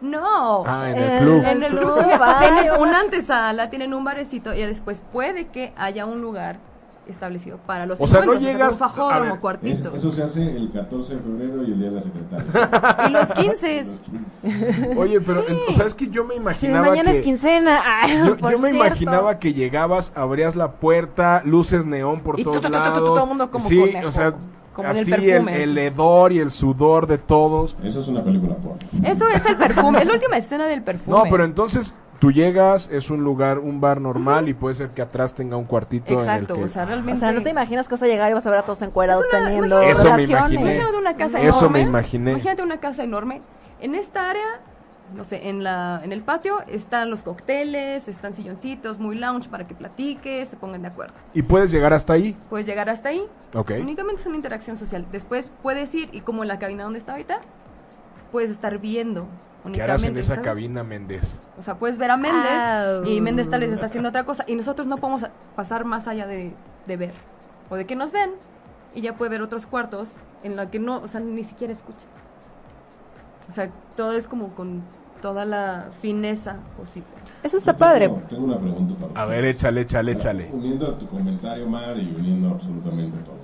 No. 0.00 0.64
Ah, 0.66 0.90
en 0.90 0.96
Eh, 0.96 1.14
el 1.16 1.20
club. 1.20 1.42
En 1.44 1.62
el 1.62 1.70
club 1.76 1.92
club, 1.94 2.38
tienen 2.40 2.70
una 2.80 3.00
antesala, 3.00 3.70
tienen 3.70 3.94
un 3.94 4.04
barecito 4.04 4.54
y 4.54 4.62
después 4.62 5.02
puede 5.12 5.48
que 5.48 5.72
haya 5.76 6.06
un 6.06 6.20
lugar 6.22 6.58
establecido 7.06 7.58
para 7.66 7.86
los 7.86 8.00
O 8.00 8.06
sea, 8.06 8.24
no 8.24 8.34
llegas- 8.34 8.80
a 8.80 9.18
ver, 9.18 9.32
Es- 9.32 9.38
cuartito. 9.40 9.96
eso 9.96 10.12
se 10.12 10.22
hace 10.22 10.42
el 10.56 10.70
14 10.72 11.14
de 11.16 11.20
febrero 11.20 11.64
y 11.64 11.72
el 11.72 11.78
día 11.80 11.90
de 11.90 11.96
la 11.96 12.02
secretaria. 12.02 13.06
Y 13.08 13.10
los 13.10 13.32
15 13.32 13.84
Los 13.84 14.00
15. 14.42 14.94
Oye, 14.96 15.20
pero, 15.20 15.42
Sí. 15.42 15.54
o 15.70 15.72
sea, 15.72 15.86
es 15.86 15.94
que 15.94 16.06
yo 16.08 16.24
me 16.24 16.34
Sí, 16.34 16.40
imaginaba 16.40 16.88
mañana 16.90 17.10
que... 17.10 17.18
es 17.18 17.24
quincena. 17.24 17.80
Ay, 17.84 18.16
Yo, 18.18 18.36
yo 18.36 18.58
me 18.58 18.70
cierto. 18.70 18.86
imaginaba 18.86 19.38
que 19.40 19.52
llegabas, 19.54 20.12
abrías 20.14 20.54
la 20.54 20.72
puerta, 20.72 21.42
luces 21.44 21.84
neón 21.84 22.20
por 22.20 22.38
Y 22.38 22.44
todos 22.44 22.56
tu, 22.60 22.62
tu, 22.62 22.68
tu, 22.68 22.78
lados. 22.78 22.98
todo 23.04 23.22
el 23.22 23.28
mundo 23.28 23.50
como 23.50 23.66
sí, 23.68 23.80
conejo, 23.80 24.08
o 24.08 24.12
sea, 24.12 24.34
como 24.72 24.88
en 24.90 24.96
el 24.96 25.02
así 25.02 25.10
perfume. 25.10 25.62
el 25.62 25.78
hedor 25.78 26.32
y 26.32 26.38
el 26.38 26.50
sudor 26.50 27.06
de 27.06 27.18
todos. 27.18 27.76
Eso 27.82 28.00
es 28.00 28.08
una 28.08 28.22
película 28.22 28.54
porno. 28.56 28.78
Eso 29.02 29.28
es 29.28 29.44
el 29.46 29.56
perfume, 29.56 30.00
es 30.00 30.06
la 30.06 30.12
última 30.14 30.36
escena 30.36 30.66
del 30.66 30.82
perfume. 30.82 31.16
No, 31.16 31.24
pero 31.30 31.44
entonces 31.44 31.92
tú 32.18 32.30
llegas, 32.32 32.88
es 32.92 33.10
un 33.10 33.24
lugar, 33.24 33.58
un 33.58 33.80
bar 33.80 34.00
normal 34.00 34.48
y 34.48 34.54
puede 34.54 34.74
ser 34.74 34.90
que 34.90 35.00
atrás 35.02 35.34
tenga 35.34 35.56
un 35.56 35.64
cuartito 35.64 36.12
Exacto, 36.12 36.54
en 36.54 36.60
el 36.60 36.66
o 36.66 36.68
sea, 36.68 36.82
O 36.82 36.86
realmente... 36.86 37.20
sea, 37.20 37.32
no 37.32 37.42
te 37.42 37.50
imaginas 37.50 37.88
que 37.88 37.94
vas 37.94 38.02
a 38.02 38.06
llegar 38.06 38.30
y 38.30 38.34
vas 38.34 38.46
a 38.46 38.50
ver 38.50 38.58
a 38.58 38.62
todos 38.62 38.82
encuerados 38.82 39.24
Es 39.24 39.32
una- 39.32 39.44
teniendo 39.48 39.80
Eso 39.80 40.14
me 40.14 40.22
imaginé. 40.24 40.60
Imagínate 40.74 40.96
una 40.98 41.16
casa 41.16 41.40
Eso 41.40 41.58
enorme. 41.60 41.78
me 41.78 41.84
imaginé. 41.88 42.30
Imagínate 42.32 42.62
una 42.62 42.78
casa 42.80 43.02
enorme. 43.04 43.42
En 43.80 43.94
esta 43.94 44.28
área, 44.28 44.44
no 45.14 45.24
sé, 45.24 45.48
en 45.48 45.62
la 45.62 46.00
en 46.02 46.12
el 46.12 46.22
patio 46.22 46.60
están 46.66 47.10
los 47.10 47.22
cócteles, 47.22 48.08
están 48.08 48.32
silloncitos, 48.32 48.98
muy 48.98 49.16
lounge 49.16 49.48
para 49.48 49.66
que 49.66 49.74
platiques, 49.74 50.48
se 50.48 50.56
pongan 50.56 50.82
de 50.82 50.88
acuerdo. 50.88 51.14
Y 51.34 51.42
puedes 51.42 51.70
llegar 51.70 51.92
hasta 51.92 52.12
ahí. 52.12 52.36
Puedes 52.48 52.66
llegar 52.66 52.88
hasta 52.88 53.10
ahí. 53.10 53.26
Ok. 53.54 53.72
Únicamente 53.80 54.20
es 54.22 54.26
una 54.26 54.36
interacción 54.36 54.76
social. 54.76 55.06
Después 55.12 55.52
puedes 55.62 55.94
ir 55.94 56.08
y 56.12 56.20
como 56.20 56.42
en 56.42 56.48
la 56.48 56.58
cabina 56.58 56.84
donde 56.84 56.98
está 56.98 57.12
ahorita, 57.12 57.40
puedes 58.32 58.50
estar 58.50 58.78
viendo 58.78 59.22
¿Qué 59.62 59.68
únicamente. 59.68 59.92
harás 59.92 60.04
en 60.04 60.16
esa 60.18 60.34
¿sabes? 60.34 60.44
cabina, 60.44 60.84
Méndez? 60.84 61.40
O 61.58 61.62
sea, 61.62 61.78
puedes 61.78 61.98
ver 61.98 62.10
a 62.10 62.16
Méndez 62.16 63.06
y 63.06 63.20
Méndez 63.20 63.50
tal 63.50 63.60
vez 63.60 63.72
está 63.72 63.86
haciendo 63.86 64.08
otra 64.08 64.24
cosa 64.24 64.44
y 64.46 64.56
nosotros 64.56 64.86
no 64.86 64.96
podemos 64.98 65.26
pasar 65.56 65.84
más 65.84 66.06
allá 66.08 66.26
de, 66.26 66.54
de 66.86 66.96
ver 66.96 67.14
o 67.68 67.76
de 67.76 67.86
que 67.86 67.96
nos 67.96 68.12
ven 68.12 68.30
y 68.94 69.02
ya 69.02 69.16
puede 69.16 69.30
ver 69.30 69.42
otros 69.42 69.66
cuartos 69.66 70.12
en 70.42 70.56
los 70.56 70.66
que 70.68 70.78
no, 70.78 70.98
o 71.00 71.08
sea, 71.08 71.20
ni 71.20 71.44
siquiera 71.44 71.72
escuchas. 71.72 72.08
O 73.48 73.52
sea, 73.52 73.70
todo 73.96 74.12
es 74.12 74.28
como 74.28 74.54
con 74.54 74.82
toda 75.20 75.44
la 75.44 75.86
fineza 76.00 76.56
posible. 76.76 77.08
Eso 77.42 77.56
está 77.56 77.72
Yo 77.72 77.78
padre. 77.78 78.08
Tengo, 78.08 78.20
tengo 78.28 78.44
una 78.44 78.58
pregunta 78.58 78.94
para 79.06 79.22
A 79.22 79.24
ver, 79.26 79.44
échale, 79.46 79.82
échale, 79.82 80.12
échale. 80.12 80.50
Uniendo 80.52 80.86
a 80.88 80.98
tu 80.98 81.06
comentario, 81.06 81.66
Mar, 81.68 81.96
y 81.96 82.14
uniendo 82.18 82.50
absolutamente 82.50 83.16
todo. 83.24 83.40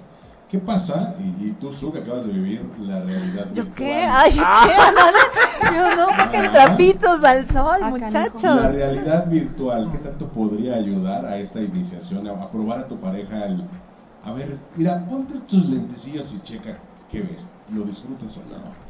¿Qué 0.51 0.59
pasa? 0.59 1.15
Y, 1.19 1.47
y 1.49 1.57
tú, 1.61 1.73
Su, 1.73 1.93
que 1.93 1.99
acabas 1.99 2.25
de 2.27 2.33
vivir 2.33 2.65
la 2.81 3.01
realidad 3.03 3.47
¿Yo 3.53 3.65
virtual. 3.65 3.75
qué? 3.75 3.95
Ay, 3.95 4.31
¿yo 4.31 4.43
qué? 4.43 5.75
Yo 5.77 5.97
no, 5.97 6.07
saquen 6.17 6.53
trapitos 6.53 7.25
al 7.25 7.47
sol, 7.47 7.77
Ah, 7.77 7.79
La 7.81 7.89
muchachos. 7.91 8.73
realidad 8.73 9.27
virtual, 9.27 9.91
¿qué 9.91 9.99
tanto 9.99 10.29
podría 10.29 10.77
ayudar 10.77 11.27
a 11.27 11.39
esta 11.39 11.61
iniciación, 11.61 12.29
a, 12.29 12.31
a 12.33 12.51
probar 12.51 12.81
a 12.81 12.87
tu 12.87 12.97
pareja 12.97 13.47
el... 13.47 13.65
A 14.25 14.33
ver, 14.33 14.57
mira, 14.77 15.05
ponte 15.09 15.35
tus 15.49 15.65
lentecillos 15.67 16.33
y 16.33 16.41
checa 16.43 16.79
qué 17.11 17.21
ves. 17.23 17.45
¿Lo 17.75 17.83
disfrutas 17.83 18.37
o 18.37 18.41
no? 18.41 18.86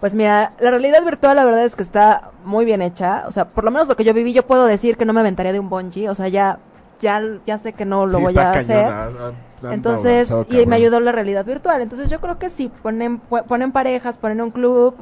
Pues 0.00 0.14
mira, 0.14 0.52
la 0.60 0.70
realidad 0.70 1.02
virtual 1.04 1.36
la 1.36 1.44
verdad 1.44 1.64
es 1.64 1.74
que 1.74 1.82
está 1.82 2.30
muy 2.44 2.64
bien 2.64 2.82
hecha. 2.82 3.24
O 3.26 3.30
sea, 3.32 3.46
por 3.46 3.64
lo 3.64 3.70
menos 3.70 3.88
lo 3.88 3.96
que 3.96 4.04
yo 4.04 4.14
viví, 4.14 4.32
yo 4.32 4.44
puedo 4.46 4.66
decir 4.66 4.96
que 4.96 5.04
no 5.04 5.12
me 5.12 5.20
aventaría 5.20 5.52
de 5.52 5.58
un 5.58 5.68
bungee. 5.68 6.08
O 6.08 6.14
sea, 6.14 6.28
ya, 6.28 6.58
ya, 7.00 7.20
ya 7.46 7.58
sé 7.58 7.72
que 7.72 7.84
no 7.84 8.06
lo 8.06 8.18
Sí, 8.18 8.22
voy 8.22 8.38
a 8.38 8.52
hacer. 8.52 8.84
ah, 8.84 9.08
ah, 9.20 9.72
Entonces, 9.72 10.30
avanzado, 10.30 10.62
y 10.62 10.66
me 10.66 10.76
ayudó 10.76 11.00
la 11.00 11.10
realidad 11.10 11.44
virtual. 11.44 11.82
Entonces 11.82 12.08
yo 12.10 12.20
creo 12.20 12.38
que 12.38 12.48
si 12.48 12.68
ponen, 12.68 13.18
ponen 13.18 13.72
parejas, 13.72 14.18
ponen 14.18 14.40
un 14.40 14.50
club, 14.52 14.94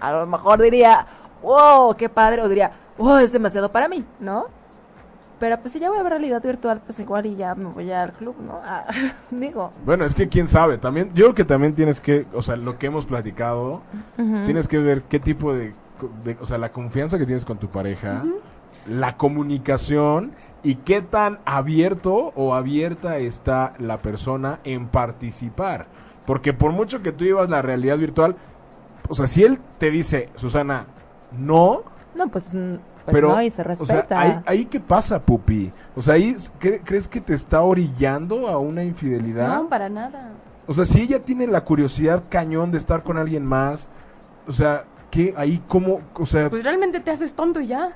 a 0.00 0.12
lo 0.12 0.26
mejor 0.26 0.60
diría, 0.60 1.06
wow, 1.42 1.94
qué 1.94 2.08
padre, 2.10 2.42
o 2.42 2.48
diría, 2.48 2.72
wow, 2.98 3.18
es 3.18 3.32
demasiado 3.32 3.70
para 3.70 3.88
mí, 3.88 4.04
¿no? 4.18 4.46
Pero 5.40 5.58
pues 5.58 5.72
si 5.72 5.80
ya 5.80 5.88
voy 5.88 5.98
a 5.98 6.02
ver 6.02 6.10
realidad 6.12 6.42
virtual, 6.42 6.82
pues 6.86 7.00
igual 7.00 7.24
y 7.26 7.34
ya 7.34 7.54
me 7.54 7.64
voy 7.70 7.90
al 7.90 8.12
club, 8.12 8.36
¿no? 8.46 8.60
Ah, 8.62 8.84
digo. 9.30 9.72
Bueno, 9.84 10.04
es 10.04 10.14
que 10.14 10.28
quién 10.28 10.46
sabe, 10.46 10.76
también, 10.78 11.08
yo 11.14 11.24
creo 11.24 11.34
que 11.34 11.44
también 11.44 11.74
tienes 11.74 12.00
que, 12.00 12.26
o 12.34 12.42
sea, 12.42 12.56
lo 12.56 12.78
que 12.78 12.86
hemos 12.86 13.06
platicado, 13.06 13.80
tienes 14.16 14.68
que 14.68 14.78
ver 14.78 15.02
qué 15.04 15.18
tipo 15.18 15.52
de, 15.54 15.72
de- 16.24 16.36
o 16.40 16.46
sea, 16.46 16.58
la 16.58 16.70
confianza 16.72 17.18
que 17.18 17.24
tienes 17.26 17.44
con 17.46 17.56
tu 17.58 17.68
pareja, 17.68 18.22
la 18.86 19.16
comunicación 19.16 20.32
y 20.62 20.74
qué 20.76 21.00
tan 21.00 21.38
abierto 21.46 22.32
o 22.36 22.54
abierta 22.54 23.16
está 23.18 23.72
la 23.78 23.98
persona 23.98 24.60
en 24.64 24.88
participar. 24.88 25.86
Porque 26.26 26.52
por 26.52 26.72
mucho 26.72 27.02
que 27.02 27.12
tú 27.12 27.24
llevas 27.24 27.48
la 27.50 27.62
realidad 27.62 27.96
virtual, 27.98 28.36
o 29.08 29.14
sea, 29.14 29.26
si 29.26 29.42
él 29.42 29.58
te 29.78 29.90
dice, 29.90 30.28
Susana, 30.34 30.84
no, 31.32 31.82
No, 32.14 32.28
pues, 32.28 32.54
pues 33.10 33.20
pero, 33.22 33.28
no, 33.34 33.42
y 33.42 33.50
se 33.50 33.62
o 33.62 33.64
sea, 33.64 33.96
respeta. 33.96 34.20
ahí, 34.20 34.40
ahí 34.46 34.64
qué 34.66 34.80
pasa, 34.80 35.20
Pupi. 35.20 35.72
O 35.96 36.02
sea, 36.02 36.14
ahí, 36.14 36.34
¿cre- 36.60 36.80
¿crees 36.84 37.08
que 37.08 37.20
te 37.20 37.34
está 37.34 37.62
orillando 37.62 38.48
a 38.48 38.58
una 38.58 38.82
infidelidad? 38.84 39.48
No, 39.48 39.68
para 39.68 39.88
nada. 39.88 40.30
O 40.66 40.72
sea, 40.72 40.84
si 40.84 41.00
ella 41.02 41.24
tiene 41.24 41.46
la 41.46 41.64
curiosidad 41.64 42.22
cañón 42.28 42.70
de 42.70 42.78
estar 42.78 43.02
con 43.02 43.18
alguien 43.18 43.44
más, 43.44 43.88
o 44.46 44.52
sea, 44.52 44.84
¿qué? 45.10 45.34
Ahí 45.36 45.62
cómo, 45.68 46.00
o 46.14 46.26
sea, 46.26 46.48
Pues 46.50 46.64
realmente 46.64 47.00
te 47.00 47.10
haces 47.10 47.34
tonto 47.34 47.60
y 47.60 47.66
ya. 47.68 47.92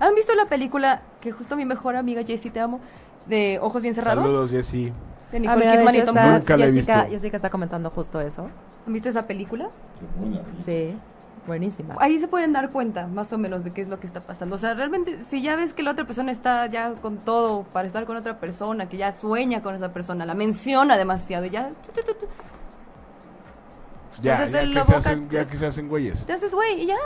¿Han 0.00 0.14
visto 0.14 0.34
la 0.34 0.46
película 0.46 1.02
que 1.20 1.32
justo 1.32 1.56
mi 1.56 1.64
mejor 1.64 1.96
amiga 1.96 2.22
Jessie 2.24 2.50
te 2.50 2.60
amo 2.60 2.80
de 3.26 3.58
Ojos 3.60 3.82
bien 3.82 3.94
cerrados? 3.94 4.24
saludos, 4.24 4.50
Jessy. 4.50 4.92
De 5.30 5.36
Ah, 5.36 5.40
Nicole 5.40 5.66
de 5.66 5.76
Kidman 5.78 5.94
y 5.94 6.02
Tom 6.04 6.14
Cruise. 6.16 6.32
Nunca 6.38 6.56
la 6.56 6.64
he 6.66 6.72
Jessica, 6.72 6.96
visto. 7.02 7.10
Jessica 7.12 7.36
está 7.36 7.50
comentando 7.50 7.90
justo 7.90 8.20
eso. 8.20 8.48
¿Han 8.86 8.92
visto 8.92 9.08
esa 9.10 9.26
película? 9.26 9.68
Qué 9.98 10.06
buena 10.18 10.40
película. 10.40 10.64
Sí, 10.64 10.96
buenísima. 11.46 11.96
Ahí 11.98 12.18
se 12.18 12.28
pueden 12.28 12.52
dar 12.52 12.70
cuenta 12.70 13.06
más 13.06 13.32
o 13.32 13.38
menos 13.38 13.64
de 13.64 13.72
qué 13.72 13.80
es 13.80 13.88
lo 13.88 13.98
que 14.00 14.06
está 14.06 14.20
pasando. 14.20 14.56
O 14.56 14.58
sea, 14.58 14.74
realmente 14.74 15.18
si 15.30 15.40
ya 15.42 15.56
ves 15.56 15.72
que 15.74 15.82
la 15.82 15.92
otra 15.92 16.04
persona 16.04 16.30
está 16.32 16.66
ya 16.66 16.92
con 16.94 17.18
todo 17.18 17.64
para 17.64 17.86
estar 17.86 18.04
con 18.04 18.16
otra 18.16 18.38
persona, 18.38 18.88
que 18.88 18.96
ya 18.98 19.12
sueña 19.12 19.62
con 19.62 19.74
esa 19.74 19.92
persona, 19.92 20.26
la 20.26 20.34
menciona 20.34 20.96
demasiado 20.96 21.46
y 21.46 21.50
ya 21.50 21.68
tu, 21.70 21.92
tu, 21.92 22.02
tu, 22.02 22.14
tu, 22.14 22.26
Ya, 24.20 24.44
ya 24.44 24.46
que, 24.46 24.50
se 24.50 24.80
boca- 24.80 24.96
hacen, 24.98 25.28
ya 25.30 25.48
que 25.48 25.56
se 25.56 25.66
hacen 25.66 25.88
güeyes. 25.88 26.26
te 26.26 26.32
haces 26.32 26.52
güey 26.54 26.82
y 26.82 26.86
ya. 26.86 26.96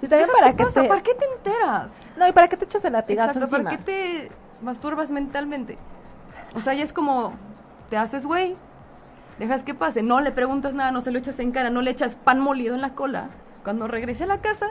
También 0.00 0.26
Dejas 0.26 0.40
para 0.40 0.56
pasa, 0.56 0.82
te... 0.82 0.88
¿Para 0.88 1.00
qué 1.02 1.14
te 1.14 1.24
enteras? 1.24 1.92
No, 2.16 2.26
y 2.26 2.32
para 2.32 2.48
qué 2.48 2.56
te 2.56 2.64
echas 2.64 2.84
el 2.84 2.92
latigazo 2.92 3.38
Exacto, 3.38 3.48
¿para 3.50 3.62
encima? 3.72 3.84
qué 3.84 3.92
te 4.28 4.32
masturbas 4.60 5.12
mentalmente? 5.12 5.78
O 6.56 6.60
sea, 6.60 6.74
ya 6.74 6.82
es 6.82 6.92
como, 6.92 7.34
te 7.88 7.96
haces 7.96 8.26
güey, 8.26 8.56
dejas 9.42 9.62
que 9.62 9.74
pase, 9.74 10.02
no 10.02 10.20
le 10.20 10.30
preguntas 10.32 10.72
nada, 10.74 10.90
no 10.92 11.00
se 11.00 11.10
lo 11.10 11.18
echas 11.18 11.38
en 11.40 11.50
cara, 11.50 11.68
no 11.68 11.82
le 11.82 11.90
echas 11.90 12.16
pan 12.16 12.40
molido 12.40 12.74
en 12.74 12.80
la 12.80 12.94
cola. 12.94 13.30
Cuando 13.64 13.88
regrese 13.88 14.24
a 14.24 14.26
la 14.26 14.40
casa, 14.40 14.68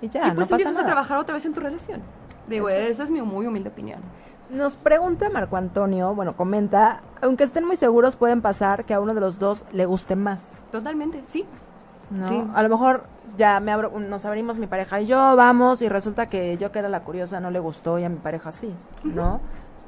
Y 0.00 0.08
ya, 0.08 0.28
y 0.28 0.30
pues 0.30 0.34
no 0.34 0.40
pasa 0.42 0.54
empiezas 0.54 0.76
a 0.76 0.86
trabajar 0.86 1.18
otra 1.18 1.34
vez 1.34 1.44
en 1.46 1.52
tu 1.54 1.60
relación. 1.60 2.00
Digo, 2.48 2.68
Exacto. 2.68 2.92
esa 2.92 3.02
es 3.04 3.10
mi 3.10 3.22
muy 3.22 3.46
humilde 3.46 3.70
opinión. 3.70 4.00
Nos 4.50 4.76
pregunta 4.76 5.28
Marco 5.30 5.56
Antonio, 5.56 6.14
bueno, 6.14 6.36
comenta, 6.36 7.00
aunque 7.20 7.42
estén 7.44 7.64
muy 7.64 7.74
seguros, 7.76 8.14
pueden 8.14 8.40
pasar 8.42 8.84
que 8.84 8.94
a 8.94 9.00
uno 9.00 9.12
de 9.14 9.20
los 9.20 9.38
dos 9.40 9.64
le 9.72 9.86
guste 9.86 10.14
más, 10.14 10.44
Totalmente, 10.70 11.24
sí. 11.26 11.44
¿no? 12.10 12.28
Sí. 12.28 12.44
A 12.54 12.62
lo 12.62 12.68
mejor 12.68 13.04
ya 13.36 13.58
me 13.58 13.72
abro, 13.72 13.90
nos 13.98 14.24
abrimos 14.24 14.58
mi 14.58 14.68
pareja 14.68 15.00
y 15.00 15.06
yo, 15.06 15.34
vamos, 15.34 15.82
y 15.82 15.88
resulta 15.88 16.28
que 16.28 16.56
yo 16.58 16.70
que 16.70 16.78
era 16.78 16.88
la 16.88 17.00
curiosa 17.02 17.40
no 17.40 17.50
le 17.50 17.58
gustó 17.58 17.98
y 17.98 18.04
a 18.04 18.08
mi 18.08 18.18
pareja 18.18 18.52
sí, 18.52 18.72
¿no? 19.02 19.40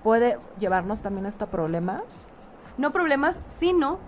¿Puede 0.03 0.38
llevarnos 0.59 1.01
también 1.01 1.27
hasta 1.27 1.47
problemas? 1.47 2.27
No 2.79 2.93
problemas, 2.93 3.41
sino 3.49 3.99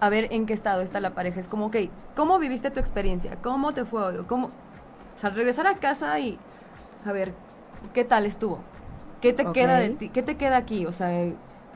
a 0.00 0.08
ver 0.10 0.28
en 0.30 0.44
qué 0.46 0.52
estado 0.52 0.82
está 0.82 1.00
la 1.00 1.10
pareja. 1.14 1.40
Es 1.40 1.48
como, 1.48 1.66
ok, 1.66 1.76
¿cómo 2.14 2.38
viviste 2.38 2.70
tu 2.70 2.80
experiencia? 2.80 3.36
¿Cómo 3.42 3.72
te 3.72 3.84
fue 3.84 4.02
hoy? 4.02 4.24
¿Cómo? 4.26 4.46
O 4.48 5.18
sea, 5.18 5.30
regresar 5.30 5.66
a 5.66 5.76
casa 5.76 6.18
y 6.18 6.38
a 7.06 7.12
ver, 7.12 7.32
¿qué 7.94 8.04
tal 8.04 8.26
estuvo? 8.26 8.58
¿Qué 9.20 9.32
te 9.32 9.50
queda 9.52 9.78
de 9.78 9.90
ti? 9.90 10.08
¿Qué 10.10 10.22
te 10.22 10.36
queda 10.36 10.56
aquí? 10.58 10.84
O 10.84 10.92
sea, 10.92 11.08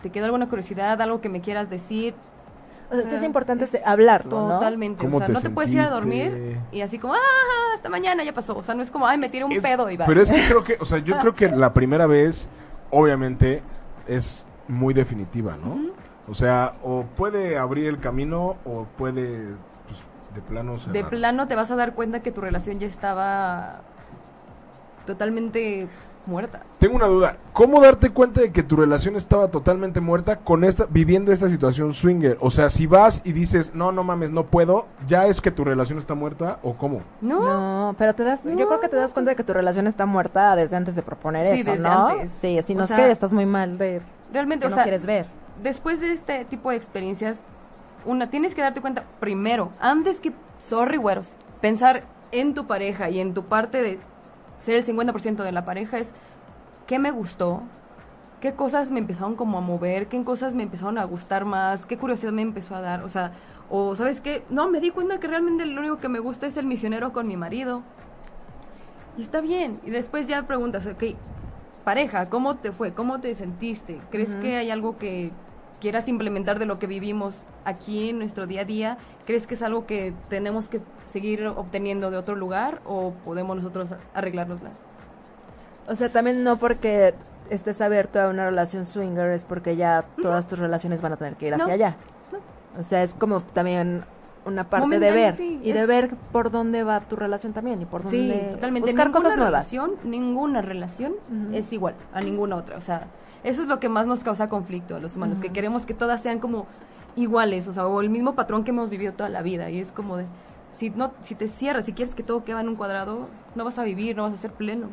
¿te 0.03 0.11
queda 0.11 0.27
alguna 0.27 0.49
curiosidad, 0.49 1.01
algo 1.01 1.20
que 1.20 1.29
me 1.31 1.40
quieras 1.40 1.70
decir? 1.70 2.14
O 2.88 2.92
sea, 2.92 2.99
esto 2.99 3.11
sea, 3.11 3.18
es 3.20 3.25
importante 3.25 3.66
se- 3.68 3.83
hablarlo, 3.85 4.49
¿no? 4.49 4.55
Totalmente. 4.59 5.05
¿Cómo 5.05 5.16
O 5.16 5.20
sea, 5.20 5.29
te 5.29 5.33
no 5.33 5.40
te 5.40 5.49
puedes 5.51 5.73
ir 5.73 5.81
a 5.81 5.88
dormir 5.88 6.59
y 6.73 6.81
así 6.83 6.99
como, 6.99 7.14
ah, 7.14 7.18
hasta 7.75 7.88
mañana 7.88 8.25
ya 8.25 8.35
pasó. 8.35 8.59
O 8.59 8.62
sea, 8.64 8.75
no 8.75 8.83
es 8.83 8.90
como, 8.90 9.07
ay, 9.07 9.16
me 9.16 9.29
tiré 9.29 9.44
un 9.44 9.53
Es- 9.53 9.62
pedo 9.62 9.88
y 9.88 9.96
va. 9.96 10.07
Pero 10.07 10.20
es 10.20 10.31
que 10.31 10.42
creo 10.46 10.64
que, 10.64 10.77
o 10.81 10.85
sea, 10.85 10.99
yo 10.99 11.16
creo 11.20 11.35
que 11.35 11.49
la 11.49 11.73
primera 11.73 12.07
vez, 12.07 12.49
obviamente, 12.90 13.62
es 14.09 14.44
muy 14.70 14.94
definitiva, 14.94 15.56
¿no? 15.62 15.90
O 16.28 16.35
sea, 16.35 16.74
o 16.83 17.02
puede 17.16 17.59
abrir 17.59 17.87
el 17.88 17.98
camino 17.98 18.56
o 18.64 18.87
puede, 18.96 19.48
pues, 19.87 20.02
de 20.35 20.40
plano 20.42 20.78
cerrar. 20.78 20.94
de 20.94 21.04
plano 21.04 21.48
te 21.48 21.56
vas 21.56 21.70
a 21.70 21.76
dar 21.76 21.94
cuenta 21.94 22.20
que 22.22 22.30
tu 22.30 22.40
relación 22.40 22.78
ya 22.78 22.87
estaba 22.87 23.80
totalmente 25.06 25.88
muerta. 26.26 26.61
Tengo 26.78 26.94
una 26.96 27.06
duda. 27.06 27.37
¿Cómo 27.52 27.80
darte 27.80 28.11
cuenta 28.11 28.42
de 28.42 28.52
que 28.52 28.62
tu 28.62 28.76
relación 28.76 29.16
estaba 29.16 29.48
totalmente 29.48 30.00
muerta 30.00 30.37
con 30.37 30.62
esta 30.62 30.87
viviendo 30.88 31.33
esta 31.33 31.48
situación 31.48 31.92
swinger? 31.92 32.37
O 32.40 32.50
sea, 32.50 32.70
si 32.70 32.87
vas 32.87 33.22
y 33.24 33.33
dices, 33.33 33.74
"No, 33.74 33.90
no 33.90 34.04
mames, 34.04 34.30
no 34.30 34.44
puedo", 34.46 34.87
¿ya 35.09 35.26
es 35.26 35.40
que 35.40 35.50
tu 35.50 35.64
relación 35.64 35.98
está 35.98 36.14
muerta 36.14 36.59
o 36.62 36.74
cómo? 36.76 37.00
¿No? 37.20 37.40
No, 37.42 37.94
pero 37.98 38.14
te 38.14 38.22
das, 38.22 38.44
yo 38.44 38.54
creo 38.54 38.80
que 38.80 38.88
te 38.88 38.96
das 38.96 39.12
cuenta 39.14 39.30
de 39.30 39.37
que 39.37 39.44
tu 39.44 39.52
relación 39.52 39.87
está 39.88 40.06
muerta 40.06 40.54
desde 40.54 40.76
antes 40.76 40.94
de 40.94 41.02
proponer 41.02 41.54
Sí, 41.54 41.61
eso, 41.62 41.70
desde 41.72 41.83
¿no? 41.83 42.09
antes. 42.09 42.35
Sí, 42.35 42.61
si 42.62 42.74
O 42.74 42.76
no 42.78 42.85
es 42.85 42.92
que 42.92 43.11
estás 43.11 43.33
muy 43.33 43.46
mal 43.46 43.78
de 43.78 44.00
Realmente, 44.33 44.62
que 44.62 44.66
o 44.66 44.71
no 44.71 44.77
sea, 44.77 44.85
quieres 44.85 45.07
ver. 45.07 45.27
después 45.62 46.01
de 46.01 46.12
este 46.12 46.45
tipo 46.45 46.71
de 46.71 46.77
experiencias, 46.77 47.38
una, 48.05 48.31
tienes 48.31 48.55
que 48.55 48.62
darte 48.62 48.81
cuenta 48.81 49.05
primero, 49.19 49.73
antes 49.81 50.21
que, 50.21 50.33
sorry, 50.59 50.97
güeros, 50.97 51.37
pensar 51.61 52.05
en 52.33 52.55
tu 52.55 52.66
pareja 52.66 53.11
y 53.11 53.21
en 53.21 53.35
tu 53.35 53.45
parte 53.45 53.83
de 53.83 53.99
ser 54.59 54.77
el 54.77 54.87
50% 54.87 55.43
de 55.43 55.53
la 55.53 55.64
pareja 55.64 55.99
es, 55.99 56.12
¿qué 56.87 56.99
me 56.99 57.11
gustó? 57.11 57.62
¿Qué 58.40 58.55
cosas 58.55 58.90
me 58.90 59.01
empezaron 59.01 59.37
como 59.37 59.59
a 59.59 59.61
mover? 59.61 60.07
¿Qué 60.07 60.23
cosas 60.25 60.55
me 60.55 60.62
empezaron 60.62 60.97
a 60.97 61.05
gustar 61.05 61.45
más? 61.45 61.85
¿Qué 61.85 61.99
curiosidad 61.99 62.33
me 62.33 62.43
empezó 62.43 62.75
a 62.75 62.81
dar? 62.81 63.03
O 63.03 63.09
sea, 63.11 63.33
o 63.69 63.95
¿sabes 63.97 64.21
qué? 64.23 64.45
No, 64.49 64.69
me 64.71 64.81
di 64.81 64.90
cuenta 64.90 65.21
que 65.21 65.29
realmente 65.29 65.66
lo 65.66 65.81
único 65.81 65.99
que 65.99 66.09
me 66.09 66.21
gusta 66.21 66.47
es 66.47 66.57
el 66.57 66.64
misionero 66.64 67.12
con 67.12 67.27
mi 67.27 67.37
marido. 67.37 67.83
Y 69.19 69.23
está 69.23 69.43
bien. 69.43 69.81
Y 69.85 69.90
después 69.90 70.27
ya 70.27 70.47
preguntas, 70.47 70.87
ok, 70.87 71.03
pareja, 71.85 72.29
¿cómo 72.29 72.57
te 72.57 72.73
fue? 72.73 72.93
¿Cómo 72.93 73.21
te 73.21 73.35
sentiste? 73.35 74.01
¿Crees 74.11 74.35
que 74.37 74.57
hay 74.57 74.71
algo 74.71 74.99
que 74.99 75.33
quieras 75.81 76.09
implementar 76.09 76.59
de 76.59 76.66
lo 76.66 76.79
que 76.79 76.87
vivimos 76.87 77.47
aquí 77.64 78.11
en 78.11 78.19
nuestro 78.19 78.47
día 78.47 78.62
a 78.62 78.64
día? 78.64 78.99
¿Crees 79.27 79.47
que 79.47 79.55
es 79.55 79.62
algo 79.62 79.87
que 79.87 80.14
tenemos 80.29 80.69
que 80.69 80.81
seguir 81.11 81.47
obteniendo 81.47 82.11
de 82.11 82.19
otro 82.19 82.37
lugar 82.37 82.81
o 82.85 83.12
podemos 83.25 83.57
nosotros 83.57 83.90
arreglárnosla? 84.14 84.71
O 85.88 85.95
sea, 85.95 86.09
también 86.09 86.45
no 86.45 86.57
porque 86.57 87.14
estés 87.49 87.81
abierto 87.81 88.21
a 88.21 88.29
una 88.29 88.45
relación 88.45 88.85
swinger 88.85 89.31
es 89.31 89.45
porque 89.45 89.77
ya 89.77 90.04
todas 90.23 90.46
tus 90.46 90.59
relaciones 90.59 91.00
van 91.00 91.15
a 91.15 91.17
tener 91.17 91.35
que 91.37 91.48
ir 91.48 91.54
hacia 91.54 91.67
No, 91.67 91.73
allá. 91.73 91.96
O 92.79 92.83
sea, 92.85 93.02
es 93.02 93.15
como 93.15 93.40
también 93.40 94.04
una 94.45 94.69
parte 94.71 94.99
de 94.99 95.11
ver 95.13 95.37
sí, 95.37 95.61
y 95.63 95.73
de 95.73 95.87
ver 95.87 96.17
por 96.33 96.51
dónde 96.51 96.83
va 96.83 97.01
tu 97.01 97.17
relación 97.17 97.53
también 97.53 97.83
y 97.83 97.85
por 97.85 98.03
Sí, 98.09 98.29
dónde 98.29 98.49
totalmente. 98.53 98.88
buscar 98.91 99.07
Ninguna 99.09 99.23
cosas 99.25 99.37
nuevas. 99.37 99.71
Relación, 99.71 99.93
ninguna 100.05 100.63
relación 100.63 101.15
es 101.53 101.73
igual 101.73 101.95
a 102.13 102.21
ninguna 102.21 102.57
otra. 102.57 102.77
O 102.79 102.81
sea, 102.81 103.09
eso 103.45 103.63
es 103.63 103.69
lo 103.69 103.79
que 103.81 103.88
más 103.88 104.07
nos 104.07 104.25
causa 104.25 104.49
conflicto 104.49 104.97
a 104.97 105.01
los 105.01 105.17
humanos, 105.17 105.38
que 105.41 105.51
queremos 105.51 105.85
que 105.87 105.95
todas 105.95 106.23
sean 106.23 106.38
como 106.38 106.67
iguales, 107.17 107.69
o 107.69 107.73
sea, 107.73 107.87
o 107.87 108.01
el 108.01 108.09
mismo 108.11 108.35
patrón 108.35 108.65
que 108.65 108.71
hemos 108.71 108.88
vivido 108.88 109.13
toda 109.13 109.29
la 109.29 109.43
vida. 109.43 109.69
Y 109.71 109.81
es 109.81 109.93
como 109.93 110.17
de, 110.17 110.27
si, 110.77 110.91
no, 110.91 111.13
si 111.23 111.35
te 111.35 111.49
cierras, 111.49 111.85
si 111.85 111.93
quieres 111.93 112.15
que 112.15 112.23
todo 112.23 112.45
quede 112.45 112.61
en 112.61 112.69
un 112.69 112.77
cuadrado, 112.77 113.29
no 113.55 113.65
vas 113.65 113.79
a 113.79 113.83
vivir, 113.85 114.17
no 114.17 114.23
vas 114.23 114.33
a 114.33 114.37
ser 114.37 114.53
pleno. 114.53 114.88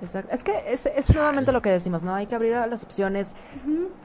Exacto. 0.00 0.34
Es 0.34 0.42
que 0.42 0.72
es, 0.72 0.86
es 0.86 1.14
nuevamente 1.14 1.52
lo 1.52 1.62
que 1.62 1.70
decimos, 1.70 2.02
¿no? 2.02 2.14
Hay 2.14 2.26
que 2.26 2.34
abrir 2.34 2.52
las 2.52 2.82
opciones, 2.82 3.32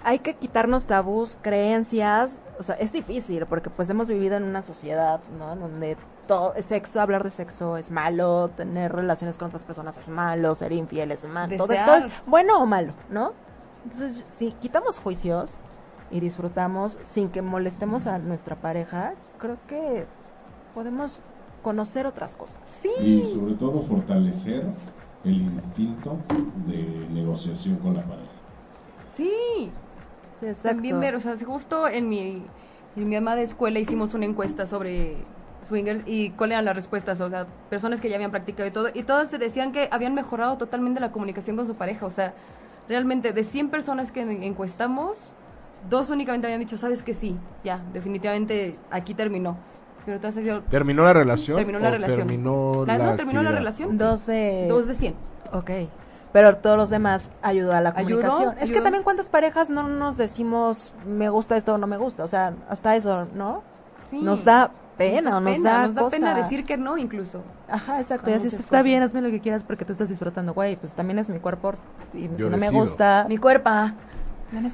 hay 0.04 0.20
que 0.20 0.36
quitarnos 0.36 0.86
tabús, 0.86 1.38
creencias, 1.42 2.40
o 2.58 2.64
sea, 2.64 2.76
es 2.76 2.92
difícil 2.92 3.46
porque 3.46 3.70
pues 3.70 3.90
hemos 3.90 4.08
vivido 4.08 4.36
en 4.36 4.44
una 4.44 4.62
sociedad, 4.62 5.20
¿no? 5.38 5.56
Donde 5.56 5.98
todo, 6.28 6.54
sexo, 6.62 7.02
hablar 7.02 7.24
de 7.24 7.32
sexo 7.32 7.78
es 7.78 7.92
malo, 7.92 8.50
tener 8.56 8.92
relaciones 8.92 9.38
con 9.38 9.48
otras 9.48 9.66
personas 9.66 9.98
es 9.98 10.10
malo, 10.10 10.54
ser 10.56 10.72
infiel 10.72 11.12
es 11.12 11.26
malo, 11.26 11.58
todo 11.58 11.74
esto 11.74 11.96
es 11.96 12.06
bueno 12.26 12.62
o 12.62 12.66
malo, 12.66 12.94
¿no? 13.10 13.34
Entonces, 13.84 14.26
si 14.30 14.52
quitamos 14.52 15.00
juicios 15.00 15.60
y 16.12 16.20
disfrutamos 16.20 17.00
sin 17.04 17.30
que 17.30 17.42
molestemos 17.42 18.08
a 18.08 18.18
nuestra 18.20 18.56
pareja, 18.56 19.14
creo 19.40 19.58
que 19.68 20.06
podemos 20.74 21.20
conocer 21.64 22.06
otras 22.06 22.36
cosas. 22.36 22.62
Y 23.02 23.34
sobre 23.34 23.54
todo 23.56 23.82
fortalecer 23.84 24.66
el 25.26 25.42
instinto 25.42 26.18
de 26.68 27.08
negociación 27.12 27.76
con 27.78 27.94
la 27.96 28.02
pareja. 28.04 28.28
Sí, 29.16 29.72
también 30.64 30.96
ver, 31.02 31.16
o 31.16 31.20
sea, 31.20 31.36
justo 31.46 31.88
en 31.88 32.08
mi, 32.10 32.44
en 32.96 33.10
mi 33.10 33.16
amada 33.16 33.42
escuela 33.42 33.80
hicimos 33.80 34.14
una 34.14 34.26
encuesta 34.26 34.66
sobre 34.66 35.16
swingers 35.68 36.02
y 36.06 36.30
cuáles 36.32 36.54
eran 36.54 36.66
las 36.66 36.76
respuestas, 36.76 37.20
o 37.20 37.30
sea, 37.30 37.46
personas 37.70 38.00
que 38.00 38.10
ya 38.10 38.16
habían 38.16 38.32
practicado 38.32 38.68
y 38.68 38.72
todo, 38.72 38.90
y 38.94 39.04
todas 39.04 39.30
te 39.30 39.38
decían 39.38 39.72
que 39.74 39.90
habían 39.92 40.14
mejorado 40.16 40.58
totalmente 40.58 41.00
la 41.02 41.12
comunicación 41.12 41.58
con 41.58 41.68
su 41.68 41.76
pareja, 41.76 42.06
o 42.06 42.12
sea, 42.12 42.34
realmente 42.88 43.34
de 43.34 43.44
100 43.44 43.70
personas 43.70 44.12
que 44.12 44.22
en- 44.22 44.44
encuestamos, 44.44 45.18
dos 45.90 46.10
únicamente 46.10 46.48
habían 46.48 46.62
dicho, 46.62 46.78
sabes 46.78 47.04
que 47.04 47.14
sí, 47.14 47.36
ya, 47.64 47.82
definitivamente 47.94 48.78
aquí 48.90 49.14
terminó. 49.14 49.58
Pero 50.06 50.20
¿Terminó 50.70 51.04
la 51.04 51.14
relación? 51.14 51.58
Terminó 51.58 51.80
la 51.80 51.90
o 51.90 51.92
relación. 51.92 52.18
Terminó 52.20 52.86
La- 52.86 52.98
la 52.98 53.04
no, 53.12 53.16
terminó 53.16 53.42
la 53.44 53.50
actividad? 53.50 53.60
relación. 53.60 53.98
Dos 53.98 54.26
de... 54.26 54.66
dos 54.70 54.88
de 54.88 54.96
100. 54.96 55.16
Ok. 55.54 55.72
Pero 56.32 56.58
todos 56.58 56.78
los 56.78 56.90
demás 56.90 57.30
ayudó 57.42 57.74
a 57.74 57.82
la 57.82 57.90
Ayudó, 57.96 58.22
comunicación. 58.22 58.50
Es 58.54 58.58
que 58.58 58.64
ayudó. 58.66 58.84
también 58.84 59.04
cuántas 59.04 59.28
parejas 59.30 59.70
no 59.70 59.88
nos 59.88 60.16
decimos 60.18 60.94
me 61.08 61.30
gusta 61.30 61.58
esto 61.58 61.74
o 61.74 61.78
no 61.78 61.88
me 61.88 61.98
gusta. 61.98 62.24
O 62.24 62.28
sea, 62.28 62.54
hasta 62.70 62.96
eso, 62.96 63.28
¿no? 63.34 63.64
Sí. 64.10 64.22
Nos 64.22 64.44
da 64.46 64.72
pena 64.98 65.38
o 65.38 65.40
nos 65.40 65.54
pena, 65.56 65.72
da 65.72 65.86
nos 65.86 65.96
da 65.96 66.02
cosa. 66.04 66.18
pena 66.18 66.34
decir 66.36 66.66
que 66.66 66.78
no 66.78 66.98
incluso. 66.98 67.42
Ajá, 67.68 68.00
exacto. 68.00 68.30
Y 68.30 68.34
así 68.34 68.46
muchas 68.46 68.60
está 68.60 68.70
cosas. 68.70 68.84
bien, 68.84 69.02
hazme 69.02 69.22
lo 69.22 69.30
que 69.32 69.40
quieras 69.40 69.64
porque 69.64 69.86
tú 69.86 69.92
estás 69.92 70.10
disfrutando. 70.10 70.54
Güey, 70.54 70.76
pues 70.76 70.94
también 70.94 71.18
es 71.20 71.30
mi 71.30 71.40
cuerpo. 71.40 71.74
Y 72.14 72.28
si 72.28 72.30
Yo 72.38 72.50
no 72.50 72.58
me 72.58 72.66
decido. 72.68 72.82
gusta... 72.84 73.26
Mi 73.28 73.38
cuerpo. 73.38 73.70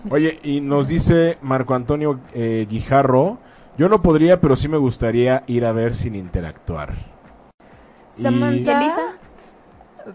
Oye, 0.10 0.40
y 0.44 0.62
nos 0.62 0.88
dice 0.88 1.38
Marco 1.42 1.74
Antonio 1.76 2.20
eh, 2.34 2.66
Guijarro, 2.70 3.38
yo 3.78 3.90
no 3.90 4.02
podría, 4.02 4.40
pero 4.40 4.56
sí 4.56 4.68
me 4.68 4.78
gustaría 4.78 5.44
ir 5.48 5.66
a 5.66 5.72
ver 5.72 5.96
sin 5.96 6.16
interactuar. 6.16 6.94
Samantha... 8.10 8.72
¿Y 8.72 8.84
Elisa? 8.84 9.02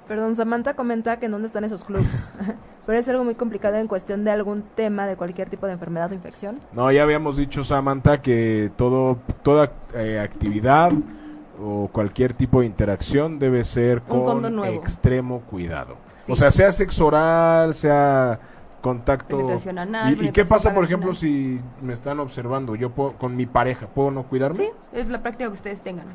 Perdón, 0.06 0.36
Samantha 0.36 0.74
comenta 0.74 1.18
que 1.18 1.26
en 1.26 1.32
dónde 1.32 1.48
están 1.48 1.64
esos 1.64 1.84
clubs. 1.84 2.06
Pero 2.86 2.98
es 2.98 3.08
algo 3.08 3.24
muy 3.24 3.34
complicado 3.34 3.76
en 3.76 3.88
cuestión 3.88 4.24
de 4.24 4.30
algún 4.30 4.62
tema 4.74 5.06
de 5.06 5.16
cualquier 5.16 5.50
tipo 5.50 5.66
de 5.66 5.72
enfermedad 5.72 6.10
o 6.10 6.14
infección. 6.14 6.60
No, 6.72 6.90
ya 6.90 7.02
habíamos 7.02 7.36
dicho, 7.36 7.64
Samantha, 7.64 8.22
que 8.22 8.70
todo, 8.76 9.18
toda 9.42 9.72
eh, 9.94 10.18
actividad 10.18 10.92
o 11.62 11.88
cualquier 11.92 12.34
tipo 12.34 12.60
de 12.60 12.66
interacción 12.66 13.38
debe 13.38 13.64
ser 13.64 14.02
con 14.02 14.64
extremo 14.64 15.40
cuidado. 15.42 15.96
Sí. 16.24 16.32
O 16.32 16.36
sea, 16.36 16.50
sea 16.50 16.72
sexo 16.72 17.06
oral, 17.06 17.74
sea 17.74 18.40
contacto... 18.80 19.48
Anal, 19.76 20.20
¿Y- 20.22 20.26
¿Y, 20.28 20.32
qué 20.32 20.44
pasa, 20.44 20.74
por 20.74 20.84
ejemplo, 20.84 21.14
si 21.14 21.60
me 21.82 21.92
están 21.92 22.20
observando? 22.20 22.74
Yo 22.74 22.90
puedo, 22.90 23.12
con 23.14 23.36
mi 23.36 23.46
pareja, 23.46 23.86
¿puedo 23.86 24.10
no 24.10 24.24
cuidarme? 24.24 24.56
Sí, 24.56 24.70
es 24.92 25.08
la 25.08 25.22
práctica 25.22 25.48
que 25.48 25.54
ustedes 25.54 25.80
tengan. 25.80 26.06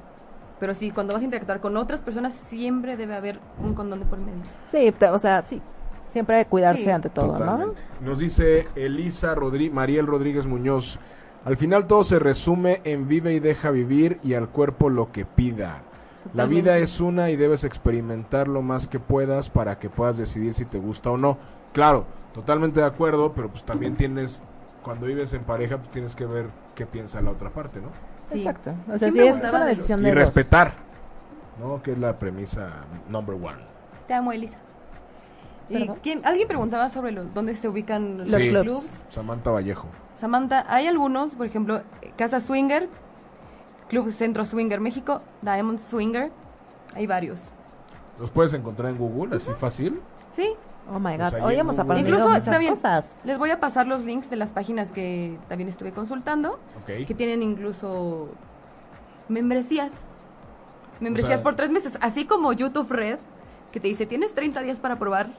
Pero 0.59 0.73
sí, 0.73 0.91
cuando 0.91 1.13
vas 1.13 1.21
a 1.21 1.25
interactuar 1.25 1.59
con 1.59 1.75
otras 1.77 2.01
personas, 2.01 2.33
siempre 2.33 2.95
debe 2.97 3.15
haber 3.15 3.39
un 3.63 3.73
condón 3.73 3.99
de 3.99 4.05
por 4.05 4.19
medio. 4.19 4.39
Sí, 4.71 4.91
te- 4.97 5.09
o 5.09 5.19
sea, 5.19 5.43
sí. 5.45 5.61
Siempre 6.07 6.37
hay 6.37 6.43
que 6.45 6.49
cuidarse 6.49 6.83
Sí, 6.83 6.89
ante 6.89 7.09
todo, 7.09 7.37
¿no? 7.37 7.73
Nos 8.01 8.19
dice 8.19 8.67
Elisa 8.75 9.35
Rodrí 9.35 9.69
Mariel 9.69 10.07
Rodríguez 10.07 10.45
Muñoz. 10.45 10.97
Al 11.43 11.57
final 11.57 11.87
todo 11.87 12.03
se 12.05 12.19
resume 12.19 12.79
en 12.85 13.07
vive 13.07 13.33
y 13.33 13.39
deja 13.39 13.69
vivir 13.69 14.19
y 14.23 14.33
al 14.33 14.47
cuerpo 14.47 14.89
lo 14.89 15.11
que 15.11 15.25
pida. 15.25 15.81
La 16.33 16.45
vida 16.45 16.77
es 16.77 17.01
una 17.01 17.29
y 17.29 17.35
debes 17.35 17.63
experimentar 17.63 18.47
lo 18.47 18.61
más 18.63 18.87
que 18.87 18.99
puedas 18.99 19.49
para 19.49 19.77
que 19.77 19.89
puedas 19.89 20.17
decidir 20.17 20.53
si 20.53 20.65
te 20.65 20.79
gusta 20.79 21.11
o 21.11 21.17
no. 21.17 21.37
Claro, 21.75 22.05
totalmente 22.33 22.79
de 22.79 22.85
acuerdo, 22.85 23.33
pero 23.33 23.49
pues 23.49 23.65
también 23.65 23.97
tienes, 23.97 24.41
cuando 24.81 25.07
vives 25.07 25.33
en 25.33 25.43
pareja, 25.43 25.77
pues 25.77 25.89
tienes 25.89 26.15
que 26.15 26.25
ver 26.25 26.45
qué 26.73 26.85
piensa 26.85 27.19
la 27.21 27.31
otra 27.31 27.49
parte, 27.49 27.81
¿no? 27.81 27.89
Sí. 28.31 28.37
Exacto. 28.39 28.73
O 28.89 28.97
sea, 28.97 29.11
¿Quién 29.11 29.25
sí, 29.25 29.43
es 29.43 29.49
una 29.51 29.65
de 29.65 29.75
decisión 29.75 29.99
Y 29.99 30.03
de 30.03 30.09
dos. 30.11 30.19
respetar, 30.19 30.73
¿no? 31.59 31.83
Que 31.83 31.91
es 31.91 31.97
la 31.97 32.17
premisa 32.17 32.69
number 33.09 33.35
one. 33.35 33.57
Te 34.07 34.13
amo, 34.13 34.31
Elisa. 34.31 34.57
¿Y 35.67 35.85
quién, 36.01 36.25
alguien 36.25 36.47
preguntaba 36.47 36.89
sobre 36.89 37.11
los, 37.11 37.33
dónde 37.33 37.55
se 37.55 37.67
ubican 37.67 38.19
los, 38.31 38.41
Sí. 38.41 38.49
clubs. 38.51 39.03
Samantha 39.09 39.51
Vallejo. 39.51 39.89
Samantha, 40.15 40.63
hay 40.69 40.87
algunos, 40.87 41.35
por 41.35 41.45
ejemplo, 41.45 41.81
Casa 42.15 42.39
Swinger, 42.39 42.87
Club 43.89 44.11
Centro 44.11 44.45
Swinger 44.45 44.79
México, 44.79 45.21
Diamond 45.41 45.79
Swinger, 45.81 46.31
hay 46.93 47.05
varios. 47.05 47.51
¿Los 48.17 48.29
puedes 48.31 48.53
encontrar 48.53 48.91
en 48.91 48.97
Google, 48.97 49.35
así 49.35 49.51
fácil? 49.59 49.99
Sí, 50.29 50.53
Oh 50.87 50.99
my 50.99 51.17
Pues 51.17 51.31
god. 51.31 51.35
ahí 51.39 51.41
Hoy 51.43 51.59
hemos 51.59 51.79
aprendido 51.79 52.09
Incluso 52.09 52.29
muchas 52.29 52.43
también- 52.45 52.75
cosas. 52.75 53.11
les 53.23 53.37
voy 53.39 53.49
a 53.49 53.59
pasar 53.59 53.87
los 53.87 54.05
links 54.05 54.29
de 54.29 54.35
las 54.35 54.51
páginas 54.51 54.91
que 54.91 55.37
también 55.49 55.67
estuve 55.67 55.91
consultando, 55.91 56.59
Ok. 56.83 57.07
que 57.07 57.13
tienen 57.15 57.41
incluso 57.41 58.29
membresías. 59.29 59.91
Membresías 60.99 61.39
sea- 61.39 61.43
por 61.43 61.55
tres 61.55 61.71
meses, 61.71 61.97
así 62.01 62.25
como 62.25 62.53
YouTube 62.53 62.89
Red, 62.91 63.17
que 63.71 63.79
te 63.79 63.87
dice, 63.87 64.05
tienes 64.05 64.33
30 64.33 64.61
días 64.61 64.79
para 64.79 64.97
probar 64.99 65.29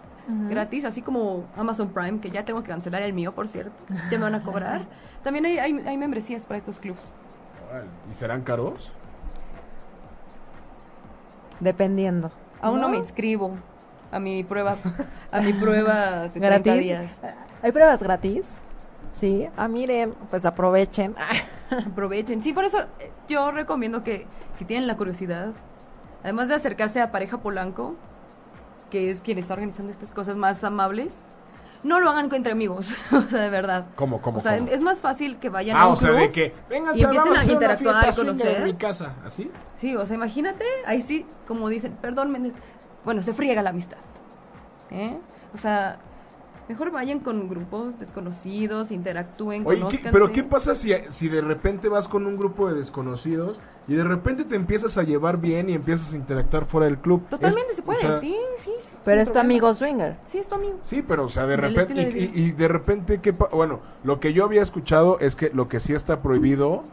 gratis, 0.50 0.84
así 0.84 1.00
como 1.02 1.44
Amazon 1.56 1.90
Prime, 1.90 2.18
que 2.18 2.30
ya 2.30 2.44
tengo 2.44 2.60
que 2.62 2.68
cancelar 2.70 3.02
el 3.02 3.12
mío, 3.12 3.32
por 3.32 3.46
cierto, 3.46 3.72
ya 4.10 4.18
me 4.18 4.24
van 4.24 4.34
a 4.34 4.42
cobrar. 4.42 4.86
También 5.22 5.46
hay, 5.46 5.58
hay, 5.58 5.72
hay 5.86 5.96
membresías 5.96 6.44
para 6.44 6.58
estos 6.58 6.80
clubs. 6.80 7.12
¿Y 8.10 8.14
serán 8.14 8.42
caros? 8.42 8.90
Dependiendo. 11.60 12.30
Aún 12.60 12.80
no, 12.80 12.88
me 12.88 12.96
inscribo 12.96 13.52
a 14.16 14.20
mi 14.20 14.42
prueba, 14.44 14.76
a 15.30 15.40
mi 15.40 15.52
prueba 15.52 16.22
de 16.22 16.28
30 16.30 16.40
¿Gratis? 16.40 16.82
días. 16.82 17.10
¿Hay 17.62 17.70
pruebas 17.72 18.02
gratis? 18.02 18.46
Sí. 19.12 19.46
Ah, 19.56 19.68
miren, 19.68 20.14
pues 20.30 20.44
aprovechen. 20.44 21.14
Aprovechen. 21.90 22.42
Sí, 22.42 22.52
por 22.52 22.64
eso 22.64 22.78
eh, 23.00 23.10
yo 23.28 23.50
recomiendo 23.50 24.04
que 24.04 24.26
si 24.56 24.64
tienen 24.64 24.86
la 24.86 24.96
curiosidad, 24.96 25.48
además 26.22 26.48
de 26.48 26.54
acercarse 26.54 27.00
a 27.00 27.10
Pareja 27.12 27.38
Polanco, 27.38 27.96
que 28.90 29.10
es 29.10 29.20
quien 29.20 29.38
está 29.38 29.54
organizando 29.54 29.90
estas 29.90 30.12
cosas 30.12 30.36
más 30.36 30.62
amables, 30.64 31.12
no 31.82 31.98
lo 32.00 32.08
hagan 32.10 32.32
entre 32.34 32.52
amigos, 32.52 32.94
o 33.12 33.20
sea, 33.22 33.40
de 33.40 33.50
verdad. 33.50 33.86
¿Cómo, 33.96 34.20
cómo, 34.22 34.38
o 34.38 34.40
sea, 34.40 34.58
cómo? 34.58 34.70
es 34.70 34.80
más 34.80 35.00
fácil 35.00 35.38
que 35.38 35.48
vayan 35.48 35.76
a 35.76 35.80
Ah, 35.82 35.86
un 35.88 35.92
o 35.94 35.96
sea, 35.96 36.08
club. 36.10 36.20
de 36.20 36.32
que, 36.32 36.54
venga, 36.70 36.92
y 36.94 37.02
empiecen 37.02 37.30
vamos 37.32 37.48
a 37.48 37.52
interactuar, 37.52 38.14
conocer. 38.14 38.56
en 38.58 38.64
mi 38.64 38.74
casa, 38.74 39.14
¿así? 39.24 39.50
Sí, 39.78 39.96
o 39.96 40.04
sea, 40.06 40.14
imagínate, 40.16 40.64
ahí 40.86 41.02
sí, 41.02 41.26
como 41.48 41.68
dicen, 41.68 41.96
perdón, 42.00 42.30
Méndez, 42.32 42.54
bueno, 43.06 43.22
se 43.22 43.32
friega 43.32 43.62
la 43.62 43.70
amistad. 43.70 43.96
¿Eh? 44.90 45.16
O 45.54 45.56
sea, 45.58 45.98
mejor 46.68 46.90
vayan 46.90 47.20
con 47.20 47.48
grupos 47.48 47.98
desconocidos, 47.98 48.90
interactúen, 48.90 49.64
Oye, 49.66 49.82
¿qué- 49.90 50.08
pero 50.12 50.30
¿qué 50.32 50.42
pasa 50.42 50.74
si, 50.74 50.92
si 51.08 51.28
de 51.28 51.40
repente 51.40 51.88
vas 51.88 52.06
con 52.08 52.26
un 52.26 52.36
grupo 52.36 52.68
de 52.68 52.74
desconocidos 52.74 53.60
y 53.88 53.94
de 53.94 54.04
repente 54.04 54.44
te 54.44 54.54
empiezas 54.56 54.98
a 54.98 55.02
llevar 55.04 55.38
bien 55.38 55.68
y 55.70 55.74
empiezas 55.74 56.12
a 56.12 56.16
interactuar 56.16 56.66
fuera 56.66 56.86
del 56.86 56.98
club? 56.98 57.26
Totalmente 57.28 57.70
Es- 57.70 57.76
se 57.76 57.82
puede, 57.82 57.98
o 57.98 58.02
sea, 58.02 58.20
sí, 58.20 58.36
sí. 58.58 58.70
sí, 58.80 58.90
Pero 59.04 59.20
es 59.20 59.28
tu 59.28 59.32
problema. 59.34 59.54
amigo 59.54 59.74
swinger. 59.74 60.16
Sí, 60.26 60.38
es 60.38 60.48
tu 60.48 60.54
amigo. 60.56 60.78
Sí, 60.84 61.02
pero 61.06 61.24
o 61.24 61.28
sea, 61.28 61.46
de 61.46 61.56
repente 61.56 61.94
de 61.94 62.10
y, 62.18 62.24
y- 62.34 62.42
y 62.48 62.52
de 62.52 62.68
repente 62.68 63.20
qué 63.20 63.32
pa- 63.32 63.48
bueno, 63.52 63.80
lo 64.04 64.18
que 64.20 64.32
yo 64.32 64.44
había 64.44 64.62
escuchado 64.62 65.18
es 65.20 65.36
que 65.36 65.50
lo 65.50 65.68
que 65.68 65.78
sí 65.80 65.94
está 65.94 66.20
prohibido 66.22 66.84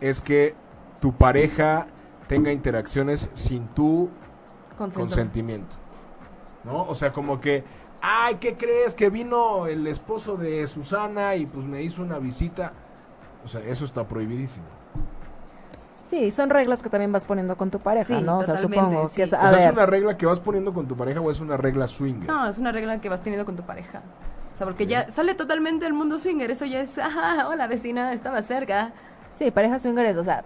es 0.00 0.20
que 0.22 0.54
tu 1.00 1.12
pareja 1.12 1.86
tenga 2.26 2.52
interacciones 2.52 3.30
sin 3.34 3.68
tu 3.68 4.08
Consenso. 4.78 5.00
consentimiento. 5.00 5.76
¿No? 6.64 6.84
O 6.84 6.94
sea, 6.94 7.12
como 7.12 7.40
que, 7.40 7.64
ay, 8.00 8.36
¿qué 8.36 8.56
crees? 8.56 8.94
Que 8.94 9.10
vino 9.10 9.66
el 9.66 9.86
esposo 9.86 10.36
de 10.36 10.66
Susana 10.68 11.34
y 11.34 11.44
pues 11.46 11.66
me 11.66 11.82
hizo 11.82 12.00
una 12.02 12.18
visita. 12.18 12.72
O 13.44 13.48
sea, 13.48 13.60
eso 13.62 13.84
está 13.84 14.06
prohibidísimo. 14.06 14.64
Sí, 16.04 16.30
son 16.30 16.48
reglas 16.48 16.82
que 16.82 16.88
también 16.88 17.12
vas 17.12 17.24
poniendo 17.26 17.56
con 17.56 17.70
tu 17.70 17.80
pareja, 17.80 18.16
Sí, 18.18 18.22
¿no? 18.24 18.38
O 18.38 18.42
sea, 18.42 18.56
supongo 18.56 19.08
sí. 19.08 19.16
que 19.16 19.22
es, 19.24 19.32
O 19.32 19.36
a 19.36 19.48
sea, 19.48 19.58
ver, 19.58 19.60
¿es 19.68 19.72
una 19.72 19.84
regla 19.86 20.16
que 20.16 20.24
vas 20.24 20.40
poniendo 20.40 20.72
con 20.72 20.88
tu 20.88 20.96
pareja 20.96 21.20
o 21.20 21.30
es 21.30 21.40
una 21.40 21.58
regla 21.58 21.86
swinger? 21.86 22.26
No, 22.26 22.48
es 22.48 22.56
una 22.56 22.72
regla 22.72 22.98
que 23.00 23.10
vas 23.10 23.20
teniendo 23.20 23.44
con 23.44 23.56
tu 23.56 23.62
pareja. 23.62 24.00
O 24.54 24.56
sea, 24.56 24.66
porque 24.66 24.86
ya 24.86 25.10
sale 25.10 25.34
totalmente 25.34 25.86
el 25.86 25.92
mundo 25.92 26.18
swinger. 26.18 26.50
Eso 26.50 26.64
ya 26.64 26.80
es, 26.80 26.96
ajá, 26.98 27.46
hola 27.50 27.66
vecina, 27.66 28.12
estaba 28.14 28.40
cerca. 28.42 28.92
sí, 29.38 29.50
pareja 29.50 29.78
swinger 29.78 30.06
es, 30.06 30.16
o 30.16 30.24
sea, 30.24 30.44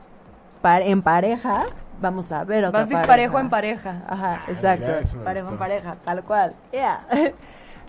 par- 0.62 0.82
en 0.82 1.00
pareja 1.00 1.64
vamos 2.02 2.30
a 2.32 2.44
ver 2.44 2.64
otra 2.66 2.80
Vas 2.80 2.88
pareja. 2.88 3.00
disparejo 3.00 3.38
en 3.38 3.48
pareja. 3.48 4.02
Ajá, 4.06 4.40
Ah, 4.46 4.50
exacto. 4.50 4.84
mira, 4.86 5.24
parejo 5.24 5.48
en 5.50 5.56
pareja, 5.58 5.96
tal 6.04 6.22
cual. 6.24 6.54
Yeah. 6.72 7.06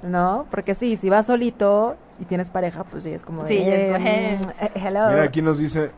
¿No? 0.03 0.45
Porque 0.51 0.75
sí, 0.75 0.95
si 0.97 1.09
vas 1.09 1.25
solito 1.27 1.95
y 2.19 2.25
tienes 2.25 2.49
pareja, 2.49 2.83
pues 2.83 3.03
sí, 3.03 3.11
es 3.11 3.23
como 3.23 3.43
de... 3.43 3.49
Sí, 3.49 3.57
es- 3.59 3.67
eh, 3.99 4.39
mm, 4.41 4.49
eh, 4.63 4.71
hello. 4.75 5.09
Mira, 5.09 5.23
aquí 5.23 5.41
nos 5.41 5.57
dice 5.59 5.85
eh, 5.85 5.91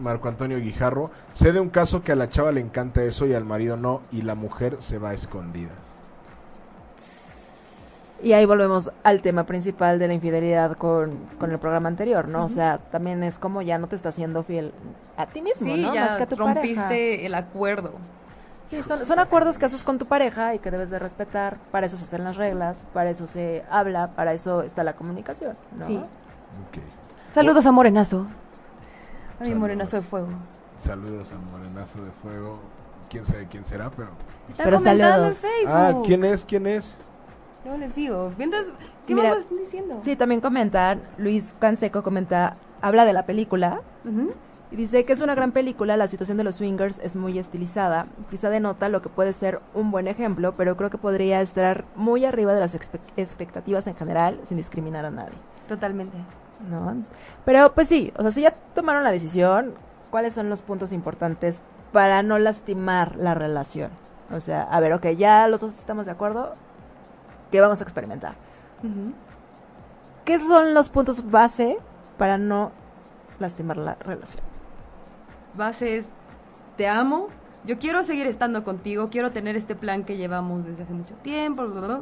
Marco 0.00 0.28
Antonio 0.28 0.58
Guijarro, 0.58 1.10
sé 1.32 1.52
de 1.52 1.60
un 1.60 1.68
caso 1.70 2.02
que 2.02 2.12
a 2.12 2.16
la 2.16 2.28
chava 2.30 2.52
le 2.52 2.60
encanta 2.60 3.02
eso 3.02 3.26
y 3.26 3.34
al 3.34 3.44
marido 3.44 3.76
no, 3.76 4.00
y 4.10 4.22
la 4.22 4.34
mujer 4.34 4.76
se 4.80 4.98
va 4.98 5.10
a 5.10 5.14
escondidas. 5.14 5.93
Y 8.24 8.32
ahí 8.32 8.46
volvemos 8.46 8.90
al 9.02 9.20
tema 9.22 9.44
principal 9.44 9.98
de 9.98 10.08
la 10.08 10.14
infidelidad 10.14 10.76
con, 10.76 11.10
con 11.38 11.50
el 11.52 11.58
programa 11.58 11.88
anterior, 11.88 12.26
¿no? 12.26 12.44
O 12.46 12.48
sea, 12.48 12.78
también 12.90 13.22
es 13.22 13.38
como 13.38 13.60
ya 13.62 13.76
no 13.78 13.86
te 13.86 13.96
estás 13.96 14.14
siendo 14.14 14.42
fiel 14.42 14.72
a 15.16 15.26
ti 15.26 15.42
mismo, 15.42 15.66
Sí, 15.74 15.82
¿no? 15.82 15.94
ya 15.94 16.06
Más 16.06 16.16
que 16.16 16.22
a 16.22 16.26
tu 16.26 16.36
rompiste 16.36 16.80
pareja. 16.80 17.26
el 17.26 17.34
acuerdo. 17.34 17.92
Sí, 18.70 18.82
son, 18.82 19.04
son 19.04 19.18
acuerdos 19.18 19.58
que 19.58 19.66
haces 19.66 19.84
con 19.84 19.98
tu 19.98 20.06
pareja 20.06 20.54
y 20.54 20.58
que 20.58 20.70
debes 20.70 20.88
de 20.88 20.98
respetar. 20.98 21.58
Para 21.70 21.86
eso 21.86 21.98
se 21.98 22.04
hacen 22.04 22.24
las 22.24 22.36
reglas, 22.36 22.82
para 22.94 23.10
eso 23.10 23.26
se 23.26 23.62
habla, 23.70 24.12
para 24.16 24.32
eso 24.32 24.62
está 24.62 24.82
la 24.84 24.94
comunicación, 24.94 25.54
¿no? 25.78 25.84
Sí. 25.86 25.96
Ok. 25.98 26.82
Saludos 27.32 27.66
a 27.66 27.72
Morenazo. 27.72 28.20
A 28.20 28.22
mi 28.22 29.38
Saludos. 29.48 29.60
Morenazo 29.60 29.96
de 29.96 30.02
fuego. 30.02 30.28
Saludos 30.78 31.30
al 31.32 31.40
morenazo 31.40 32.02
de 32.02 32.10
fuego. 32.22 32.58
Quién 33.10 33.26
sabe 33.26 33.46
quién 33.50 33.64
será, 33.66 33.90
pero. 33.90 34.08
Está 34.48 34.64
Pero 34.64 34.78
comentando 34.78 35.26
en 35.26 35.34
saludos. 35.34 35.36
Facebook. 35.38 35.72
Ah, 35.76 35.92
¿quién 36.06 36.24
es? 36.24 36.44
¿Quién 36.44 36.66
es? 36.66 36.96
No 37.64 37.76
les 37.76 37.94
digo. 37.94 38.32
Mientras, 38.36 38.66
¿qué 39.06 39.14
Mira, 39.14 39.30
vamos 39.30 39.46
diciendo? 39.50 39.98
Sí, 40.02 40.16
también 40.16 40.40
comentan, 40.40 41.02
Luis 41.16 41.54
Canseco 41.58 42.02
comenta, 42.02 42.56
habla 42.82 43.04
de 43.04 43.12
la 43.12 43.24
película 43.26 43.80
y 44.70 44.76
dice 44.76 45.04
que 45.04 45.12
es 45.14 45.20
una 45.20 45.34
gran 45.34 45.52
película, 45.52 45.96
la 45.96 46.08
situación 46.08 46.36
de 46.36 46.44
los 46.44 46.56
swingers 46.56 46.98
es 46.98 47.16
muy 47.16 47.38
estilizada, 47.38 48.06
quizá 48.30 48.50
denota 48.50 48.88
lo 48.88 49.00
que 49.02 49.08
puede 49.08 49.32
ser 49.32 49.60
un 49.72 49.90
buen 49.90 50.08
ejemplo, 50.08 50.54
pero 50.56 50.76
creo 50.76 50.90
que 50.90 50.98
podría 50.98 51.40
estar 51.40 51.84
muy 51.96 52.24
arriba 52.24 52.52
de 52.54 52.60
las 52.60 52.74
expe- 52.78 52.98
expectativas 53.16 53.86
en 53.86 53.94
general 53.94 54.40
sin 54.44 54.56
discriminar 54.58 55.04
a 55.06 55.10
nadie, 55.10 55.34
Totalmente. 55.68 56.16
¿no? 56.70 56.96
Pero 57.44 57.72
pues 57.72 57.88
sí, 57.88 58.12
o 58.18 58.22
sea, 58.22 58.30
si 58.30 58.42
ya 58.42 58.50
tomaron 58.74 59.04
la 59.04 59.10
decisión, 59.12 59.74
¿cuáles 60.10 60.34
son 60.34 60.50
los 60.50 60.60
puntos 60.60 60.92
importantes 60.92 61.62
para 61.92 62.22
no 62.22 62.38
lastimar 62.38 63.16
la 63.16 63.34
relación? 63.34 63.90
O 64.32 64.40
sea, 64.40 64.62
a 64.64 64.80
ver, 64.80 64.92
ok, 64.92 65.06
ya 65.16 65.46
los 65.48 65.60
dos 65.60 65.78
estamos 65.78 66.04
de 66.06 66.12
acuerdo, 66.12 66.54
¿qué 67.54 67.60
vamos 67.60 67.78
a 67.78 67.84
experimentar? 67.84 68.34
¿Qué 70.24 70.40
son 70.40 70.74
los 70.74 70.88
puntos 70.88 71.30
base 71.30 71.78
para 72.18 72.36
no 72.36 72.72
lastimar 73.38 73.76
la 73.76 73.94
relación? 73.94 74.42
Base 75.56 75.98
es, 75.98 76.08
te 76.76 76.88
amo, 76.88 77.28
yo 77.64 77.78
quiero 77.78 78.02
seguir 78.02 78.26
estando 78.26 78.64
contigo, 78.64 79.08
quiero 79.08 79.30
tener 79.30 79.54
este 79.54 79.76
plan 79.76 80.02
que 80.02 80.16
llevamos 80.16 80.64
desde 80.64 80.82
hace 80.82 80.94
mucho 80.94 81.14
tiempo. 81.22 81.64
bla. 81.68 82.00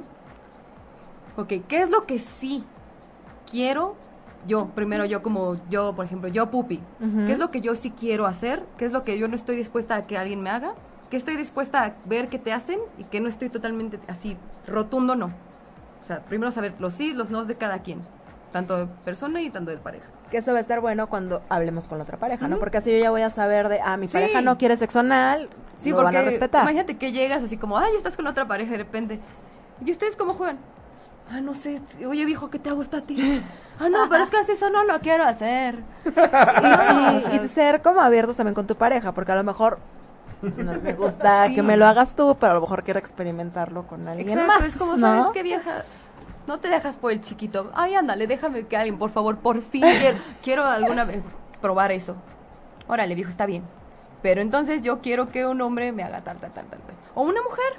Ok, 1.37 1.53
¿qué 1.69 1.83
es 1.83 1.91
lo 1.91 2.07
que 2.07 2.19
sí 2.19 2.65
quiero 3.51 3.95
yo? 4.47 4.69
Primero 4.75 5.05
yo 5.05 5.23
como 5.23 5.59
yo, 5.69 5.95
por 5.95 6.07
ejemplo, 6.07 6.31
yo 6.31 6.51
pupi. 6.51 6.81
¿Qué 6.99 7.33
es 7.33 7.39
lo 7.39 7.51
que 7.51 7.61
yo 7.61 7.75
sí 7.75 7.91
quiero 7.91 8.25
hacer? 8.25 8.65
¿Qué 8.79 8.87
es 8.87 8.93
lo 8.93 9.05
que 9.05 9.19
yo 9.19 9.29
no 9.29 9.37
estoy 9.37 9.57
dispuesta 9.57 9.97
a 9.97 10.07
que 10.07 10.17
alguien 10.17 10.41
me 10.41 10.49
haga? 10.49 10.73
¿Qué 11.13 11.19
estoy 11.19 11.37
dispuesta 11.37 11.85
a 11.85 11.93
ver 12.07 12.31
que 12.31 12.39
te 12.39 12.55
hacen 12.55 12.79
y 12.97 13.05
que 13.05 13.21
no 13.21 13.29
estoy 13.29 13.51
totalmente 13.51 14.01
así 14.09 14.39
rotundo 14.67 15.15
no? 15.15 15.27
O 16.01 16.05
sea, 16.05 16.21
primero 16.21 16.51
saber 16.51 16.73
los 16.79 16.95
sí, 16.95 17.13
los 17.13 17.29
no 17.29 17.45
de 17.45 17.55
cada 17.57 17.81
quien, 17.81 18.01
tanto 18.51 18.79
de 18.79 18.87
persona 19.05 19.43
y 19.43 19.51
tanto 19.51 19.71
de 19.73 19.77
pareja. 19.77 20.07
Que 20.31 20.39
eso 20.39 20.53
va 20.53 20.57
a 20.59 20.61
estar 20.63 20.81
bueno 20.81 21.11
cuando 21.11 21.43
hablemos 21.51 21.87
con 21.87 21.99
la 21.99 22.05
otra 22.05 22.17
pareja, 22.17 22.49
¿no? 22.49 22.59
Porque 22.59 22.79
así 22.79 22.91
yo 22.91 22.97
ya 22.97 23.11
voy 23.11 23.21
a 23.21 23.29
saber 23.29 23.69
de, 23.69 23.83
ah, 23.85 23.99
mi 23.99 24.07
Sí. 24.07 24.15
pareja 24.15 24.41
no 24.41 24.57
quiere 24.57 24.79
sexo 24.79 25.01
anal, 25.01 25.51
Sí, 25.81 25.91
lo 25.91 25.97
porque 25.97 26.17
van 26.17 26.25
a 26.25 26.31
respetar. 26.31 26.63
imagínate 26.63 26.97
que 26.97 27.13
llegas 27.13 27.43
así 27.45 27.59
como, 27.59 27.77
ay, 27.77 27.93
estás 27.95 28.17
con 28.17 28.27
otra 28.27 28.49
pareja 28.49 28.71
y 28.71 28.79
de 28.79 28.85
repente, 28.85 29.21
¿y 29.85 29.91
ustedes 29.91 30.17
cómo 30.17 30.33
juegan? 30.33 30.57
Ah, 31.31 31.43
no 31.43 31.53
sé, 31.53 31.83
oye 32.09 32.25
viejo, 32.25 32.49
¿qué 32.49 32.59
te 32.59 32.71
gusta 32.71 32.97
a 32.97 33.01
ti? 33.03 33.43
Ah, 33.79 33.91
no, 33.91 34.09
pero 34.09 34.25
es 34.25 34.31
que 34.31 34.39
así 34.39 34.53
eso 34.53 34.71
no 34.71 34.83
lo 34.85 34.99
quiero 35.01 35.25
hacer. 35.25 35.77
Y, 36.07 36.11
sea, 36.15 37.45
y 37.45 37.49
ser 37.49 37.83
como 37.83 38.01
abiertos 38.01 38.39
también 38.39 38.55
con 38.55 38.67
tu 38.67 38.77
pareja, 38.77 39.13
porque 39.13 39.33
a 39.33 39.37
lo 39.37 39.45
mejor 39.45 39.79
no 40.43 40.73
me 40.81 40.93
gusta 40.95 41.47
Sí. 41.47 41.55
que 41.55 41.63
me 41.63 41.77
lo 41.77 41.87
hagas 41.87 42.15
tú, 42.15 42.37
pero 42.39 42.53
a 42.53 42.55
lo 42.57 42.61
mejor 42.63 42.83
quiero 42.85 42.99
experimentarlo 42.99 43.87
con 43.87 44.07
alguien 44.09 44.31
Exacto, 44.31 44.47
más, 44.61 44.65
es 44.69 44.77
como, 44.77 44.93
¿no? 44.95 44.99
¿sabes 44.99 45.27
qué 45.33 45.43
vieja? 45.43 45.85
No 46.47 46.59
te 46.59 46.69
dejas 46.69 46.97
por 46.97 47.13
el 47.13 47.21
chiquito. 47.21 47.71
Ay, 47.75 47.95
ándale, 47.95 48.27
déjame 48.27 48.67
que 48.67 48.77
alguien, 48.77 48.99
por 48.99 49.11
favor, 49.11 49.37
por 49.39 49.63
fin, 49.63 49.83
quiero, 50.01 50.19
quiero 50.43 50.65
alguna 50.65 51.05
vez 51.05 51.23
probar 51.61 51.93
eso. 51.93 52.17
Órale, 52.89 53.15
viejo, 53.15 53.31
está 53.31 53.47
bien. 53.47 53.63
Pero 54.23 54.41
entonces 54.41 54.83
yo 54.83 55.01
quiero 55.01 55.31
que 55.31 55.47
un 55.47 55.61
hombre 55.61 55.93
me 55.93 56.03
haga 56.03 56.21
tal, 56.23 56.39
tal, 56.39 56.53
tal, 56.53 56.67
tal. 56.67 56.81
tal. 56.81 56.97
O 57.15 57.23
una 57.23 57.43
mujer. 57.43 57.75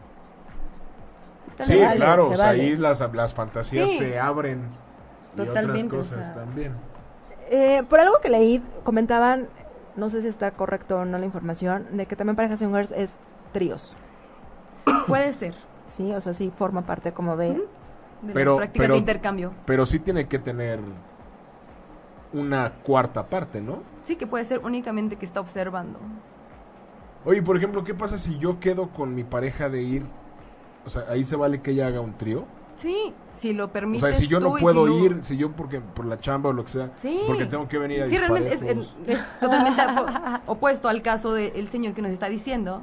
Tal 1.57 1.67
Sí, 1.67 1.77
vale, 1.77 1.95
claro, 1.97 2.27
se 2.29 2.33
o 2.33 2.37
sea, 2.37 2.45
vale. 2.47 2.61
ahí 2.63 2.75
las, 2.75 2.99
las 3.13 3.33
fantasías 3.33 3.89
Sí. 3.89 3.97
se 3.97 4.19
abren. 4.19 4.61
Y 5.33 5.37
Totalmente, 5.37 5.95
otras 5.95 6.07
o 6.11 6.15
cosas 6.15 6.25
sea. 6.25 6.33
también. 6.33 6.73
Eh, 7.49 7.83
por 7.89 7.99
algo 7.99 8.19
que 8.21 8.29
leí, 8.29 8.63
comentaban, 8.83 9.47
no 9.95 10.09
sé 10.09 10.21
si 10.21 10.27
está 10.27 10.51
correcto 10.51 10.99
o 10.99 11.05
no 11.05 11.17
la 11.17 11.25
información, 11.25 11.97
de 11.97 12.05
que 12.05 12.15
también 12.15 12.35
parejas 12.35 12.59
swingers 12.59 12.91
es 12.91 13.17
tríos, 13.51 13.95
Puede 15.07 15.33
ser. 15.33 15.55
¿sí? 15.85 16.13
O 16.13 16.21
sea, 16.21 16.33
sí 16.33 16.51
forma 16.57 16.81
parte 16.83 17.11
como 17.11 17.37
de... 17.37 17.61
Pero- 18.33 18.51
las 18.51 18.57
prácticas 18.57 18.83
pero- 18.85 18.93
de 18.93 18.99
intercambio. 18.99 19.51
Pero 19.65 19.85
sí 19.85 19.99
tiene 19.99 20.27
que 20.27 20.39
tener 20.39 20.79
una 22.31 22.71
cuarta 22.83 23.27
parte, 23.27 23.61
¿no? 23.61 23.79
Sí, 24.05 24.15
que 24.15 24.25
puede 24.27 24.45
ser 24.45 24.59
únicamente 24.59 25.17
que 25.17 25.25
está 25.25 25.39
observando. 25.39 25.99
Oye, 27.25 27.41
por 27.41 27.55
ejemplo, 27.57 27.83
¿qué 27.83 27.93
pasa 27.93 28.17
si 28.17 28.37
yo 28.39 28.59
quedo 28.59 28.89
con 28.89 29.13
mi 29.15 29.23
pareja 29.23 29.69
de 29.69 29.81
ir? 29.81 30.05
O 30.85 30.89
sea, 30.89 31.03
ahí 31.09 31.23
se 31.25 31.35
vale 31.35 31.61
que 31.61 31.71
ella 31.71 31.87
haga 31.87 32.01
un 32.01 32.13
trío. 32.13 32.43
Sí, 32.75 33.13
si 33.33 33.53
lo 33.53 33.65
O 33.65 33.67
permites. 33.71 34.01
sea, 34.09 34.13
si 34.19 34.27
yo 34.27 34.39
no 34.39 34.49
puedo 34.55 34.85
si 34.85 34.91
no- 34.93 35.05
ir, 35.05 35.23
si 35.23 35.37
yo 35.37 35.51
porque 35.51 35.79
por 35.79 36.05
la 36.05 36.19
chamba 36.19 36.49
o 36.49 36.53
lo 36.53 36.63
que 36.65 36.71
sea, 36.71 36.89
Sí. 36.95 37.21
porque 37.27 37.45
tengo 37.45 37.67
que 37.67 37.77
venir 37.77 38.01
a 38.03 38.09
Sí, 38.09 38.17
realmente 38.17 38.53
es, 38.53 38.61
disparejos. 38.61 38.95
es- 39.07 39.17
es 39.17 39.39
totalmente 39.39 39.81
opuesto 40.47 40.89
al 40.89 41.01
caso 41.01 41.33
del 41.33 41.67
señor 41.69 41.93
que 41.93 42.01
nos 42.01 42.11
está 42.11 42.29
diciendo. 42.29 42.81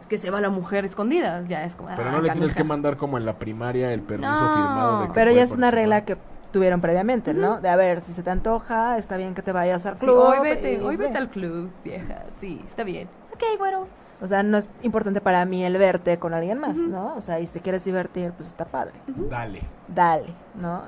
Es 0.00 0.06
que 0.06 0.18
se 0.18 0.30
va 0.30 0.40
la 0.40 0.50
mujer 0.50 0.84
escondida. 0.84 1.42
Ya 1.48 1.64
es 1.64 1.74
como. 1.74 1.88
Pero 1.96 2.08
ah, 2.08 2.12
no 2.12 2.22
le 2.22 2.30
tienes 2.30 2.54
que 2.54 2.64
mandar 2.64 2.96
como 2.96 3.18
en 3.18 3.26
la 3.26 3.38
primaria 3.38 3.92
el 3.92 4.02
permiso 4.02 4.30
No. 4.30 4.54
firmado 4.54 5.00
de 5.00 5.06
que 5.08 5.12
Pero 5.14 5.32
ya 5.32 5.42
es 5.42 5.50
una 5.50 5.70
regla 5.70 6.04
que 6.04 6.16
tuvieron 6.52 6.80
previamente, 6.80 7.34
¿no? 7.34 7.60
De 7.60 7.68
a 7.68 7.76
ver, 7.76 8.00
si 8.00 8.12
se 8.12 8.22
te 8.22 8.30
antoja, 8.30 8.96
está 8.96 9.16
bien 9.16 9.34
que 9.34 9.42
te 9.42 9.52
vayas 9.52 9.84
al 9.86 9.94
Sí, 9.94 10.00
club. 10.06 10.16
hoy 10.18 10.38
vete, 10.42 10.80
hoy 10.82 10.96
ve. 10.96 11.06
vete 11.06 11.18
al 11.18 11.28
club, 11.28 11.70
vieja. 11.84 12.24
Sí, 12.40 12.62
está 12.66 12.84
bien. 12.84 13.08
Ok, 13.32 13.42
bueno. 13.58 13.86
O 14.20 14.26
sea, 14.26 14.42
no 14.42 14.58
es 14.58 14.68
importante 14.82 15.20
para 15.20 15.44
mí 15.44 15.64
el 15.64 15.76
verte 15.76 16.18
con 16.18 16.34
alguien 16.34 16.58
más, 16.58 16.76
¿no? 16.76 17.14
O 17.16 17.20
sea, 17.20 17.38
y 17.40 17.46
si 17.46 17.54
te 17.54 17.60
quieres 17.60 17.84
divertir, 17.84 18.32
pues 18.32 18.48
está 18.48 18.64
padre. 18.64 18.94
Dale. 19.06 19.62
Dale, 19.86 20.34
¿no? 20.56 20.82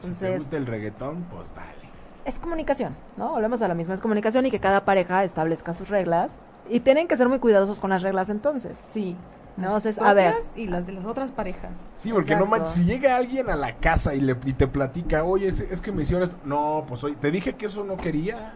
Si 0.00 0.08
te 0.08 0.08
Entonces, 0.08 0.38
gusta 0.40 0.56
el 0.58 0.66
reggaetón, 0.66 1.24
pues 1.30 1.52
dale. 1.54 1.88
es 2.24 2.38
comunicación, 2.38 2.94
¿no? 3.16 3.30
Volvemos 3.32 3.60
a 3.62 3.68
lo 3.68 3.74
mismo, 3.74 3.94
es 3.94 4.00
comunicación 4.00 4.46
y 4.46 4.50
que 4.50 4.60
cada 4.60 4.84
pareja 4.84 5.24
establezca 5.24 5.74
sus 5.74 5.88
reglas. 5.88 6.38
Y 6.70 6.78
tienen 6.80 7.08
que 7.08 7.16
ser 7.16 7.28
muy 7.28 7.40
cuidadosos 7.40 7.80
con 7.80 7.90
las 7.90 8.02
reglas 8.02 8.30
entonces. 8.30 8.80
Sí. 8.94 9.16
No, 9.56 9.74
o 9.74 9.80
sea, 9.80 9.90
es- 9.90 9.98
a 9.98 10.14
ver. 10.14 10.34
Y 10.56 10.68
las 10.68 10.86
de 10.86 10.92
las 10.92 11.04
otras 11.04 11.30
parejas. 11.32 11.72
Sí, 11.96 12.10
porque 12.12 12.36
no 12.36 12.44
Exacto. 12.44 12.50
manches, 12.50 12.70
si 12.74 12.84
llega 12.84 13.16
alguien 13.16 13.50
a 13.50 13.56
la 13.56 13.74
casa 13.76 14.14
y, 14.14 14.20
le, 14.20 14.36
y 14.46 14.52
te 14.54 14.66
platica, 14.68 15.24
oye, 15.24 15.48
es, 15.48 15.60
es 15.60 15.80
que 15.80 15.90
me 15.92 16.02
hicieron 16.02 16.22
esto. 16.22 16.36
No, 16.44 16.84
pues 16.88 17.02
oye, 17.04 17.16
te 17.16 17.30
dije 17.30 17.54
que 17.54 17.66
eso 17.66 17.82
no 17.84 17.96
quería. 17.96 18.54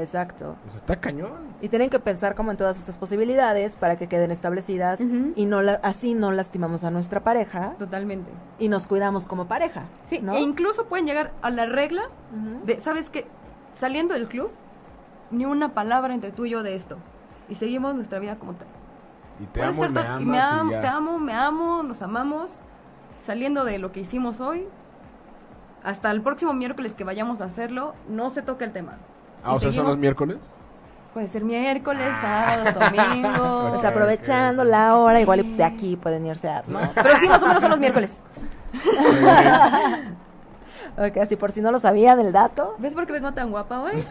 Exacto. 0.00 0.56
Pues 0.64 0.76
está 0.76 0.96
cañón. 0.96 1.32
Y 1.60 1.68
tienen 1.68 1.90
que 1.90 1.98
pensar 1.98 2.34
como 2.34 2.50
en 2.50 2.56
todas 2.56 2.78
estas 2.78 2.98
posibilidades 2.98 3.76
para 3.76 3.96
que 3.96 4.08
queden 4.08 4.30
establecidas 4.30 5.00
y 5.00 5.46
no 5.46 5.62
la- 5.62 5.80
así 5.82 6.14
no 6.14 6.32
lastimamos 6.32 6.84
a 6.84 6.90
nuestra 6.90 7.20
pareja 7.20 7.74
Totalmente. 7.78 8.30
y 8.58 8.68
nos 8.68 8.86
cuidamos 8.86 9.26
como 9.26 9.46
pareja. 9.46 9.84
Sí, 10.08 10.20
¿no? 10.20 10.34
e 10.34 10.40
incluso 10.40 10.86
pueden 10.86 11.06
llegar 11.06 11.32
a 11.42 11.50
la 11.50 11.66
regla 11.66 12.02
de, 12.64 12.80
¿sabes 12.80 13.08
qué? 13.10 13.26
Saliendo 13.78 14.14
del 14.14 14.28
club, 14.28 14.50
ni 15.30 15.44
una 15.44 15.74
palabra 15.74 16.14
entre 16.14 16.30
tú 16.32 16.44
y 16.46 16.50
yo 16.50 16.62
de 16.62 16.74
esto. 16.74 16.96
Y 17.48 17.54
seguimos 17.56 17.94
nuestra 17.94 18.18
vida 18.18 18.36
como 18.36 18.54
tal. 18.54 18.68
Y 19.40 19.44
te 19.46 19.62
amo 19.62 19.82
me 19.88 20.00
amas 20.00 20.22
y 20.22 20.24
me 20.24 20.40
am- 20.40 20.68
y 20.68 20.72
ya. 20.72 20.80
te 20.80 20.86
amo, 20.88 21.18
me 21.18 21.32
amo, 21.34 21.82
nos 21.82 22.00
amamos. 22.02 22.50
Saliendo 23.24 23.64
de 23.64 23.78
lo 23.78 23.92
que 23.92 24.00
hicimos 24.00 24.40
hoy, 24.40 24.66
hasta 25.82 26.10
el 26.10 26.22
próximo 26.22 26.52
miércoles 26.52 26.94
que 26.94 27.04
vayamos 27.04 27.40
a 27.40 27.44
hacerlo, 27.44 27.94
no 28.08 28.30
se 28.30 28.42
toca 28.42 28.64
el 28.64 28.72
tema. 28.72 28.94
Ah, 29.46 29.52
Y 29.52 29.56
o 29.56 29.58
sea, 29.60 29.72
son 29.72 29.86
los 29.86 29.96
miércoles. 29.96 30.36
Puede 31.14 31.28
ser 31.28 31.44
miércoles, 31.44 32.08
sábado, 32.20 32.64
domingo. 32.78 33.68
Pues 33.72 33.84
aprovechando 33.84 34.64
la 34.64 34.96
hora, 34.96 35.20
igual 35.20 35.40
y 35.40 35.54
de 35.56 35.64
aquí 35.64 35.96
pueden 35.96 36.26
irse 36.26 36.48
a, 36.48 36.62
¿no? 36.66 36.80
Pero 36.94 37.16
sí, 37.20 37.28
más 37.28 37.42
o 37.42 37.46
menos 37.46 37.60
son 37.62 37.70
los 37.70 37.80
miércoles. 37.80 38.22
Ok, 40.98 41.18
así 41.18 41.36
por 41.36 41.52
si 41.52 41.60
no 41.60 41.70
lo 41.70 41.78
sabían 41.78 42.18
el 42.20 42.32
dato. 42.32 42.74
¿Ves 42.78 42.94
por 42.94 43.06
qué 43.06 43.12
vengo 43.12 43.30
tan 43.34 43.50
guapa 43.50 43.80
hoy? 43.82 44.02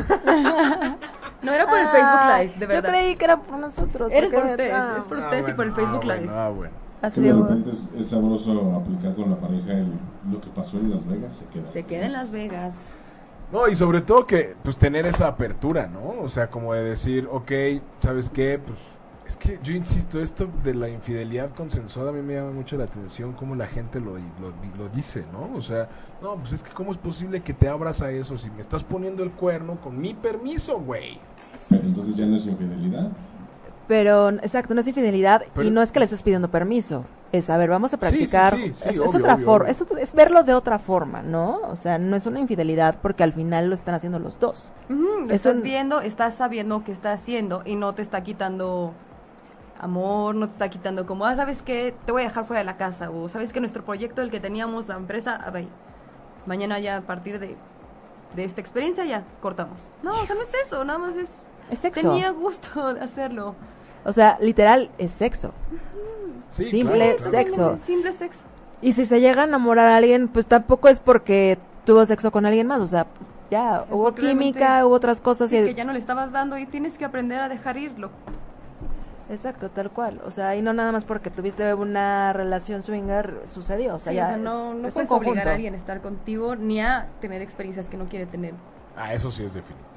No 1.42 1.52
era 1.52 1.66
por 1.68 1.80
el 1.80 1.88
Ah, 1.88 1.92
Facebook 1.92 2.38
Live, 2.38 2.54
de 2.54 2.60
Yo 2.62 2.68
verdad. 2.68 2.90
creí 2.90 3.16
que 3.16 3.26
era 3.26 3.38
por 3.38 3.58
nosotros. 3.58 4.12
Eres 4.12 4.30
porque- 4.32 4.38
por 4.42 4.52
ustedes, 4.52 4.74
ah, 4.74 4.96
es 5.00 5.04
por 5.06 5.18
Ah, 5.18 5.22
ustedes 5.22 5.42
y 5.50 5.54
bueno, 5.54 5.56
por 5.56 5.66
el 5.66 5.74
Facebook 5.74 6.02
ah, 6.04 6.14
Live. 6.16 6.26
bueno, 6.28 6.40
ah, 6.42 6.50
bueno. 6.50 6.74
así 7.02 7.22
de- 7.22 7.34
repente 7.34 7.70
es, 7.72 8.02
es 8.02 8.10
sabroso 8.12 8.76
aplicar 8.76 9.16
con 9.16 9.32
la 9.32 9.38
pareja 9.38 9.72
el- 9.72 9.94
lo 10.32 10.40
que 10.42 10.50
pasó 10.50 10.78
en 10.78 10.92
Las 10.92 11.08
Vegas 11.08 11.36
se 11.36 11.46
queda. 11.46 11.68
Se 11.70 11.84
queda 11.86 12.06
en 12.06 12.14
Las 12.14 12.30
Vegas. 12.32 12.76
No, 13.52 13.68
y 13.68 13.76
sobre 13.76 14.02
todo 14.02 14.26
que, 14.26 14.56
pues, 14.64 14.78
tener 14.78 15.06
esa 15.06 15.28
apertura, 15.28 15.88
¿no? 15.88 16.22
O 16.22 16.30
sea, 16.30 16.50
como 16.50 16.74
de 16.74 16.84
decir, 16.84 17.28
ok, 17.32 17.52
¿sabes 18.02 18.30
qué? 18.30 18.60
Pues, 18.64 18.78
es 19.28 19.36
que 19.36 19.60
yo 19.64 19.74
insisto, 19.74 20.20
esto 20.22 20.48
de 20.64 20.74
la 20.76 20.88
infidelidad 20.90 21.50
consensuada 21.56 22.10
a 22.10 22.14
mí 22.14 22.22
me 22.22 22.36
llama 22.36 22.52
mucho 22.52 22.78
la 22.78 22.84
atención 22.84 23.34
cómo 23.34 23.56
la 23.56 23.66
gente 23.66 24.00
lo, 24.00 24.14
lo, 24.18 24.54
lo 24.78 24.90
dice, 24.90 25.26
¿no? 25.32 25.50
O 25.58 25.62
sea, 25.62 25.90
no, 26.22 26.36
pues 26.36 26.54
es 26.54 26.62
que 26.64 26.72
¿cómo 26.74 26.92
es 26.92 26.98
posible 26.98 27.42
que 27.42 27.54
te 27.54 27.68
abras 27.68 28.02
a 28.02 28.12
eso 28.12 28.38
si 28.38 28.52
me 28.52 28.62
estás 28.62 28.84
poniendo 28.84 29.24
el 29.24 29.32
cuerno 29.32 29.80
con 29.82 30.00
mi 30.00 30.14
permiso, 30.14 30.80
güey? 30.80 31.20
Pero 31.70 31.82
entonces 31.84 32.16
ya 32.16 32.26
no 32.28 32.36
es 32.38 32.46
infidelidad. 32.46 33.12
Pero, 33.88 34.30
exacto, 34.30 34.74
no 34.74 34.82
es 34.82 34.88
infidelidad 34.88 35.44
Pero- 35.54 35.68
y 35.68 35.72
no 35.72 35.82
es 35.82 35.92
que 35.92 36.00
le 36.00 36.06
estés 36.06 36.22
pidiendo 36.24 36.50
permiso. 36.50 37.06
Es, 37.38 37.50
a 37.50 37.58
ver, 37.58 37.70
vamos 37.70 37.94
a 37.94 37.98
practicar. 37.98 38.56
sí, 38.56 38.74
sí, 38.74 38.90
es, 38.90 38.96
es 38.96 39.00
obvio, 39.00 39.20
otra 39.20 39.38
forma, 39.38 39.70
es, 39.70 39.84
es 40.00 40.14
verlo 40.14 40.44
de 40.44 40.54
otra 40.54 40.80
forma, 40.80 41.22
¿no? 41.22 41.62
O 41.68 41.76
sea, 41.76 41.98
no 41.98 42.16
es 42.16 42.26
una 42.26 42.40
infidelidad 42.40 42.98
porque 43.02 43.24
al 43.24 43.34
final 43.34 43.70
lo 43.70 43.76
están 43.76 43.96
haciendo 43.96 44.20
los 44.20 44.40
dos. 44.40 44.72
Lo 44.90 45.32
estás 45.32 45.62
viendo, 45.62 46.02
estás 46.02 46.36
sabiendo 46.36 46.84
qué 46.84 46.92
está 46.92 47.14
haciendo 47.14 47.62
y 47.66 47.76
no 47.76 47.94
te 47.94 48.02
está 48.02 48.24
quitando 48.24 48.94
amor, 49.80 50.36
no 50.36 50.48
te 50.48 50.54
está 50.54 50.70
quitando 50.70 51.06
como, 51.06 51.26
ah, 51.26 51.36
¿sabes 51.36 51.62
qué? 51.62 51.94
Te 52.06 52.12
voy 52.12 52.24
a 52.24 52.26
dejar 52.26 52.46
fuera 52.46 52.60
de 52.60 52.66
la 52.66 52.78
casa 52.78 53.10
o 53.10 53.30
¿sabes 53.30 53.54
que 53.54 53.60
Nuestro 53.60 53.84
proyecto, 53.84 54.22
el 54.22 54.32
que 54.32 54.40
teníamos, 54.40 54.88
la 54.88 54.96
empresa, 54.96 55.36
a 55.36 55.52
ver, 55.52 55.68
mañana 56.46 56.80
ya 56.80 56.98
a 56.98 57.02
partir 57.02 57.40
de, 57.40 57.56
de 58.36 58.44
esta 58.44 58.62
experiencia 58.62 59.06
ya 59.06 59.24
cortamos. 59.42 59.80
No, 60.04 60.12
o 60.12 60.26
sea, 60.26 60.36
no 60.36 60.42
es 60.42 60.52
eso, 60.66 60.84
nada 60.86 61.00
más 61.00 61.16
es... 61.16 61.30
Es 61.72 61.80
sexo. 61.80 62.02
Tenía 62.02 62.30
gusto 62.30 62.94
de 62.94 63.02
hacerlo. 63.02 63.56
O 64.06 64.12
sea, 64.14 64.38
literal, 64.40 64.90
es 64.98 65.12
sexo. 65.12 65.52
Sí, 66.52 66.70
Simple 66.72 67.18
claro, 67.18 67.18
claro. 67.18 67.32
sexo. 67.32 67.78
Simple 67.86 68.12
sexo. 68.14 68.44
Y 68.82 68.94
si 68.94 69.06
se 69.06 69.20
llega 69.20 69.42
a 69.42 69.46
enamorar 69.46 69.88
a 69.90 69.98
alguien, 69.98 70.28
pues 70.28 70.46
tampoco 70.48 70.88
es 70.90 71.00
porque 71.00 71.58
tuvo 71.86 72.06
sexo 72.06 72.32
con 72.32 72.46
alguien 72.46 72.68
más. 72.68 72.82
O 72.82 72.88
sea, 72.88 73.08
ya 73.50 73.84
Es 73.88 73.92
hubo 73.92 74.14
química, 74.16 74.86
hubo 74.86 74.94
otras 74.96 75.22
cosas. 75.22 75.50
Sí, 75.50 75.58
y 75.58 75.66
que 75.66 75.74
ya 75.74 75.84
no 75.86 75.94
le 75.94 76.00
estabas 76.00 76.32
dando 76.32 76.58
y 76.58 76.66
tienes 76.66 76.98
que 76.98 77.06
aprender 77.06 77.42
a 77.42 77.50
dejar 77.50 77.78
irlo. 77.78 78.10
Exacto, 79.30 79.70
tal 79.72 79.90
cual. 79.90 80.22
O 80.26 80.30
sea, 80.30 80.56
y 80.56 80.62
no 80.62 80.72
nada 80.72 80.92
más 80.92 81.04
porque 81.04 81.32
tuviste 81.32 81.74
una 81.74 82.32
relación 82.32 82.84
swinger 82.84 83.42
sucedió. 83.48 83.96
O 83.96 84.00
sea, 84.00 84.12
Sí, 84.12 84.18
ya 84.18 84.26
o 84.26 84.28
sea, 84.28 84.38
no, 84.38 84.72
es- 84.74 84.78
no 84.82 84.88
es 84.88 84.94
puedes 84.94 85.10
un 85.10 85.18
obligar 85.18 85.48
a 85.48 85.54
alguien 85.56 85.74
a 85.74 85.78
estar 85.78 86.02
contigo 86.02 86.56
ni 86.56 86.80
a 86.80 87.08
tener 87.22 87.42
experiencias 87.42 87.88
que 87.88 87.98
no 87.98 88.06
quiere 88.06 88.28
tener. 88.28 88.54
Ah, 88.96 89.14
eso 89.16 89.32
sí 89.32 89.44
es 89.44 89.54
definitivo. 89.54 89.90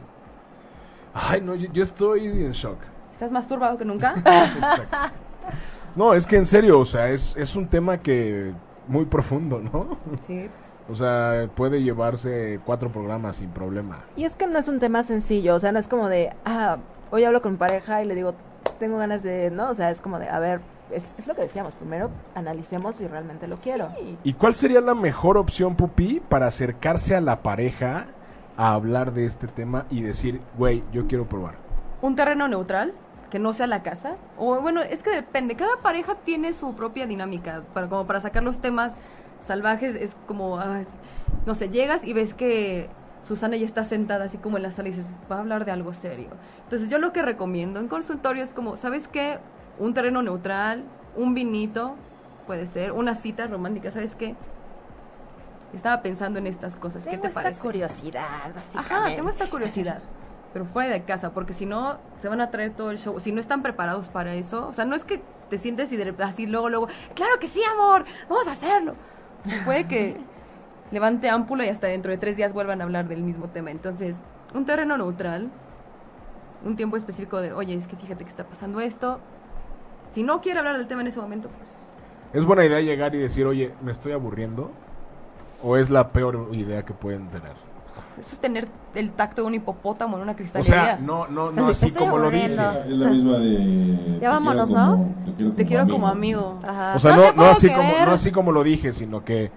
Ay, 1.13 1.41
no, 1.43 1.55
yo, 1.55 1.71
yo 1.73 1.83
estoy 1.83 2.27
en 2.27 2.53
shock. 2.53 2.79
¿Estás 3.19 3.33
más 3.33 3.49
turbado 3.49 3.77
que 3.77 3.85
nunca? 3.85 4.14
Exacto. 4.16 4.97
No, 5.97 6.14
es 6.14 6.25
que 6.25 6.37
en 6.37 6.47
serio, 6.47 6.79
o 6.79 6.85
sea, 6.85 7.09
es, 7.09 7.37
es 7.37 7.57
un 7.57 7.66
tema 7.66 7.99
que 7.99 8.53
muy 8.87 9.07
profundo, 9.07 9.59
¿no? 9.59 9.99
sí. 10.25 10.49
O 10.89 10.95
sea, 10.95 11.51
puede 11.57 11.83
llevarse 11.83 12.61
cuatro 12.64 12.93
programas 12.93 13.35
sin 13.35 13.51
problema. 13.51 14.05
Y 14.16 14.23
es 14.23 14.37
que 14.37 14.47
no 14.47 14.57
es 14.57 14.69
un 14.69 14.79
tema 14.79 15.03
sencillo. 15.03 15.57
O 15.57 15.59
sea, 15.59 15.73
no 15.73 15.81
es 15.81 15.89
como 15.89 16.09
de, 16.09 16.33
ah, 16.45 16.77
hoy 17.11 17.25
hablo 17.25 17.43
con 17.43 17.53
mi 17.53 17.59
pareja 17.59 18.05
y 18.05 18.07
le 18.07 18.14
digo, 18.14 18.35
tengo 18.79 18.99
ganas 18.99 19.25
de, 19.25 19.51
¿no? 19.51 19.69
O 19.69 19.75
sea, 19.75 19.91
es 19.91 20.01
como 20.01 20.21
de, 20.21 20.29
a 20.29 20.39
ver, 20.39 20.61
es, 20.93 21.03
es 21.19 21.27
lo 21.27 21.35
que 21.35 21.43
decíamos. 21.43 21.75
Primero 21.75 22.11
analicemos 22.37 22.95
si 22.95 23.09
realmente 23.09 23.49
lo 23.49 23.57
quiero. 23.57 23.89
¿Y 24.23 24.35
cuál 24.35 24.55
sería 24.55 24.81
la 24.81 24.95
mejor 24.95 25.37
opción, 25.39 25.75
Pupi, 25.75 26.21
para 26.21 26.47
acercarse 26.47 27.16
a 27.16 27.21
la 27.21 27.43
pareja 27.43 28.07
a 28.57 28.75
hablar 28.75 29.12
de 29.12 29.27
este 29.27 29.49
tema 29.49 29.87
y 29.91 30.03
decir, 30.03 30.41
güey, 30.57 30.85
yo 30.93 31.09
quiero 31.09 31.29
probar? 31.29 31.57
Un 32.01 32.14
terreno 32.14 32.47
neutral, 32.47 32.95
que 33.31 33.39
no 33.39 33.53
sea 33.53 33.66
la 33.66 33.83
casa. 33.83 34.16
O 34.39 34.61
bueno, 34.61 34.83
es 34.83 35.03
que 35.03 35.11
depende. 35.11 35.55
Cada 35.57 35.76
pareja 35.83 36.14
tiene 36.24 36.53
su 36.53 36.74
propia 36.74 37.07
dinámica. 37.07 37.62
Para, 37.74 37.89
como 37.89 38.07
para 38.07 38.20
sacar 38.20 38.43
los 38.43 38.61
temas 38.61 38.95
salvajes, 39.47 39.95
es 39.95 40.16
como, 40.26 40.59
ah, 40.59 40.83
no 41.47 41.55
sé, 41.55 41.68
llegas 41.68 42.05
y 42.05 42.12
ves 42.12 42.35
que 42.35 42.89
Susana 43.22 43.57
ya 43.57 43.66
está 43.66 43.85
sentada 43.85 44.24
así 44.26 44.39
como 44.39 44.57
en 44.57 44.62
la 44.62 44.70
sala 44.70 44.89
y 44.89 44.93
dices, 44.93 45.07
va 45.31 45.37
a 45.37 45.41
hablar 45.41 45.64
de 45.64 45.72
algo 45.72 45.93
serio. 45.93 46.29
Entonces 46.64 46.89
yo 46.89 46.99
lo 46.99 47.12
que 47.12 47.22
recomiendo 47.22 47.81
en 47.81 47.89
consultorio 47.89 48.43
es 48.43 48.53
como, 48.53 48.76
¿sabes 48.76 49.09
qué? 49.09 49.39
Un 49.79 49.95
terreno 49.95 50.22
neutral, 50.22 50.85
un 51.16 51.35
vinito, 51.35 51.97
puede 52.47 52.66
ser, 52.66 52.93
una 52.93 53.14
cita 53.14 53.47
romántica, 53.47 53.91
¿sabes 53.91 54.14
qué? 54.14 54.35
Estaba 55.74 56.01
pensando 56.01 56.39
en 56.39 56.47
estas 56.47 56.76
cosas, 56.76 57.05
¿qué 57.05 57.18
te 57.18 57.29
esta 57.29 57.43
parece? 57.43 57.61
curiosidad, 57.61 58.55
básicamente. 58.55 58.95
Ajá, 58.95 59.16
tengo 59.16 59.29
esta 59.29 59.51
curiosidad. 59.51 60.01
Pero 60.53 60.64
fuera 60.64 60.92
de 60.92 61.03
casa, 61.03 61.32
porque 61.32 61.53
si 61.53 61.66
no, 61.66 61.99
se 62.18 62.28
van 62.28 62.40
a 62.40 62.51
traer 62.51 62.72
todo 62.74 62.90
el 62.90 62.99
show. 62.99 63.20
Si 63.20 63.32
no 63.32 63.40
están 63.40 63.62
preparados 63.62 64.09
para 64.09 64.34
eso, 64.34 64.68
o 64.68 64.72
sea, 64.72 64.84
no 64.84 64.94
es 64.94 65.05
que 65.05 65.20
te 65.51 65.59
sientes 65.59 65.92
y 65.92 65.96
de 65.96 66.14
así 66.22 66.46
luego, 66.46 66.68
luego, 66.68 66.88
claro 67.14 67.38
que 67.38 67.49
sí, 67.49 67.61
amor, 67.64 68.05
vamos 68.28 68.46
a 68.49 68.53
hacerlo. 68.53 68.94
O 69.44 69.49
sea, 69.49 69.64
puede 69.64 69.86
que 69.86 70.16
levante 70.90 71.28
ámpula 71.28 71.66
y 71.66 71.68
hasta 71.68 71.86
dentro 71.86 72.11
de 72.11 72.18
tres 72.18 72.36
días 72.36 72.53
vuelvan 72.53 72.80
a 72.80 72.84
hablar 72.84 73.09
del 73.09 73.22
mismo 73.22 73.49
tema. 73.49 73.70
Entonces, 73.70 74.16
un 74.55 74.64
terreno 74.64 74.96
neutral, 74.96 75.51
un 76.64 76.76
tiempo 76.76 76.96
específico 76.96 77.40
de, 77.40 77.53
oye, 77.53 77.74
es 77.74 77.86
que 77.86 77.96
fíjate 77.96 78.24
que 78.24 78.30
está 78.30 78.44
pasando 78.44 78.80
esto. 78.80 79.20
Si 80.12 80.22
no 80.22 80.40
quiere 80.40 80.59
hablar 80.59 80.78
del 80.78 80.88
tema 80.88 81.03
en 81.03 81.09
ese 81.09 81.20
momento, 81.20 81.49
pues 81.51 81.74
¿Es 82.32 82.44
buena 82.44 82.66
idea 82.66 82.80
llegar 82.82 83.14
y 83.14 83.18
decir, 83.18 83.46
oye, 83.46 83.72
me 83.82 83.90
estoy 83.90 84.12
aburriendo? 84.12 84.70
¿O 85.62 85.76
es 85.78 85.88
la 85.88 86.12
peor 86.12 86.49
idea 86.53 86.84
que 86.84 86.92
pueden 86.92 87.28
tener? 87.30 87.55
Eso 88.21 88.31
es 88.35 88.39
tener 88.39 88.69
el 88.95 89.12
tacto 89.12 89.43
de 89.43 89.49
un 89.49 89.55
hipopótamo 89.55 90.16
en 90.16 90.23
una 90.23 90.33
O 90.33 90.37
cristalería. 90.37 90.75
sea, 90.75 90.97
no, 90.97 91.27
no, 91.29 91.51
no 91.51 91.69
Así, 91.69 91.91
como 91.93 92.19
lo 92.19 92.31
dije. 92.31 92.47
Es 92.47 92.97
la 92.97 93.09
misma 93.11 93.39
de. 93.39 94.19
Ya 94.21 94.31
vámonos, 94.31 94.71
¿no? 94.71 95.07
Te 95.25 95.33
quiero 95.35 95.45
como, 95.47 95.55
Te 95.57 95.64
quiero 95.66 95.89
como 95.89 96.09
amigo. 96.09 96.61
Ajá. 96.66 96.93
O 96.97 96.99
sea, 96.99 97.16
No 97.16 97.33
no, 97.33 97.45
así 97.45 97.69
como, 97.73 97.93
no 98.05 98.11
así 98.12 98.31
como 98.33 98.53
lo 98.53 98.62
dije, 98.62 98.93
sino 98.93 99.25
que, 99.25 99.51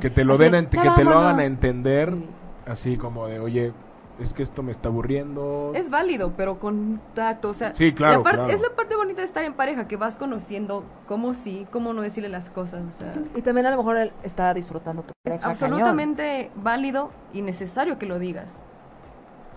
que 0.00 0.10
te 0.10 0.24
lo 0.24 0.34
Así, 0.34 0.44
den, 0.44 0.66
que 0.66 0.90
te 0.90 1.04
lo 1.04 1.18
hagan 1.18 1.40
a 1.40 1.44
entender, 1.44 2.12
Sí. 2.12 2.26
así 2.66 2.96
como 2.96 3.26
de, 3.26 3.40
oye, 3.40 3.72
es 4.20 4.34
que 4.34 4.42
esto 4.42 4.62
me 4.62 4.70
está 4.72 4.88
aburriendo. 4.88 5.72
Es 5.74 5.88
válido, 5.90 6.32
pero 6.36 6.58
con 6.58 7.00
tacto, 7.14 7.50
o 7.50 7.54
sea, 7.54 7.72
Sí, 7.74 7.92
claro, 7.92 8.18
la 8.18 8.22
parte- 8.22 8.38
claro. 8.38 8.52
es 8.52 8.60
la 8.60 8.74
parte 8.76 8.96
bonita 8.96 9.20
de 9.22 9.26
estar 9.26 9.44
en 9.44 9.54
pareja, 9.54 9.88
que 9.88 9.96
vas 9.96 10.16
conociendo 10.16 10.84
cómo 11.06 11.34
sí, 11.34 11.66
cómo 11.70 11.92
no 11.92 12.02
decirle 12.02 12.28
las 12.28 12.50
cosas, 12.50 12.82
o 12.88 12.98
sea, 12.98 13.14
Y 13.34 13.42
también 13.42 13.66
a 13.66 13.70
lo 13.70 13.78
mejor 13.78 13.96
él 13.96 14.12
está 14.22 14.52
disfrutando 14.54 15.02
tu 15.02 15.08
es 15.08 15.14
pareja. 15.32 15.48
absolutamente 15.48 16.50
válido 16.56 17.10
y 17.32 17.42
necesario 17.42 17.98
que 17.98 18.06
lo 18.06 18.18
digas. 18.18 18.48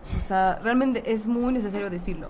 O 0.04 0.28
sea, 0.28 0.60
realmente 0.64 1.12
es 1.14 1.28
muy 1.28 1.54
necesario 1.54 1.90
decirlo. 1.90 2.28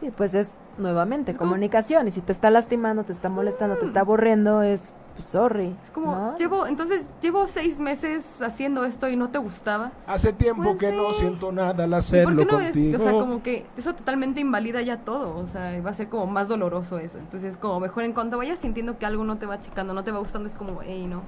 Sí, 0.00 0.10
pues 0.16 0.34
es 0.34 0.52
nuevamente 0.78 1.34
comunicación. 1.34 2.06
Y 2.06 2.10
si 2.10 2.20
te 2.20 2.32
está 2.32 2.50
lastimando, 2.50 3.02
te 3.04 3.12
está 3.12 3.28
molestando, 3.28 3.76
te 3.76 3.86
está 3.86 4.00
aburriendo, 4.00 4.62
es 4.62 4.92
pues, 5.16 5.26
sorry. 5.26 5.74
Es 5.82 5.90
como, 5.90 6.14
¿no? 6.14 6.36
llevo, 6.36 6.66
entonces, 6.66 7.06
llevo 7.20 7.46
seis 7.46 7.80
meses 7.80 8.40
haciendo 8.42 8.84
esto 8.84 9.08
y 9.08 9.16
no 9.16 9.30
te 9.30 9.38
gustaba. 9.38 9.90
Hace 10.06 10.32
tiempo 10.32 10.62
Pues 10.62 10.76
que 10.78 10.92
no 10.92 11.12
siento 11.14 11.50
nada 11.52 11.84
al 11.84 11.88
¿Y 11.88 11.92
¿Por 11.92 11.94
hacerlo 11.98 12.36
qué 12.46 12.52
no 12.52 12.60
es- 12.60 12.72
contigo. 12.72 12.96
O 12.98 13.00
sea, 13.02 13.12
como 13.12 13.42
que 13.42 13.66
eso 13.76 13.94
totalmente 13.94 14.40
invalida 14.40 14.82
ya 14.82 14.98
todo. 14.98 15.36
O 15.38 15.46
sea, 15.46 15.80
va 15.80 15.90
a 15.90 15.94
ser 15.94 16.08
como 16.08 16.26
más 16.26 16.48
doloroso 16.48 16.98
eso. 16.98 17.18
Entonces, 17.18 17.56
como 17.56 17.80
mejor 17.80 18.04
en 18.04 18.12
cuanto 18.12 18.38
vayas 18.38 18.58
sintiendo 18.58 18.98
que 18.98 19.06
algo 19.06 19.24
no 19.24 19.38
te 19.38 19.46
va 19.46 19.58
checando, 19.58 19.94
no 19.94 20.04
te 20.04 20.12
va 20.12 20.18
gustando, 20.18 20.48
es 20.48 20.54
como, 20.54 20.80
hey, 20.82 21.06
no. 21.08 21.22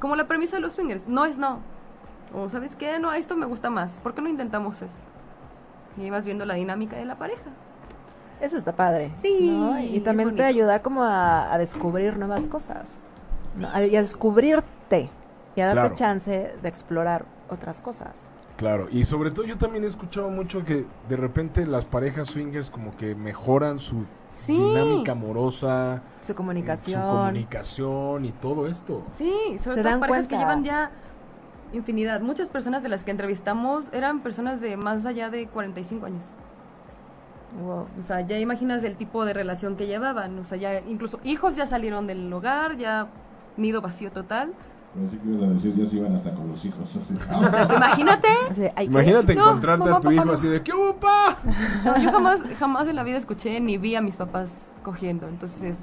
Como 0.00 0.14
la 0.16 0.26
premisa 0.28 0.56
de 0.56 0.62
los 0.62 0.74
swingers, 0.74 1.06
no 1.08 1.24
es 1.24 1.36
no. 1.38 1.58
O, 2.34 2.48
¿sabes 2.48 2.76
qué? 2.76 2.98
No, 2.98 3.12
esto 3.12 3.36
me 3.36 3.46
gusta 3.46 3.70
más. 3.70 3.98
¿Por 3.98 4.14
qué 4.14 4.22
no 4.22 4.28
intentamos 4.28 4.82
esto? 4.82 4.98
Y 5.96 6.02
ahí 6.02 6.10
vas 6.10 6.24
viendo 6.24 6.44
la 6.44 6.54
dinámica 6.54 6.96
de 6.96 7.04
la 7.04 7.16
pareja. 7.16 7.50
Eso 8.40 8.58
está 8.58 8.72
padre. 8.72 9.12
Sí, 9.22 9.48
¿no? 9.50 9.80
Y 9.80 9.96
es 9.96 10.04
también 10.04 10.34
te 10.34 10.44
ayuda 10.44 10.82
como 10.82 11.02
a, 11.02 11.52
a 11.52 11.56
descubrir 11.58 12.18
nuevas 12.18 12.46
cosas. 12.46 12.94
Y 13.58 13.96
a 13.96 14.02
descubrirte. 14.02 15.08
Y 15.54 15.60
a 15.60 15.66
darte 15.66 15.80
Claro. 15.80 15.94
chance 15.94 16.54
de 16.62 16.68
explorar 16.68 17.24
otras 17.48 17.80
cosas. 17.80 18.28
Claro, 18.56 18.88
y 18.90 19.04
sobre 19.04 19.30
todo 19.30 19.44
yo 19.46 19.58
también 19.58 19.84
he 19.84 19.86
escuchado 19.86 20.30
mucho 20.30 20.64
que 20.64 20.86
de 21.08 21.16
repente 21.16 21.66
las 21.66 21.84
parejas 21.84 22.28
swingers 22.28 22.70
como 22.70 22.96
que 22.96 23.14
mejoran 23.14 23.78
su 23.78 24.04
Sí. 24.32 24.54
dinámica 24.56 25.12
amorosa, 25.12 26.02
Su 26.22 26.32
eh, 26.32 26.34
comunicación. 26.34 27.00
su 27.02 27.06
comunicación 27.08 28.24
y 28.26 28.32
todo 28.32 28.66
esto. 28.66 29.02
Sí, 29.16 29.30
sobre 29.58 29.76
Se 29.76 29.82
todo 29.82 29.90
dan 29.90 30.00
parejas 30.00 30.26
que 30.28 30.36
llevan 30.36 30.62
ya 30.64 30.90
infinidad. 31.72 32.20
Muchas 32.20 32.48
personas 32.50 32.82
de 32.82 32.88
las 32.90 33.02
que 33.04 33.10
entrevistamos 33.10 33.86
eran 33.92 34.20
personas 34.20 34.60
de 34.60 34.76
más 34.76 35.04
allá 35.06 35.28
de 35.30 35.46
45 35.48 36.06
años. 36.06 36.24
Wow. 37.62 37.86
O 37.98 38.02
sea, 38.06 38.20
ya 38.22 38.38
imaginas 38.38 38.82
el 38.84 38.96
tipo 38.96 39.24
de 39.24 39.32
relación 39.32 39.76
que 39.76 39.86
llevaban. 39.86 40.38
O 40.38 40.44
sea, 40.44 40.58
ya 40.58 40.80
incluso 40.80 41.18
hijos 41.24 41.56
ya 41.56 41.66
salieron 41.66 42.06
del 42.06 42.30
hogar, 42.32 42.76
ya 42.76 43.08
nido 43.56 43.80
vacío 43.80 44.10
total. 44.12 44.52
Pensé 44.94 45.18
que 45.18 45.28
ibas 45.28 45.42
a 45.42 45.46
decir, 45.52 45.74
ya 45.76 45.86
se 45.86 45.96
iban 45.96 46.14
hasta 46.16 46.30
con 46.34 46.48
los 46.48 46.64
hijos. 46.64 46.88
Así. 46.96 47.14
O 47.46 47.50
sea, 47.50 47.68
que 47.68 47.74
imagínate. 47.74 48.28
Así, 48.50 48.62
hay 48.62 48.86
que- 48.86 48.92
Imagínate 48.92 49.34
No, 49.34 49.42
encontrarte 49.48 49.84
mamá, 49.84 49.96
a 49.96 50.00
tu 50.00 50.04
papá, 50.04 50.14
hijo 50.14 50.24
no. 50.24 50.32
así 50.32 50.48
de 50.48 50.62
¿qué 50.62 50.72
hubo, 50.72 50.96
pa? 50.96 51.36
No, 51.84 51.98
yo 51.98 52.10
jamás, 52.12 52.40
jamás 52.58 52.88
en 52.88 52.96
la 52.96 53.02
vida 53.02 53.18
escuché 53.18 53.60
ni 53.60 53.76
vi 53.78 53.94
a 53.94 54.00
mis 54.00 54.16
papás 54.16 54.72
cogiendo. 54.82 55.28
Entonces, 55.28 55.76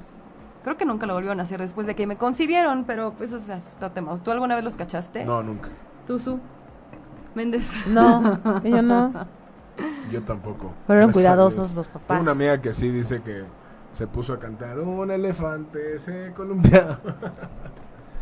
creo 0.64 0.76
que 0.76 0.84
nunca 0.84 1.06
lo 1.06 1.14
volvieron 1.14 1.38
a 1.38 1.44
hacer 1.44 1.60
después 1.60 1.86
de 1.86 1.94
que 1.94 2.06
me 2.08 2.16
concibieron, 2.16 2.84
pero 2.84 3.12
pues, 3.12 3.30
eso 3.30 3.52
es 3.52 3.74
otro 3.76 3.92
tema. 3.92 4.16
¿Tú 4.18 4.30
alguna 4.32 4.56
vez 4.56 4.64
los 4.64 4.74
cachaste? 4.74 5.24
No, 5.24 5.42
nunca. 5.44 5.68
¿Tú, 6.06 6.18
Su? 6.18 6.40
Méndez. 7.36 7.68
No, 7.88 8.40
yo 8.64 8.82
no. 8.82 9.12
Yo 10.10 10.22
tampoco. 10.22 10.72
Fueron 10.86 11.06
Gracias 11.06 11.08
a 11.08 11.12
cuidadosos 11.12 11.66
Dios. 11.68 11.74
los 11.76 11.88
papás. 11.88 12.06
Tengo 12.08 12.22
una 12.22 12.32
amiga 12.32 12.60
que 12.62 12.72
sí 12.72 12.88
dice 12.90 13.20
que 13.22 13.44
se 13.94 14.06
puso 14.06 14.32
a 14.32 14.38
cantar 14.38 14.78
un 14.78 15.10
elefante 15.10 15.98
se 15.98 16.32
columpiaba. 16.36 16.98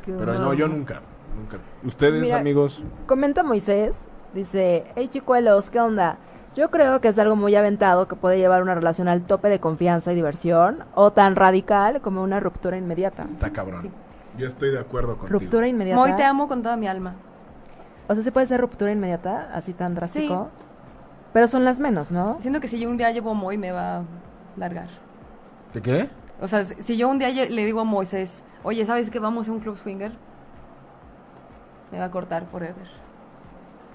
Pero 0.05 0.35
no, 0.35 0.55
yo 0.55 0.69
nunca, 0.69 1.01
nunca. 1.37 1.59
Ustedes, 1.85 2.21
Mira, 2.21 2.39
amigos, 2.39 2.83
Comenta 3.07 3.43
Moisés, 3.43 3.97
dice, 4.35 4.85
hey 4.97 5.09
chicuelos, 5.09 5.71
¿qué 5.71 5.81
onda? 5.81 6.19
Yo 6.55 6.71
creo 6.71 7.01
que 7.01 7.09
es 7.09 7.19
algo 7.19 7.35
muy 7.35 7.57
aventado 7.57 8.09
que 8.09 8.15
puede 8.15 8.37
llevar 8.37 8.63
una 8.63 8.75
relación 8.75 9.09
al 9.09 9.23
tope 9.23 9.49
de 9.49 9.59
confianza 9.59 10.13
y 10.13 10.17
diversión, 10.17 10.85
o 10.95 11.11
tan 11.13 11.35
radical 11.35 12.03
como 12.03 12.23
una 12.23 12.41
ruptura 12.41 12.77
inmediata. 12.77 13.27
está 13.33 13.51
cabrón. 13.51 13.83
Sí. 13.83 13.91
Yo 14.37 14.47
estoy 14.49 14.71
de 14.71 14.79
acuerdo 14.79 15.17
contigo. 15.17 15.39
Ruptura 15.39 15.69
inmediata. 15.69 15.99
Moy, 15.99 16.15
te 16.17 16.25
amo 16.25 16.49
con 16.49 16.63
toda 16.63 16.77
mi 16.77 16.87
alma. 16.89 17.15
O 18.09 18.15
sea, 18.15 18.23
sí 18.23 18.31
puede 18.31 18.47
ser 18.47 18.61
ruptura 18.61 18.93
inmediata, 18.93 19.51
así 19.55 19.73
tan 19.73 19.95
drástico. 19.95 20.49
Pero 21.33 21.49
son 21.49 21.65
las 21.65 21.81
menos, 21.81 22.11
¿no? 22.11 22.37
Siento 22.41 22.61
que 22.61 22.69
si 22.69 22.79
yo 22.79 22.91
un 22.91 22.99
día 22.99 23.11
llevo 23.11 23.35
Moy 23.35 23.57
me 23.57 23.73
va 23.73 23.99
a 23.99 24.03
largar. 24.57 24.89
¿De 25.75 25.81
qué? 25.83 26.09
O 26.41 26.49
sea, 26.49 26.65
si- 26.65 26.97
yo 26.97 27.09
un 27.09 27.19
día 27.19 27.29
le 27.31 27.65
digo 27.65 27.81
a 27.81 27.85
Moisés, 27.85 28.43
oye, 28.63 28.85
¿sabes 28.85 29.11
que 29.11 29.19
vamos 29.19 29.49
a 29.49 29.53
un 29.53 29.61
club 29.61 29.77
swinger? 29.77 30.13
Me 31.91 31.99
va 31.99 32.07
a 32.07 32.11
cortar 32.11 32.47
forever. 32.47 32.89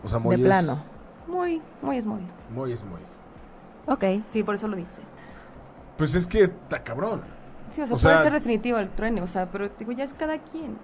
O 0.03 0.07
sea, 0.07 0.19
muy 0.19 0.35
De 0.35 0.41
es- 0.41 0.47
plano. 0.47 0.79
Muy, 1.27 1.61
muy 1.81 1.97
es 1.97 2.05
muy. 2.05 2.21
Muy 2.53 2.71
es 2.71 2.83
muy. 2.83 3.01
Ok. 3.87 4.23
Sí, 4.29 4.43
por 4.43 4.55
eso 4.55 4.67
lo 4.67 4.75
dice. 4.77 5.01
Pues 5.97 6.13
es 6.15 6.25
que 6.27 6.41
está 6.43 6.83
cabrón. 6.83 7.21
Sí, 7.71 7.81
o 7.81 7.87
sea, 7.87 7.95
O 7.95 7.99
puede 7.99 8.15
sea- 8.15 8.23
ser 8.23 8.33
definitivo 8.33 8.77
el 8.77 8.89
truene, 8.89 9.21
o 9.21 9.27
sea, 9.27 9.47
pero 9.51 9.67
digo, 9.77 9.91
ya 9.91 10.03
es 10.05 10.13
cada 10.13 10.37
quien. 10.37 10.77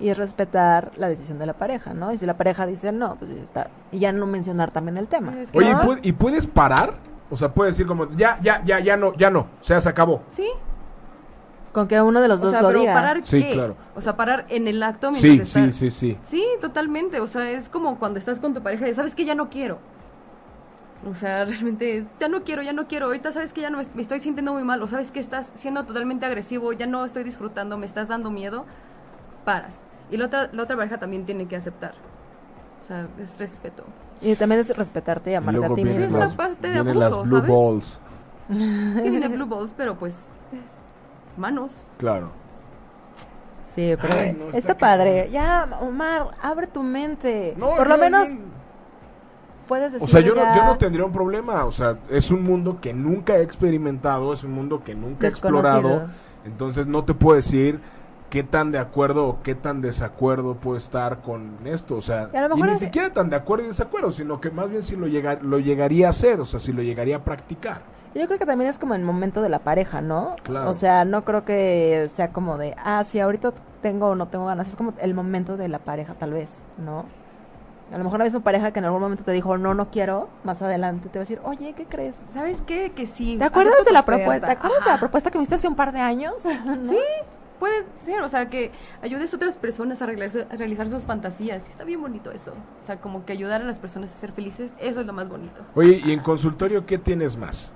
Y 0.00 0.08
es 0.08 0.18
respetar 0.18 0.92
la 0.96 1.08
decisión 1.08 1.38
de 1.38 1.46
la 1.46 1.54
pareja, 1.54 1.94
¿no? 1.94 2.12
Y 2.12 2.18
si 2.18 2.26
la 2.26 2.36
pareja 2.36 2.66
dice 2.66 2.90
no, 2.92 3.14
pues 3.16 3.30
está. 3.30 3.68
Y 3.92 3.98
ya 4.00 4.12
no 4.12 4.26
mencionar 4.26 4.70
también 4.70 4.96
el 4.98 5.06
tema. 5.08 5.32
Sí, 5.32 5.38
es 5.38 5.50
que- 5.50 5.58
Oye, 5.58 5.70
¿y, 5.70 5.72
¿no? 5.72 5.82
pu- 5.82 6.00
y 6.02 6.12
puedes 6.12 6.46
parar? 6.46 6.94
O 7.30 7.36
sea, 7.36 7.52
puedes 7.52 7.74
decir 7.74 7.86
como, 7.86 8.10
ya, 8.16 8.38
ya, 8.40 8.62
ya, 8.64 8.78
ya 8.80 8.96
no, 8.96 9.14
ya 9.14 9.30
no. 9.30 9.40
O 9.60 9.64
sea, 9.64 9.80
se 9.80 9.88
acabó. 9.88 10.22
Sí, 10.30 10.48
Con 11.72 11.88
que 11.88 12.00
uno 12.00 12.20
de 12.20 12.28
los 12.28 12.40
o 12.40 12.44
dos 12.44 12.52
sea, 12.52 12.62
lo 12.62 12.68
pero 12.68 12.80
diga. 12.80 12.94
parar 12.94 13.20
Sí, 13.24 13.42
qué? 13.42 13.52
claro. 13.52 13.76
O 13.94 14.00
sea, 14.00 14.16
parar 14.16 14.46
en 14.48 14.68
el 14.68 14.82
acto 14.82 15.10
mientras 15.10 15.48
Sí, 15.48 15.72
sí, 15.72 15.72
sí, 15.72 15.90
sí. 15.90 16.18
Sí, 16.22 16.44
totalmente. 16.60 17.20
O 17.20 17.26
sea, 17.26 17.50
es 17.50 17.68
como 17.68 17.98
cuando 17.98 18.18
estás 18.18 18.38
con 18.40 18.54
tu 18.54 18.62
pareja 18.62 18.88
y 18.88 18.94
sabes 18.94 19.14
que 19.14 19.24
ya 19.24 19.34
no 19.34 19.50
quiero. 19.50 19.78
O 21.10 21.14
sea, 21.14 21.44
realmente 21.46 21.98
es, 21.98 22.06
ya 22.20 22.28
no 22.28 22.44
quiero, 22.44 22.62
ya 22.62 22.72
no 22.72 22.86
quiero. 22.86 23.06
Ahorita 23.06 23.32
sabes 23.32 23.52
que 23.52 23.60
ya 23.60 23.70
no 23.70 23.78
me, 23.78 23.86
me 23.94 24.02
estoy 24.02 24.20
sintiendo 24.20 24.52
muy 24.52 24.62
mal. 24.64 24.80
O 24.82 24.88
sabes 24.88 25.10
que 25.10 25.20
estás 25.20 25.50
siendo 25.56 25.84
totalmente 25.84 26.24
agresivo, 26.26 26.72
ya 26.72 26.86
no 26.86 27.04
estoy 27.04 27.24
disfrutando, 27.24 27.76
me 27.76 27.86
estás 27.86 28.08
dando 28.08 28.30
miedo. 28.30 28.64
Paras. 29.44 29.82
Y 30.10 30.16
la 30.16 30.26
otra, 30.26 30.48
la 30.52 30.62
otra 30.62 30.76
pareja 30.76 30.98
también 30.98 31.26
tiene 31.26 31.46
que 31.48 31.56
aceptar. 31.56 31.94
O 32.80 32.84
sea, 32.84 33.08
es 33.20 33.36
respeto. 33.38 33.84
Y 34.20 34.34
también 34.36 34.60
es 34.60 34.76
respetarte 34.76 35.30
y 35.30 35.32
Y 35.34 35.36
amarte 35.36 35.64
a 35.64 35.74
ti 35.74 35.82
Sí, 35.82 35.88
es 35.88 35.96
mismo. 35.98 36.16
una 36.18 36.36
parte 36.36 36.68
de 36.68 36.78
abuso, 36.78 36.98
las 36.98 37.22
blue 37.22 37.36
¿sabes? 37.38 37.50
balls. 37.50 37.98
Sí, 39.02 39.10
viene 39.10 39.28
Blue 39.28 39.46
Balls, 39.46 39.74
pero 39.76 39.96
pues. 39.96 40.16
Manos. 41.36 41.72
Claro. 41.98 42.30
Sí, 43.74 43.94
pero 44.00 44.14
Ay, 44.18 44.32
no, 44.38 44.46
está, 44.46 44.58
está 44.58 44.78
padre. 44.78 45.28
Ya, 45.30 45.68
Omar, 45.82 46.28
abre 46.42 46.66
tu 46.66 46.82
mente. 46.82 47.54
No, 47.58 47.76
Por 47.76 47.88
lo 47.88 47.98
menos 47.98 48.30
yo- 48.30 48.38
puedes 49.68 49.92
decir 49.92 50.04
O 50.04 50.08
sea, 50.10 50.20
yo 50.20 50.34
no, 50.34 50.56
yo 50.56 50.64
no 50.64 50.78
tendría 50.78 51.04
un 51.04 51.12
problema. 51.12 51.64
O 51.66 51.72
sea, 51.72 51.98
es 52.08 52.30
un 52.30 52.42
mundo 52.42 52.78
que 52.80 52.94
nunca 52.94 53.36
he 53.36 53.42
experimentado, 53.42 54.32
es 54.32 54.44
un 54.44 54.52
mundo 54.52 54.82
que 54.82 54.94
nunca 54.94 55.26
he 55.26 55.30
explorado. 55.30 56.06
Entonces 56.46 56.86
no 56.86 57.04
te 57.04 57.12
puedo 57.12 57.36
decir 57.36 57.80
qué 58.30 58.42
tan 58.42 58.72
de 58.72 58.78
acuerdo 58.78 59.26
o 59.28 59.42
qué 59.42 59.54
tan 59.54 59.80
desacuerdo 59.80 60.54
puedo 60.54 60.76
estar 60.76 61.18
con 61.22 61.58
esto. 61.64 61.96
O 61.96 62.00
sea, 62.02 62.28
Y 62.32 62.36
a 62.36 62.40
lo 62.42 62.46
y 62.46 62.50
mejor 62.50 62.66
ni 62.66 62.72
es- 62.72 62.78
siquiera 62.78 63.12
tan 63.12 63.30
de 63.30 63.36
acuerdo 63.36 63.64
y 63.64 63.68
desacuerdo, 63.68 64.12
sino 64.12 64.40
que 64.40 64.50
más 64.50 64.68
bien 64.70 64.82
si 64.82 64.96
lo, 64.96 65.06
llega, 65.06 65.34
lo 65.42 65.58
llegaría 65.58 66.08
a 66.08 66.10
hacer, 66.10 66.40
o 66.40 66.44
sea, 66.44 66.60
si 66.60 66.72
lo 66.72 66.82
llegaría 66.82 67.16
a 67.16 67.24
practicar. 67.24 67.80
Yo 68.14 68.26
creo 68.26 68.38
que 68.38 68.46
también 68.46 68.70
es 68.70 68.78
como 68.78 68.94
el 68.94 69.02
momento 69.02 69.42
de 69.42 69.50
la 69.50 69.58
pareja, 69.58 70.00
¿no? 70.00 70.36
Claro. 70.42 70.70
O 70.70 70.74
sea, 70.74 71.04
no 71.04 71.24
creo 71.24 71.44
que 71.44 72.10
sea 72.14 72.32
como 72.32 72.56
de, 72.56 72.74
ah, 72.82 73.04
sí, 73.04 73.20
ahorita 73.20 73.52
tengo 73.82 74.08
o 74.08 74.14
no 74.14 74.28
tengo 74.28 74.46
ganas. 74.46 74.68
Es 74.68 74.76
como 74.76 74.94
el 74.98 75.12
momento 75.12 75.56
de 75.58 75.68
la 75.68 75.78
pareja, 75.80 76.14
tal 76.14 76.32
vez, 76.32 76.62
¿no? 76.78 77.04
A 77.92 77.98
lo 77.98 78.04
mejor 78.04 78.18
la 78.18 78.24
misma 78.24 78.40
pareja 78.40 78.72
que 78.72 78.78
en 78.80 78.86
algún 78.86 79.00
momento 79.02 79.22
te 79.22 79.30
dijo, 79.32 79.58
no, 79.58 79.74
no 79.74 79.90
quiero, 79.90 80.28
más 80.44 80.60
adelante 80.62 81.08
te 81.10 81.18
va 81.18 81.20
a 81.20 81.24
decir, 81.24 81.40
oye, 81.44 81.72
¿qué 81.74 81.84
crees? 81.84 82.16
¿Sabes 82.34 82.60
qué? 82.66 82.90
Que 82.96 83.06
sí. 83.06 83.36
¿Te 83.38 83.44
acuerdas 83.44 83.84
de 83.84 83.92
la 83.92 84.02
propuesta? 84.04 84.46
¿Te 84.46 84.52
acuerdas 84.54 84.84
de 84.84 84.90
la 84.90 84.98
propuesta 84.98 85.30
que 85.30 85.38
me 85.38 85.42
hiciste 85.42 85.54
hace 85.56 85.68
un 85.68 85.76
par 85.76 85.92
de 85.92 86.00
años? 86.00 86.34
¿No? 86.64 86.84
Sí, 86.88 86.98
puede 87.58 87.84
ser, 88.04 88.22
o 88.22 88.28
sea, 88.28 88.48
que 88.50 88.72
ayudes 89.02 89.32
a 89.32 89.36
otras 89.36 89.56
personas 89.56 90.00
a, 90.02 90.06
realizar, 90.06 90.46
a 90.50 90.56
realizar 90.56 90.88
sus 90.88 91.04
fantasías. 91.04 91.66
Está 91.68 91.84
bien 91.84 92.00
bonito 92.00 92.30
eso. 92.30 92.52
O 92.80 92.82
sea, 92.84 93.00
como 93.00 93.24
que 93.24 93.32
ayudar 93.32 93.62
a 93.62 93.64
las 93.64 93.78
personas 93.78 94.14
a 94.14 94.18
ser 94.20 94.32
felices, 94.32 94.72
eso 94.78 95.00
es 95.00 95.06
lo 95.06 95.12
más 95.12 95.28
bonito. 95.28 95.60
Oye, 95.74 96.00
¿y 96.04 96.12
en 96.12 96.20
consultorio 96.20 96.86
qué 96.86 96.98
tienes 96.98 97.36
más? 97.36 97.72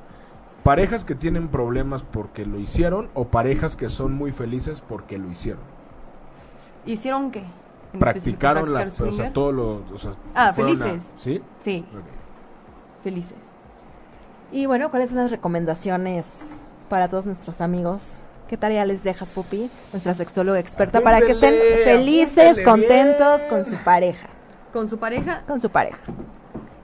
¿Parejas 0.64 1.04
que 1.04 1.14
tienen 1.14 1.48
problemas 1.48 2.02
porque 2.02 2.44
lo 2.44 2.58
hicieron 2.58 3.08
o 3.14 3.24
parejas 3.28 3.76
que 3.76 3.88
son 3.88 4.12
muy 4.12 4.30
felices 4.32 4.82
porque 4.82 5.16
lo 5.18 5.30
hicieron? 5.30 5.62
¿Hicieron 6.84 7.30
qué? 7.30 7.44
Practicaron 7.98 8.72
la, 8.72 8.82
o 8.84 9.12
sea, 9.12 9.32
todo 9.32 9.52
lo, 9.52 9.82
o 9.92 9.98
sea, 9.98 10.12
Ah, 10.34 10.48
a- 10.48 10.52
felices. 10.54 11.02
¿Sí? 11.18 11.42
Sí, 11.58 11.84
felices. 13.02 13.38
Y 14.52 14.66
bueno, 14.66 14.90
¿cuáles 14.90 15.10
son 15.10 15.18
las 15.18 15.30
recomendaciones 15.30 16.26
para 16.88 17.08
todos 17.08 17.26
nuestros 17.26 17.60
amigos? 17.60 18.20
¿Qué 18.50 18.56
tarea 18.56 18.84
les 18.84 19.04
dejas, 19.04 19.28
Pupi, 19.30 19.70
nuestra 19.92 20.12
sexóloga 20.14 20.58
experta, 20.58 21.02
para 21.02 21.20
que 21.20 21.30
estén 21.30 21.54
felices, 21.84 22.60
contentos 22.64 23.38
bien. 23.42 23.48
con 23.48 23.64
su 23.64 23.76
pareja? 23.76 24.26
Con 24.72 24.88
su 24.88 24.98
pareja, 24.98 25.44
Con 25.46 25.60
su 25.60 25.70
pareja. 25.70 26.00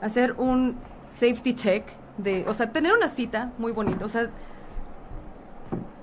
hacer 0.01 0.35
un 0.39 0.77
safety 1.09 1.55
check 1.57 1.85
de, 2.19 2.45
o 2.47 2.55
sea, 2.55 2.71
tener 2.71 2.93
una 2.93 3.09
cita 3.09 3.51
muy 3.59 3.73
bonita, 3.73 4.05
o 4.05 4.09
sea, 4.09 4.29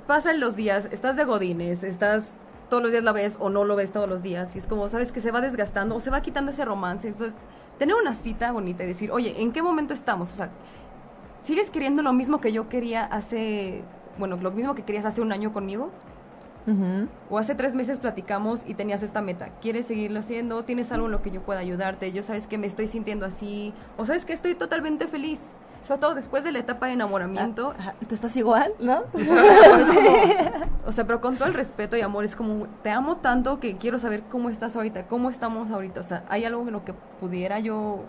pasan 0.05 0.41
los 0.41 0.57
días, 0.57 0.89
estás 0.91 1.16
de 1.16 1.24
godines, 1.24 1.82
estás 1.84 2.24
todos 2.70 2.84
los 2.84 2.91
días 2.91 3.05
la 3.05 3.14
ves 3.14 3.38
o 3.39 3.49
no 3.49 3.64
lo 3.64 3.78
ves 3.78 3.93
todos 3.93 4.09
los 4.09 4.22
días 4.22 4.53
y 4.57 4.59
es 4.59 4.68
como 4.68 4.89
sabes 4.89 5.14
que 5.14 5.22
se 5.22 5.32
va 5.32 5.39
desgastando 5.39 5.95
o 5.95 6.01
se 6.01 6.09
va 6.09 6.22
quitando 6.22 6.51
ese 6.51 6.66
romance, 6.66 7.07
entonces 7.07 7.38
tener 7.80 7.95
una 7.95 8.16
cita 8.16 8.51
bonita 8.51 8.84
y 8.84 8.88
decir, 8.88 9.11
"Oye, 9.14 9.41
¿en 9.41 9.53
qué 9.53 9.61
momento 9.61 9.93
estamos?" 9.93 10.34
O 10.34 10.36
sea, 10.36 10.49
¿sigues 11.43 11.70
queriendo 11.70 12.03
lo 12.03 12.11
mismo 12.11 12.41
que 12.41 12.51
yo 12.51 12.68
quería 12.68 13.05
hace, 13.05 13.82
bueno, 14.18 14.38
lo 14.38 14.51
mismo 14.51 14.76
que 14.76 14.84
querías 14.84 15.05
hace 15.05 15.22
un 15.22 15.32
año 15.32 15.53
conmigo? 15.53 15.89
Ujú. 16.66 17.07
O 17.30 17.38
hace 17.38 17.55
tres 17.55 17.76
meses 17.76 17.99
platicamos 17.99 18.61
y 18.66 18.74
tenías 18.74 19.03
esta 19.03 19.22
meta. 19.22 19.49
¿Quieres 19.61 19.86
seguirlo 19.86 20.20
haciendo? 20.20 20.64
¿Tienes 20.64 20.91
algo 20.91 21.07
en 21.07 21.11
lo 21.11 21.22
que 21.22 21.32
yo 21.32 21.41
pueda 21.41 21.59
ayudarte? 21.59 22.11
Yo 22.11 22.24
sabes 22.24 22.47
que 22.47 22.57
me 22.57 22.68
estoy 22.68 22.88
sintiendo 22.88 23.26
así. 23.26 23.74
O 23.97 24.05
sabes 24.05 24.26
que 24.26 24.34
estoy 24.34 24.55
totalmente 24.55 25.07
feliz. 25.07 25.39
Sobre 25.86 25.99
todo 25.99 26.16
después 26.16 26.45
de 26.45 26.53
la 26.53 26.59
etapa 26.59 26.86
de 26.86 26.93
enamoramiento. 26.93 27.74
Ajá, 27.78 27.95
¿Tú 28.07 28.16
estás 28.16 28.36
igual, 28.38 28.74
no? 28.80 29.03
O 30.86 30.91
sea, 30.91 31.05
pero 31.05 31.22
con 31.22 31.38
todo 31.38 31.47
el 31.47 31.53
respeto 31.53 31.95
y 31.95 32.01
amor, 32.01 32.26
es 32.26 32.36
como, 32.36 32.68
te 32.84 32.89
amo 32.89 33.18
tanto 33.18 33.61
que 33.61 33.78
quiero 33.78 33.99
saber 33.99 34.24
cómo 34.30 34.49
estás 34.49 34.76
ahorita, 34.76 35.07
cómo 35.07 35.30
estamos 35.30 35.72
ahorita. 35.72 36.01
O 36.01 36.03
sea, 36.03 36.26
hay 36.30 36.43
algo 36.43 36.61
en 36.61 36.74
lo 36.74 36.84
que 36.84 36.93
pudiera 36.93 37.59
yo 37.59 38.01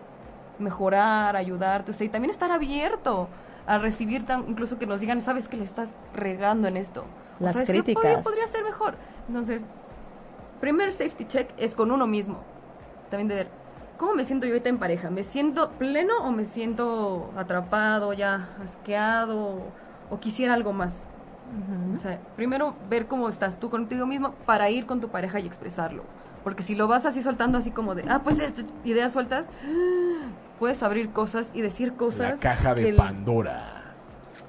mejorar, 0.59 1.37
ayudarte. 1.37 1.91
O 1.93 1.95
sea, 1.95 2.07
y 2.07 2.11
también 2.11 2.31
estar 2.31 2.51
abierto 2.51 3.29
a 3.67 3.79
recibir 3.79 4.27
tan, 4.27 4.49
incluso 4.49 4.79
que 4.79 4.87
nos 4.87 5.01
digan, 5.01 5.23
sabes 5.23 5.49
que 5.49 5.57
le 5.57 5.65
estás 5.65 5.91
regando 6.15 6.69
en 6.69 6.77
esto. 6.77 7.05
O 7.41 7.45
Las 7.45 7.55
sea, 7.55 7.63
es 7.63 7.67
que 7.67 7.73
críticas. 7.73 8.03
podría, 8.03 8.23
podría 8.23 8.47
ser 8.49 8.65
mejor. 8.65 8.97
Entonces, 9.29 9.63
primer 10.61 10.93
safety 10.93 11.25
check 11.25 11.51
es 11.57 11.75
con 11.75 11.91
uno 11.91 12.07
mismo. 12.07 12.43
También 13.11 13.29
de 13.29 13.35
ver, 13.35 13.49
¿cómo 13.99 14.15
me 14.15 14.25
siento 14.25 14.47
yo 14.47 14.53
ahorita 14.53 14.69
en 14.69 14.79
pareja? 14.79 15.11
¿Me 15.11 15.25
siento 15.25 15.71
pleno 15.73 16.19
o 16.19 16.31
me 16.31 16.47
siento 16.47 17.33
atrapado, 17.37 18.13
ya 18.13 18.49
asqueado 18.63 19.63
o 20.11 20.21
quisiera 20.21 20.55
algo 20.55 20.73
más? 20.73 21.07
O 21.95 21.99
sea, 21.99 22.19
primero 22.37 22.75
ver 22.89 23.07
cómo 23.07 23.29
estás 23.29 23.61
tú 23.61 23.71
contigo 23.71 24.07
mismo 24.07 24.33
para 24.47 24.71
ir 24.71 24.87
con 24.87 25.01
tu 25.01 25.09
pareja 25.09 25.41
y 25.41 25.47
expresarlo. 25.47 26.03
Porque 26.43 26.63
si 26.63 26.75
lo 26.75 26.89
vas 26.89 27.07
así 27.07 27.23
soltando 27.23 27.59
así 27.59 27.71
como 27.71 27.95
de, 27.95 28.05
ah, 28.09 28.21
pues 28.25 28.39
esto, 28.39 28.63
ideas 28.85 29.13
sueltas, 29.13 29.47
puedes 30.59 30.83
abrir 30.83 31.11
cosas 31.11 31.49
y 31.55 31.61
decir 31.63 31.95
cosas. 31.95 32.35
La 32.35 32.37
caja 32.41 32.75
de 32.75 32.89
el- 32.91 32.97
Pandora. 32.97 33.95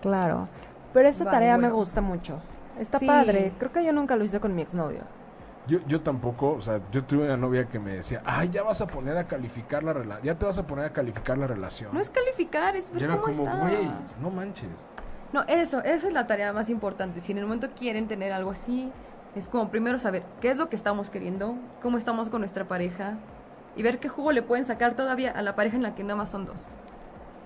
Claro. 0.02 0.48
Pero 0.94 1.08
esta 1.10 1.24
Vale, 1.26 1.36
tarea 1.36 1.58
me 1.58 1.70
gusta 1.70 2.02
mucho. 2.02 2.40
Está 2.80 3.00
Sí. 3.00 3.08
padre. 3.08 3.54
Creo 3.58 3.72
que 3.72 3.84
yo 3.84 3.92
nunca 3.94 4.16
lo 4.16 4.24
hice 4.24 4.40
con 4.40 4.54
mi 4.56 4.62
exnovio. 4.62 5.02
Yo, 5.68 5.80
yo 5.88 6.02
tampoco, 6.02 6.52
o 6.54 6.62
sea, 6.62 6.80
yo 6.92 7.04
tuve 7.06 7.26
una 7.26 7.38
novia 7.38 7.66
que 7.66 7.80
me 7.80 7.96
decía, 7.96 8.22
ay, 8.24 8.50
ya 8.50 8.62
vas 8.62 8.82
a 8.82 8.88
poner 8.88 9.18
a 9.18 9.24
calificar 9.26 9.84
la 9.84 9.94
relación, 9.94 10.24
ya 10.24 10.36
te 10.36 10.46
vas 10.46 10.58
a 10.60 10.68
poner 10.68 10.86
a 10.86 10.94
calificar 10.94 11.40
la 11.40 11.48
relación. 11.48 11.92
No 11.92 12.00
es 12.00 12.10
calificar, 12.12 12.76
es 12.76 12.92
ver 12.94 13.02
era 13.04 13.18
cómo 13.18 13.34
como, 13.36 13.46
está. 13.50 13.60
güey, 13.62 13.90
no 14.22 14.30
manches. 14.30 14.70
No, 15.34 15.42
eso, 15.48 15.80
esa 15.84 16.08
es 16.08 16.14
la 16.14 16.28
tarea 16.28 16.54
más 16.54 16.70
importante. 16.70 17.20
Si 17.20 17.32
en 17.32 17.40
el 17.40 17.46
momento 17.46 17.70
quieren 17.76 18.08
tener 18.08 18.32
algo 18.32 18.52
así, 18.52 18.92
es 19.36 19.48
como 19.50 19.70
primero 19.70 19.98
saber 19.98 20.22
qué 20.40 20.52
es 20.52 20.58
lo 20.58 20.70
que 20.70 20.76
estamos 20.76 21.10
queriendo, 21.10 21.56
cómo 21.82 21.98
estamos 21.98 22.30
con 22.30 22.42
nuestra 22.42 22.66
pareja 22.66 23.16
y 23.76 23.84
ver 23.84 24.00
qué 24.00 24.10
jugo 24.10 24.32
le 24.32 24.42
pueden 24.42 24.66
sacar 24.66 24.96
todavía 24.96 25.32
a 25.32 25.42
la 25.42 25.56
pareja 25.56 25.76
en 25.76 25.84
la 25.84 25.96
que 25.96 26.04
nada 26.04 26.16
más 26.16 26.30
son 26.30 26.46
dos. 26.46 26.62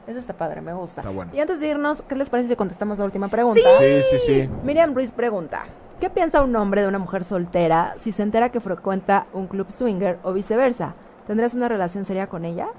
Eso 0.08 0.18
está 0.18 0.34
padre, 0.34 0.62
me 0.62 0.74
gusta. 0.74 1.02
Está 1.02 1.12
bueno. 1.12 1.32
Y 1.34 1.40
antes 1.40 1.60
de 1.60 1.68
irnos, 1.68 2.02
¿qué 2.02 2.16
les 2.16 2.30
parece 2.30 2.50
si 2.50 2.56
contestamos 2.56 2.98
la 2.98 3.06
última 3.06 3.28
pregunta? 3.28 3.62
Sí, 3.78 4.02
sí, 4.10 4.20
sí. 4.20 4.50
Miriam 4.64 4.94
Ruiz 4.96 5.12
pregunta, 5.12 5.66
¿qué 6.00 6.10
piensa 6.10 6.42
un 6.42 6.56
hombre 6.56 6.82
de 6.82 6.88
una 6.88 7.00
mujer 7.00 7.24
soltera 7.24 7.94
si 7.98 8.12
se 8.12 8.24
entera 8.24 8.50
que 8.50 8.60
frecuenta 8.60 9.28
un 9.34 9.48
club 9.48 9.70
swinger 9.72 10.18
o 10.24 10.34
viceversa? 10.34 10.96
¿Tendrás 11.28 11.54
una 11.54 11.68
relación 11.68 12.06
seria 12.06 12.28
con 12.28 12.44
ella? 12.44 12.70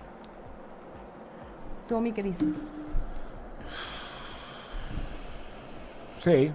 ¿Tú, 1.88 1.96
Omi, 1.96 2.12
qué 2.12 2.22
dices? 2.22 2.48
Sí. 6.18 6.52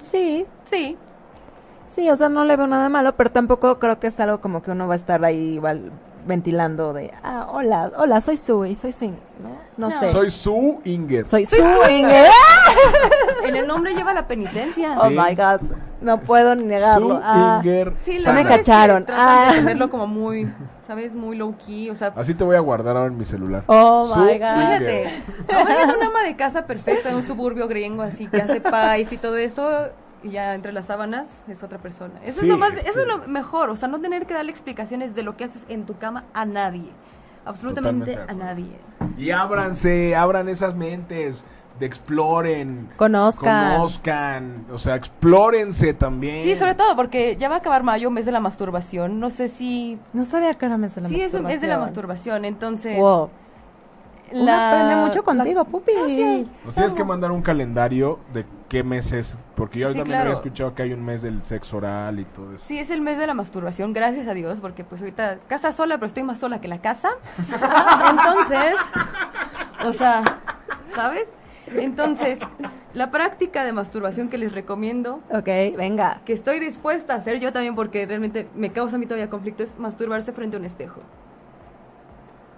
Sí, 0.00 0.46
Sí. 0.64 0.96
Sí, 1.96 2.08
o 2.10 2.14
sea, 2.14 2.28
no 2.28 2.44
le 2.44 2.54
veo 2.56 2.68
nada 2.68 2.88
malo, 2.88 3.16
pero 3.16 3.30
tampoco 3.32 3.78
creo 3.80 3.98
que 3.98 4.06
es 4.06 4.20
algo 4.20 4.40
como 4.40 4.62
que 4.62 4.70
uno 4.70 4.86
va 4.86 4.94
a 4.94 4.96
estar 4.96 5.24
ahí 5.24 5.54
igual 5.54 5.90
ventilando 6.26 6.92
de, 6.92 7.12
ah, 7.22 7.46
hola, 7.52 7.90
hola, 7.96 8.20
soy 8.20 8.36
Sue, 8.36 8.74
soy 8.74 8.92
swing, 8.92 9.12
¿no? 9.40 9.88
No, 9.88 9.90
No. 9.94 10.00
sé. 10.00 10.10
Soy 10.12 10.30
Sue 10.30 10.78
Inger. 10.84 11.26
soy 11.26 11.46
Soy 11.46 11.58
swinger. 11.60 12.26
En 13.44 13.54
el 13.56 13.66
nombre 13.66 13.94
lleva 13.94 14.12
la 14.12 14.26
penitencia. 14.26 14.94
Oh 15.00 15.08
my 15.10 15.34
god. 15.36 15.60
No 16.00 16.20
puedo 16.20 16.54
ni 16.56 16.64
negarlo. 16.64 17.20
Ah, 17.22 17.60
Swinger 17.62 17.92
Sí, 18.04 18.18
la 18.18 18.32
me 18.32 18.40
es 18.40 18.46
que 18.48 18.56
cacharon. 18.56 19.04
tratan 19.06 19.28
Ah. 19.28 19.52
de 19.52 19.58
tenerlo 19.60 19.88
como 19.88 20.06
muy, 20.08 20.50
¿sabes? 20.86 21.14
Muy 21.14 21.36
low 21.36 21.54
key, 21.64 21.90
o 21.90 21.94
sea, 21.94 22.12
Así 22.16 22.34
te 22.34 22.42
voy 22.42 22.56
a 22.56 22.60
guardar 22.60 22.96
ahora 22.96 23.08
en 23.08 23.16
mi 23.16 23.24
celular. 23.24 23.62
Oh, 23.66 24.12
my. 24.16 24.32
God. 24.38 24.42
Imagínate 24.42 25.08
una 25.96 26.06
ama 26.08 26.22
de 26.24 26.34
casa 26.34 26.66
perfecta 26.66 27.10
en 27.10 27.16
un 27.16 27.22
suburbio 27.26 27.68
gringo 27.68 28.02
así 28.02 28.26
que 28.26 28.38
hace 28.42 28.60
pies 28.60 29.12
y 29.12 29.16
todo 29.16 29.36
eso 29.36 29.70
y 30.22 30.30
ya 30.30 30.54
entre 30.54 30.72
las 30.72 30.86
sábanas 30.86 31.28
es 31.48 31.62
otra 31.62 31.78
persona. 31.78 32.14
Eso 32.24 32.40
Sí, 32.40 32.46
es 32.46 32.52
lo 32.52 32.58
más, 32.58 32.72
es 32.74 32.84
eso 32.84 32.94
que- 32.94 33.00
es 33.02 33.06
lo 33.06 33.28
mejor, 33.28 33.70
o 33.70 33.76
sea, 33.76 33.88
no 33.88 34.00
tener 34.00 34.26
que 34.26 34.34
darle 34.34 34.50
explicaciones 34.50 35.14
de 35.14 35.22
lo 35.22 35.36
que 35.36 35.44
haces 35.44 35.64
en 35.68 35.84
tu 35.86 35.96
cama 35.98 36.24
a 36.34 36.44
nadie. 36.44 36.90
Absolutamente 37.44 38.18
a 38.28 38.32
nadie. 38.32 38.76
Y 39.16 39.30
ábranse, 39.30 40.16
abran 40.16 40.48
esas 40.48 40.74
mentes, 40.74 41.44
de 41.78 41.86
exploren. 41.86 42.88
Conozcan. 42.96 43.74
Conozcan, 43.76 44.64
o 44.72 44.78
sea, 44.78 44.96
explórense 44.96 45.92
también. 45.94 46.42
Sí, 46.42 46.56
sobre 46.56 46.74
todo 46.74 46.96
porque 46.96 47.36
ya 47.36 47.48
va 47.50 47.56
a 47.56 47.58
acabar 47.58 47.82
mayo, 47.82 48.10
mes 48.10 48.24
de 48.26 48.32
la 48.32 48.40
masturbación. 48.40 49.20
No 49.20 49.28
sé 49.30 49.48
si 49.48 49.98
No 50.14 50.24
sabía 50.24 50.54
que 50.54 50.66
era 50.66 50.78
mes 50.78 50.94
de 50.94 51.02
la 51.02 51.08
Sí, 51.08 51.20
es 51.20 51.34
un 51.34 51.42
mes 51.44 51.60
de 51.60 51.66
la 51.68 51.78
masturbación. 51.78 52.42
masturbación, 52.42 52.44
entonces 52.46 52.98
Wow. 52.98 53.30
La- 54.32 54.70
aprende 54.70 54.96
mucho 55.06 55.22
contigo, 55.24 55.64
Pupi. 55.64 55.92
Gracias. 55.92 56.46
Nos 56.64 56.74
tienes 56.74 56.94
que 56.94 57.04
mandar 57.04 57.30
un 57.32 57.42
calendario 57.42 58.18
de 58.32 58.44
qué 58.68 58.82
meses, 58.82 59.38
porque 59.54 59.78
yo 59.80 59.88
Sí, 59.88 59.94
también 59.98 60.16
claro. 60.16 60.22
había 60.30 60.34
escuchado 60.34 60.74
que 60.74 60.82
hay 60.82 60.92
un 60.92 61.04
mes 61.04 61.22
del 61.22 61.42
sexo 61.44 61.76
oral 61.78 62.18
y 62.18 62.24
todo 62.24 62.52
eso. 62.54 62.64
Sí, 62.66 62.78
es 62.78 62.90
el 62.90 63.00
mes 63.00 63.18
de 63.18 63.26
la 63.26 63.34
masturbación, 63.34 63.92
gracias 63.92 64.26
a 64.26 64.34
Dios, 64.34 64.60
porque 64.60 64.84
pues 64.84 65.00
ahorita 65.00 65.38
casa 65.48 65.72
sola, 65.72 65.96
pero 65.96 66.06
estoy 66.08 66.22
más 66.24 66.38
sola 66.38 66.60
que 66.60 66.68
la 66.68 66.78
casa. 66.78 67.10
Entonces, 68.10 68.74
o 69.84 69.92
sea, 69.92 70.22
¿sabes? 70.94 71.28
Entonces, 71.68 72.38
la 72.94 73.10
práctica 73.10 73.64
de 73.64 73.72
masturbación 73.72 74.28
que 74.28 74.38
les 74.38 74.52
recomiendo, 74.52 75.20
Ok, 75.30 75.46
venga. 75.76 76.20
que 76.24 76.32
estoy 76.32 76.60
dispuesta 76.60 77.14
a 77.14 77.16
hacer 77.16 77.40
yo 77.40 77.52
también 77.52 77.74
porque 77.74 78.06
realmente 78.06 78.48
me 78.54 78.70
causa 78.70 78.96
a 78.96 78.98
mí 79.00 79.06
todavía 79.06 79.28
conflicto, 79.30 79.62
es 79.64 79.76
masturbarse 79.78 80.32
frente 80.32 80.56
a 80.56 80.60
un 80.60 80.64
espejo. 80.64 81.00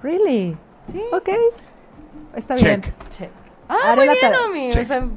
Really? 0.03 0.57
Sí. 0.93 1.03
Ok. 1.13 1.29
Está 2.35 2.57
Check. 2.57 2.67
bien. 2.67 2.95
Check. 3.11 3.31
Ah, 3.69 3.77
Haré 3.93 3.97
muy 3.97 4.07
la 4.07 4.13
bien. 4.13 4.33
Omi. 4.49 4.71
O 4.71 4.85
sea, 4.85 5.09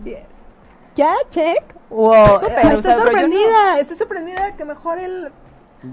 ¿Ya? 0.95 1.13
Check. 1.29 1.63
Wow. 1.89 2.39
Súper, 2.39 2.57
estoy 2.57 2.75
o 2.75 2.81
sea, 2.81 2.95
sorprendida. 2.97 3.79
Estoy 3.79 3.97
sorprendida 3.97 4.55
que 4.55 4.65
mejor 4.65 4.99
él 4.99 5.31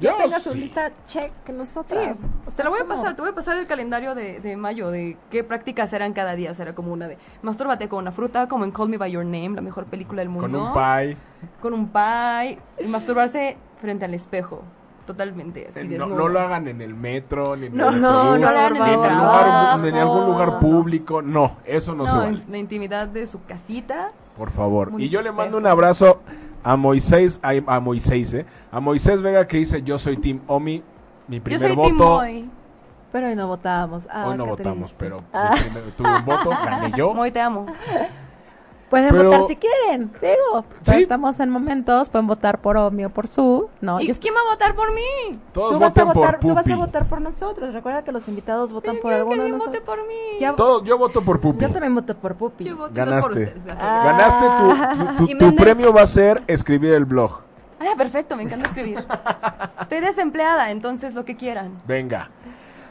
Yo 0.00 0.16
tenga 0.16 0.40
su 0.40 0.54
lista 0.54 0.92
check 1.06 1.32
que 1.44 1.52
nosotras. 1.52 2.18
Sí, 2.18 2.26
O 2.46 2.50
sea, 2.50 2.56
te 2.56 2.64
lo 2.64 2.70
voy 2.70 2.80
a 2.80 2.82
¿cómo? 2.82 2.96
pasar, 2.96 3.14
te 3.16 3.22
voy 3.22 3.30
a 3.30 3.34
pasar 3.34 3.56
el 3.58 3.66
calendario 3.66 4.14
de, 4.14 4.40
de 4.40 4.56
mayo 4.56 4.90
de 4.90 5.16
qué 5.30 5.44
prácticas 5.44 5.90
serán 5.90 6.12
cada 6.12 6.34
día. 6.34 6.54
Será 6.54 6.74
como 6.74 6.92
una 6.92 7.06
de 7.08 7.16
mastúrbate 7.42 7.88
con 7.88 8.00
una 8.00 8.12
fruta, 8.12 8.48
como 8.48 8.64
en 8.64 8.70
Call 8.72 8.88
Me 8.88 8.96
By 8.98 9.12
Your 9.12 9.24
Name, 9.24 9.50
la 9.50 9.62
mejor 9.62 9.86
película 9.86 10.20
del 10.20 10.28
mundo. 10.28 10.48
Con 10.48 10.68
un 10.68 10.72
pie. 10.72 11.16
Con 11.60 11.74
un 11.74 11.88
pie. 11.90 12.58
Y 12.84 12.88
masturbarse 12.88 13.56
frente 13.80 14.04
al 14.04 14.14
espejo. 14.14 14.62
Totalmente, 15.08 15.68
así 15.70 15.80
Eh, 15.80 15.98
No, 15.98 16.06
no 16.06 16.28
lo 16.28 16.38
hagan 16.38 16.68
en 16.68 16.82
el 16.82 16.94
metro, 16.94 17.56
ni 17.56 17.66
en 17.66 17.76
No, 17.76 17.88
el 17.88 18.00
no, 18.00 18.08
autobús, 18.08 18.38
no 18.40 18.52
lo 18.52 18.58
hagan 18.58 18.72
ni 18.74 18.78
en 18.78 18.84
el 18.84 18.88
en, 18.92 18.94
el 19.00 19.00
trabajo. 19.08 19.76
lugar, 19.76 19.86
en 19.88 19.94
algún 19.96 20.26
lugar 20.26 20.58
público. 20.58 21.22
No, 21.22 21.56
eso 21.64 21.94
no, 21.94 22.06
se 22.06 22.12
No, 22.12 22.18
vale. 22.20 22.38
en 22.44 22.52
la 22.52 22.58
intimidad 22.58 23.08
de 23.08 23.26
su 23.26 23.42
casita. 23.44 24.12
Por 24.36 24.50
favor. 24.50 24.90
Muy 24.90 25.04
Y 25.04 25.08
yo 25.08 25.22
le 25.22 25.32
mando 25.32 25.56
un 25.56 25.66
abrazo 25.66 26.20
a 26.62 26.76
Moisés, 26.76 27.40
a, 27.42 27.52
a 27.74 27.80
Moisés, 27.80 28.34
¿eh? 28.34 28.44
A 28.70 28.80
Moisés 28.80 29.22
Vega 29.22 29.46
que 29.46 29.56
dice, 29.56 29.82
yo 29.82 29.96
soy 29.98 30.18
Team 30.18 30.40
Omi, 30.46 30.82
mi 31.26 31.38
Yo 31.38 31.42
primer 31.42 31.68
soy 31.68 31.74
voto. 31.76 31.88
Team 31.88 31.96
Moy. 31.96 32.50
Pero 33.10 33.28
hoy 33.28 33.34
no 33.36 33.48
votamos. 33.48 34.06
Ah, 34.10 34.28
Hoy 34.28 34.36
no 34.36 34.44
votamos, 34.44 34.94
triste. 34.94 34.96
pero 34.98 35.22
Ah. 35.32 35.54
mi 35.54 35.60
primer- 35.70 36.22
voto, 36.24 36.50
gané 36.50 36.92
yo. 36.94 37.14
Moy, 37.14 37.30
te 37.30 37.40
amo. 37.40 37.64
Pueden 38.90 39.10
Pero- 39.10 39.24
votar 39.30 39.46
si 39.48 39.56
quieren, 39.56 40.10
digo. 40.20 40.64
Sí. 40.82 41.02
Estamos 41.02 41.38
en 41.40 41.50
momentos, 41.50 42.08
pueden 42.08 42.26
votar 42.26 42.58
por 42.60 42.76
Omi 42.78 43.04
o 43.04 43.10
por 43.10 43.28
Su. 43.28 43.68
No, 43.82 44.00
¿Y 44.00 44.06
yo- 44.08 44.14
quién 44.18 44.34
va 44.34 44.40
a 44.40 44.54
votar 44.54 44.74
por 44.74 44.94
mí? 44.94 45.38
Todos 45.52 45.74
tú, 45.74 45.78
vas 45.78 45.96
a 45.98 46.04
votar, 46.04 46.38
por 46.38 46.48
tú 46.48 46.54
vas 46.54 46.62
Pupi. 46.64 46.72
a 46.72 46.76
votar 46.76 47.04
por 47.06 47.20
nosotros. 47.20 47.74
Recuerda 47.74 48.02
que 48.02 48.12
los 48.12 48.26
invitados 48.28 48.72
votan 48.72 48.94
Yo 48.96 49.02
por 49.02 49.10
quiero 49.10 49.16
que 49.26 49.32
alguno 49.34 49.42
de 49.42 49.48
alguien 49.50 49.58
vote 49.58 49.78
nosotros. 49.80 49.96
por 49.98 50.08
mí. 50.08 50.40
Ya- 50.40 50.56
Todo- 50.56 50.84
yo 50.84 50.96
voto 50.96 51.22
por 51.22 51.38
Pupi. 51.40 51.60
Yo 51.64 51.70
también 51.70 51.94
voto 51.94 52.16
por 52.16 52.34
Pupi. 52.36 52.64
Yo 52.64 52.76
voto 52.76 52.94
Ganaste. 52.94 53.20
por 53.20 53.30
ustedes. 53.32 53.62
Ah. 53.78 54.02
Ganaste 54.06 55.16
tu, 55.18 55.26
tu, 55.26 55.26
tu- 55.26 55.38
tu 55.50 55.56
premio 55.56 55.92
va 55.92 56.02
a 56.02 56.06
ser 56.06 56.42
escribir 56.46 56.94
el 56.94 57.04
blog. 57.04 57.40
Ah, 57.80 57.94
perfecto, 57.96 58.36
me 58.36 58.42
encanta 58.44 58.68
escribir. 58.68 58.98
Estoy 59.82 60.00
desempleada, 60.00 60.70
entonces 60.70 61.14
lo 61.14 61.24
que 61.24 61.36
quieran. 61.36 61.80
Venga, 61.86 62.30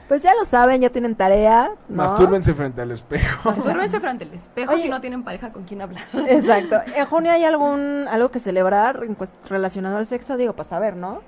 Pues 0.07 0.23
ya 0.23 0.33
lo 0.35 0.45
saben, 0.45 0.79
ya 0.81 0.89
tienen 0.89 1.15
tarea. 1.15 1.71
¿no? 1.89 1.95
mastúrbense 1.97 2.53
frente 2.53 2.81
al 2.81 2.91
espejo. 2.91 3.49
Mastúrbense 3.51 3.99
frente 3.99 4.23
al 4.25 4.33
espejo 4.33 4.73
Oye. 4.73 4.83
si 4.83 4.89
no 4.89 5.01
tienen 5.01 5.23
pareja 5.23 5.51
con 5.51 5.63
quien 5.63 5.81
hablar. 5.81 6.03
Exacto. 6.27 6.77
¿En 6.95 7.05
junio 7.05 7.31
hay 7.31 7.43
algún 7.43 8.07
algo 8.09 8.29
que 8.31 8.39
celebrar 8.39 9.01
relacionado 9.49 9.97
al 9.97 10.07
sexo? 10.07 10.37
Digo, 10.37 10.53
para 10.53 10.69
saber, 10.69 10.95
¿no? 10.95 11.19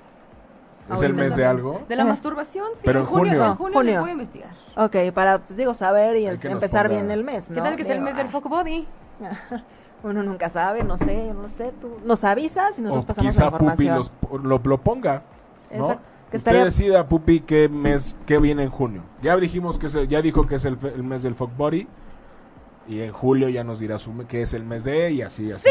¿Es 0.92 1.02
el 1.02 1.14
mes 1.14 1.36
de 1.36 1.44
algo? 1.44 1.82
De 1.88 1.94
la 1.94 2.02
Eh. 2.02 2.06
masturbación, 2.06 2.66
sí. 2.76 2.80
Pero 2.84 3.00
en 3.00 3.06
junio. 3.06 3.44
En 3.44 3.54
junio, 3.54 3.74
Junio. 3.78 3.82
les 3.92 4.00
voy 4.00 4.08
a 4.10 4.12
investigar. 4.14 4.50
Ok, 4.76 4.96
para, 5.14 5.38
pues 5.38 5.56
digo, 5.56 5.74
saber 5.74 6.16
y 6.16 6.26
empezar 6.26 6.86
ponga- 6.86 6.90
bien 6.94 7.10
el 7.10 7.22
mes, 7.22 7.50
¿no? 7.50 7.56
¿Qué 7.56 7.60
tal 7.62 7.76
que 7.76 7.82
es 7.82 7.88
el 7.90 7.94
Digo, 7.98 8.04
mes 8.06 8.16
del 8.16 8.28
fuck 8.28 8.48
body? 8.48 8.88
Uno 10.02 10.22
nunca 10.22 10.48
sabe, 10.48 10.82
no 10.82 10.96
sé, 10.96 11.26
yo 11.28 11.34
no 11.34 11.48
sé. 11.48 11.72
Tú 11.80 11.98
nos 12.04 12.24
avisas 12.24 12.78
y 12.78 12.82
nosotros 12.82 13.04
O 13.04 13.06
pasamos 13.06 13.36
la 13.36 13.42
quizá 13.44 13.50
Pupi 13.50 13.64
información. 13.84 13.96
los- 13.98 14.42
lo, 14.42 14.58
lo 14.64 14.78
ponga. 14.78 15.22
¿no? 15.70 15.84
Exacto. 15.84 16.02
Que 16.30 16.36
Usted 16.36 16.64
decida, 16.64 17.08
Pupi, 17.08 17.40
qué 17.40 17.68
mes, 17.68 18.14
qué 18.26 18.38
viene 18.38 18.62
en 18.62 18.70
junio. 18.70 19.02
Ya 19.22 19.36
dijimos 19.36 19.78
que 19.78 19.88
es 19.88 19.94
el- 19.96 20.08
ya 20.08 20.22
dijo 20.22 20.46
que 20.46 20.54
es 20.56 20.64
el, 20.64 20.76
mes 21.02 21.22
del 21.24 21.34
fuck 21.34 21.56
body. 21.56 21.88
Y 22.86 23.00
en 23.02 23.12
julio 23.12 23.48
ya 23.48 23.64
nos 23.64 23.78
dirá 23.80 23.98
su, 23.98 24.16
que 24.26 24.42
es 24.42 24.54
el 24.54 24.64
mes 24.64 24.84
de 24.84 25.10
y 25.10 25.22
así, 25.22 25.50
así. 25.50 25.68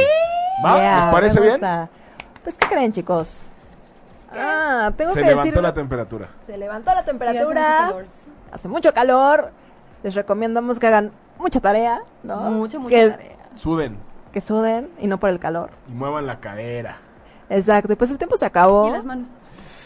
¿Va? 0.65 0.79
Yeah, 0.79 1.05
¿Les 1.05 1.13
parece 1.13 1.39
bien? 1.41 1.61
Pues, 2.43 2.55
¿qué 2.57 2.67
creen, 2.67 2.91
chicos? 2.91 3.45
Ah, 4.31 4.91
tengo 4.95 5.11
Se 5.11 5.21
que 5.21 5.27
levantó 5.27 5.45
decir... 5.49 5.63
la 5.63 5.73
temperatura. 5.73 6.27
Se 6.45 6.57
levantó 6.57 6.91
la 6.93 7.03
Sí, 7.03 7.09
hace 7.09 7.13
mucho 7.13 7.19
temperatura. 7.25 7.77
calor. 7.87 8.05
hace 8.51 8.67
mucho 8.67 8.93
calor. 8.93 9.51
Les 10.03 10.15
recomendamos 10.15 10.77
que 10.79 10.87
hagan 10.87 11.11
mucha 11.39 11.59
tarea, 11.59 12.01
¿no? 12.23 12.37
Mucha, 12.51 12.79
mucha 12.79 12.95
que, 12.95 13.09
tarea. 13.09 13.35
Suden 13.55 13.97
Que 14.31 14.39
suden 14.41 14.89
y 14.99 15.07
no 15.07 15.19
por 15.19 15.29
el 15.29 15.39
calor. 15.39 15.71
y 15.89 15.93
muevan 15.93 16.27
la 16.27 16.39
cadera. 16.39 16.97
Exacto. 17.49 17.91
Y 17.93 17.95
pues 17.95 18.11
el 18.11 18.17
tiempo 18.17 18.37
se 18.37 18.45
acabó. 18.45 18.87
Y 18.87 18.91
las 18.91 19.05
manos. 19.05 19.29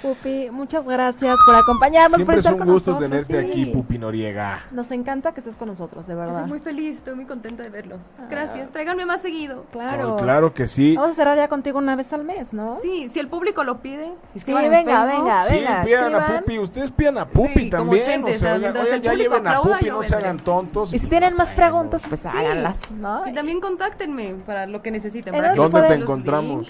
Pupi, 0.03 0.49
muchas 0.51 0.85
gracias 0.85 1.37
por 1.45 1.55
acompañarnos, 1.55 2.17
Siempre 2.17 2.35
por 2.35 2.39
es 2.39 2.51
un 2.51 2.57
con 2.59 2.67
gusto 2.73 2.91
nosotros, 2.91 3.09
tenerte 3.09 3.41
sí. 3.41 3.49
aquí, 3.61 3.65
Pupi 3.71 3.97
Noriega. 3.97 4.63
Nos 4.71 4.91
encanta 4.91 5.31
que 5.33 5.39
estés 5.39 5.55
con 5.55 5.69
nosotros, 5.69 6.05
de 6.05 6.13
Yo 6.13 6.19
verdad. 6.19 6.41
soy 6.41 6.49
muy 6.49 6.59
feliz, 6.59 6.97
estoy 6.97 7.15
muy 7.15 7.23
contenta 7.25 7.63
de 7.63 7.69
verlos. 7.69 8.01
Ah. 8.19 8.27
Gracias, 8.29 8.69
tráiganme 8.73 9.05
más 9.05 9.21
seguido. 9.21 9.63
Claro. 9.71 10.15
Oh, 10.15 10.17
claro 10.17 10.53
que 10.53 10.67
sí. 10.67 10.97
Vamos 10.97 11.11
a 11.11 11.15
cerrar 11.15 11.37
ya 11.37 11.47
contigo 11.47 11.79
una 11.79 11.95
vez 11.95 12.11
al 12.11 12.25
mes, 12.25 12.51
¿no? 12.51 12.79
Sí, 12.81 13.09
si 13.13 13.19
el 13.21 13.29
público 13.29 13.63
lo 13.63 13.77
pide, 13.79 14.11
Sí, 14.35 14.51
venga, 14.53 14.71
Facebook. 15.05 15.23
venga, 15.23 15.45
Sí, 15.45 15.53
venga. 15.55 15.83
pidan 15.85 16.15
a. 16.15 16.39
Pupi, 16.41 16.59
ustedes 16.59 16.91
pidan 16.91 17.17
a 17.17 17.25
Pupi 17.25 17.53
Sí, 17.53 17.69
como 17.69 17.83
también. 17.83 18.03
ochentes, 18.03 18.35
o 18.35 18.39
sea, 18.39 18.47
o 18.47 18.51
sea, 18.51 18.55
oigan, 18.57 18.61
mientras 18.61 18.83
oigan, 18.85 18.95
el 18.97 19.01
ya 19.03 19.09
público 19.11 19.29
lleven 19.35 19.47
a 19.47 19.49
aplauda, 19.57 19.77
Pupi, 19.77 19.85
yo 19.87 19.93
no 19.95 20.03
se 20.03 20.15
hagan 20.15 20.39
tontos. 20.39 20.93
Y 20.93 20.99
si 20.99 21.07
tienen 21.07 21.35
más 21.37 21.53
preguntas, 21.53 22.03
pues 22.09 22.19
Sí. 22.19 22.27
háganlas, 22.27 22.91
¿no? 22.91 23.25
Y 23.25 23.33
también 23.33 23.61
contáctenme 23.61 24.35
para 24.45 24.67
lo 24.67 24.81
que 24.81 24.91
necesiten. 24.91 25.33
¿En 25.33 25.39
para 25.41 25.53
que 25.53 25.59
dónde 25.59 25.63
les 25.63 25.71
¿Dónde 25.71 25.87
pueden- 25.87 25.99
te 25.99 26.03
encontramos? 26.03 26.67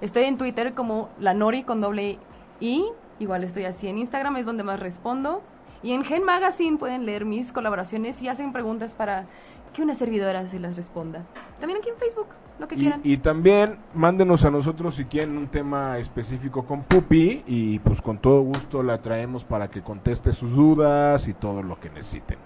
Estoy 0.00 0.24
en 0.24 0.38
Twitter 0.38 0.74
como 0.74 1.08
la 1.18 1.34
Nori 1.34 1.64
con 1.64 1.80
doble 1.80 2.18
I. 2.62 2.84
Igual 3.18 3.44
estoy 3.44 3.64
así 3.64 3.88
en 3.88 3.98
Instagram, 3.98 4.36
es 4.36 4.46
donde 4.46 4.62
más 4.64 4.80
respondo. 4.80 5.42
Y 5.82 5.92
en 5.92 6.04
Gen 6.04 6.24
Magazine 6.24 6.78
pueden 6.78 7.04
leer 7.06 7.24
mis 7.24 7.52
colaboraciones 7.52 8.20
y 8.22 8.28
hacen 8.28 8.52
preguntas 8.52 8.94
para 8.94 9.26
que 9.74 9.82
una 9.82 9.94
servidora 9.94 10.46
se 10.46 10.58
las 10.60 10.76
responda. 10.76 11.24
También 11.58 11.78
aquí 11.80 11.88
en 11.88 11.96
Facebook, 11.96 12.26
lo 12.58 12.68
que 12.68 12.74
Y, 12.76 12.78
quieran. 12.78 13.00
y 13.02 13.16
también 13.16 13.78
mándenos 13.94 14.44
a 14.44 14.50
nosotros 14.50 14.94
si 14.94 15.04
quieren 15.06 15.36
un 15.36 15.48
tema 15.48 15.98
específico 15.98 16.64
con 16.64 16.82
Pupi 16.82 17.42
y 17.46 17.78
pues 17.80 18.00
con 18.02 18.18
todo 18.18 18.42
gusto 18.42 18.82
la 18.82 18.98
traemos 19.02 19.44
para 19.44 19.68
que 19.68 19.82
conteste 19.82 20.32
sus 20.32 20.52
dudas 20.54 21.26
y 21.26 21.34
todo 21.34 21.62
lo 21.62 21.80
que 21.80 21.90
necesiten. 21.90 22.38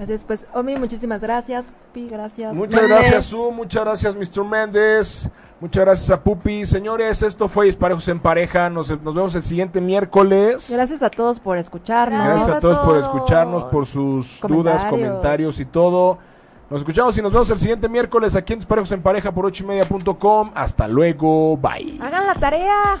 Así 0.00 0.12
es, 0.12 0.24
pues, 0.24 0.46
Omi, 0.54 0.76
muchísimas 0.76 1.20
gracias. 1.22 1.66
Pi, 1.92 2.08
gracias. 2.08 2.54
Muchas 2.54 2.82
Méndez. 2.82 2.98
gracias, 2.98 3.24
Su. 3.26 3.52
Muchas 3.52 3.84
gracias, 3.84 4.16
Mr. 4.16 4.44
Méndez. 4.44 5.30
Muchas 5.60 5.84
gracias 5.84 6.10
a 6.10 6.22
Pupi. 6.22 6.66
Señores, 6.66 7.22
esto 7.22 7.48
fue 7.48 7.66
Disparejos 7.66 8.06
en 8.08 8.18
Pareja. 8.20 8.68
Nos, 8.68 8.90
nos 9.02 9.14
vemos 9.14 9.34
el 9.36 9.42
siguiente 9.42 9.80
miércoles. 9.80 10.68
Gracias 10.70 11.02
a 11.02 11.10
todos 11.10 11.38
por 11.40 11.56
escucharnos. 11.58 12.18
Gracias 12.24 12.42
a 12.42 12.50
Gracias 12.50 12.58
a 12.58 12.60
todos 12.60 12.78
por 12.86 12.98
escucharnos, 12.98 13.64
por 13.64 13.86
sus 13.86 14.40
dudas, 14.46 14.84
Comentarios. 14.84 15.60
y 15.60 15.64
todo. 15.64 16.18
Nos 16.68 16.80
escuchamos 16.80 17.16
y 17.16 17.22
nos 17.22 17.32
vemos 17.32 17.48
el 17.50 17.58
siguiente 17.58 17.88
miércoles 17.88 18.34
aquí 18.34 18.52
en 18.54 18.58
Disparejos 18.58 18.90
en 18.90 19.00
Pareja 19.00 19.32
por 19.32 19.46
ocho 19.46 19.62
y 19.62 19.66
media.com. 19.68 20.50
Hasta 20.54 20.88
luego. 20.88 21.56
Bye. 21.56 21.98
Hagan 22.02 22.26
la 22.26 22.34
tarea. 22.34 23.00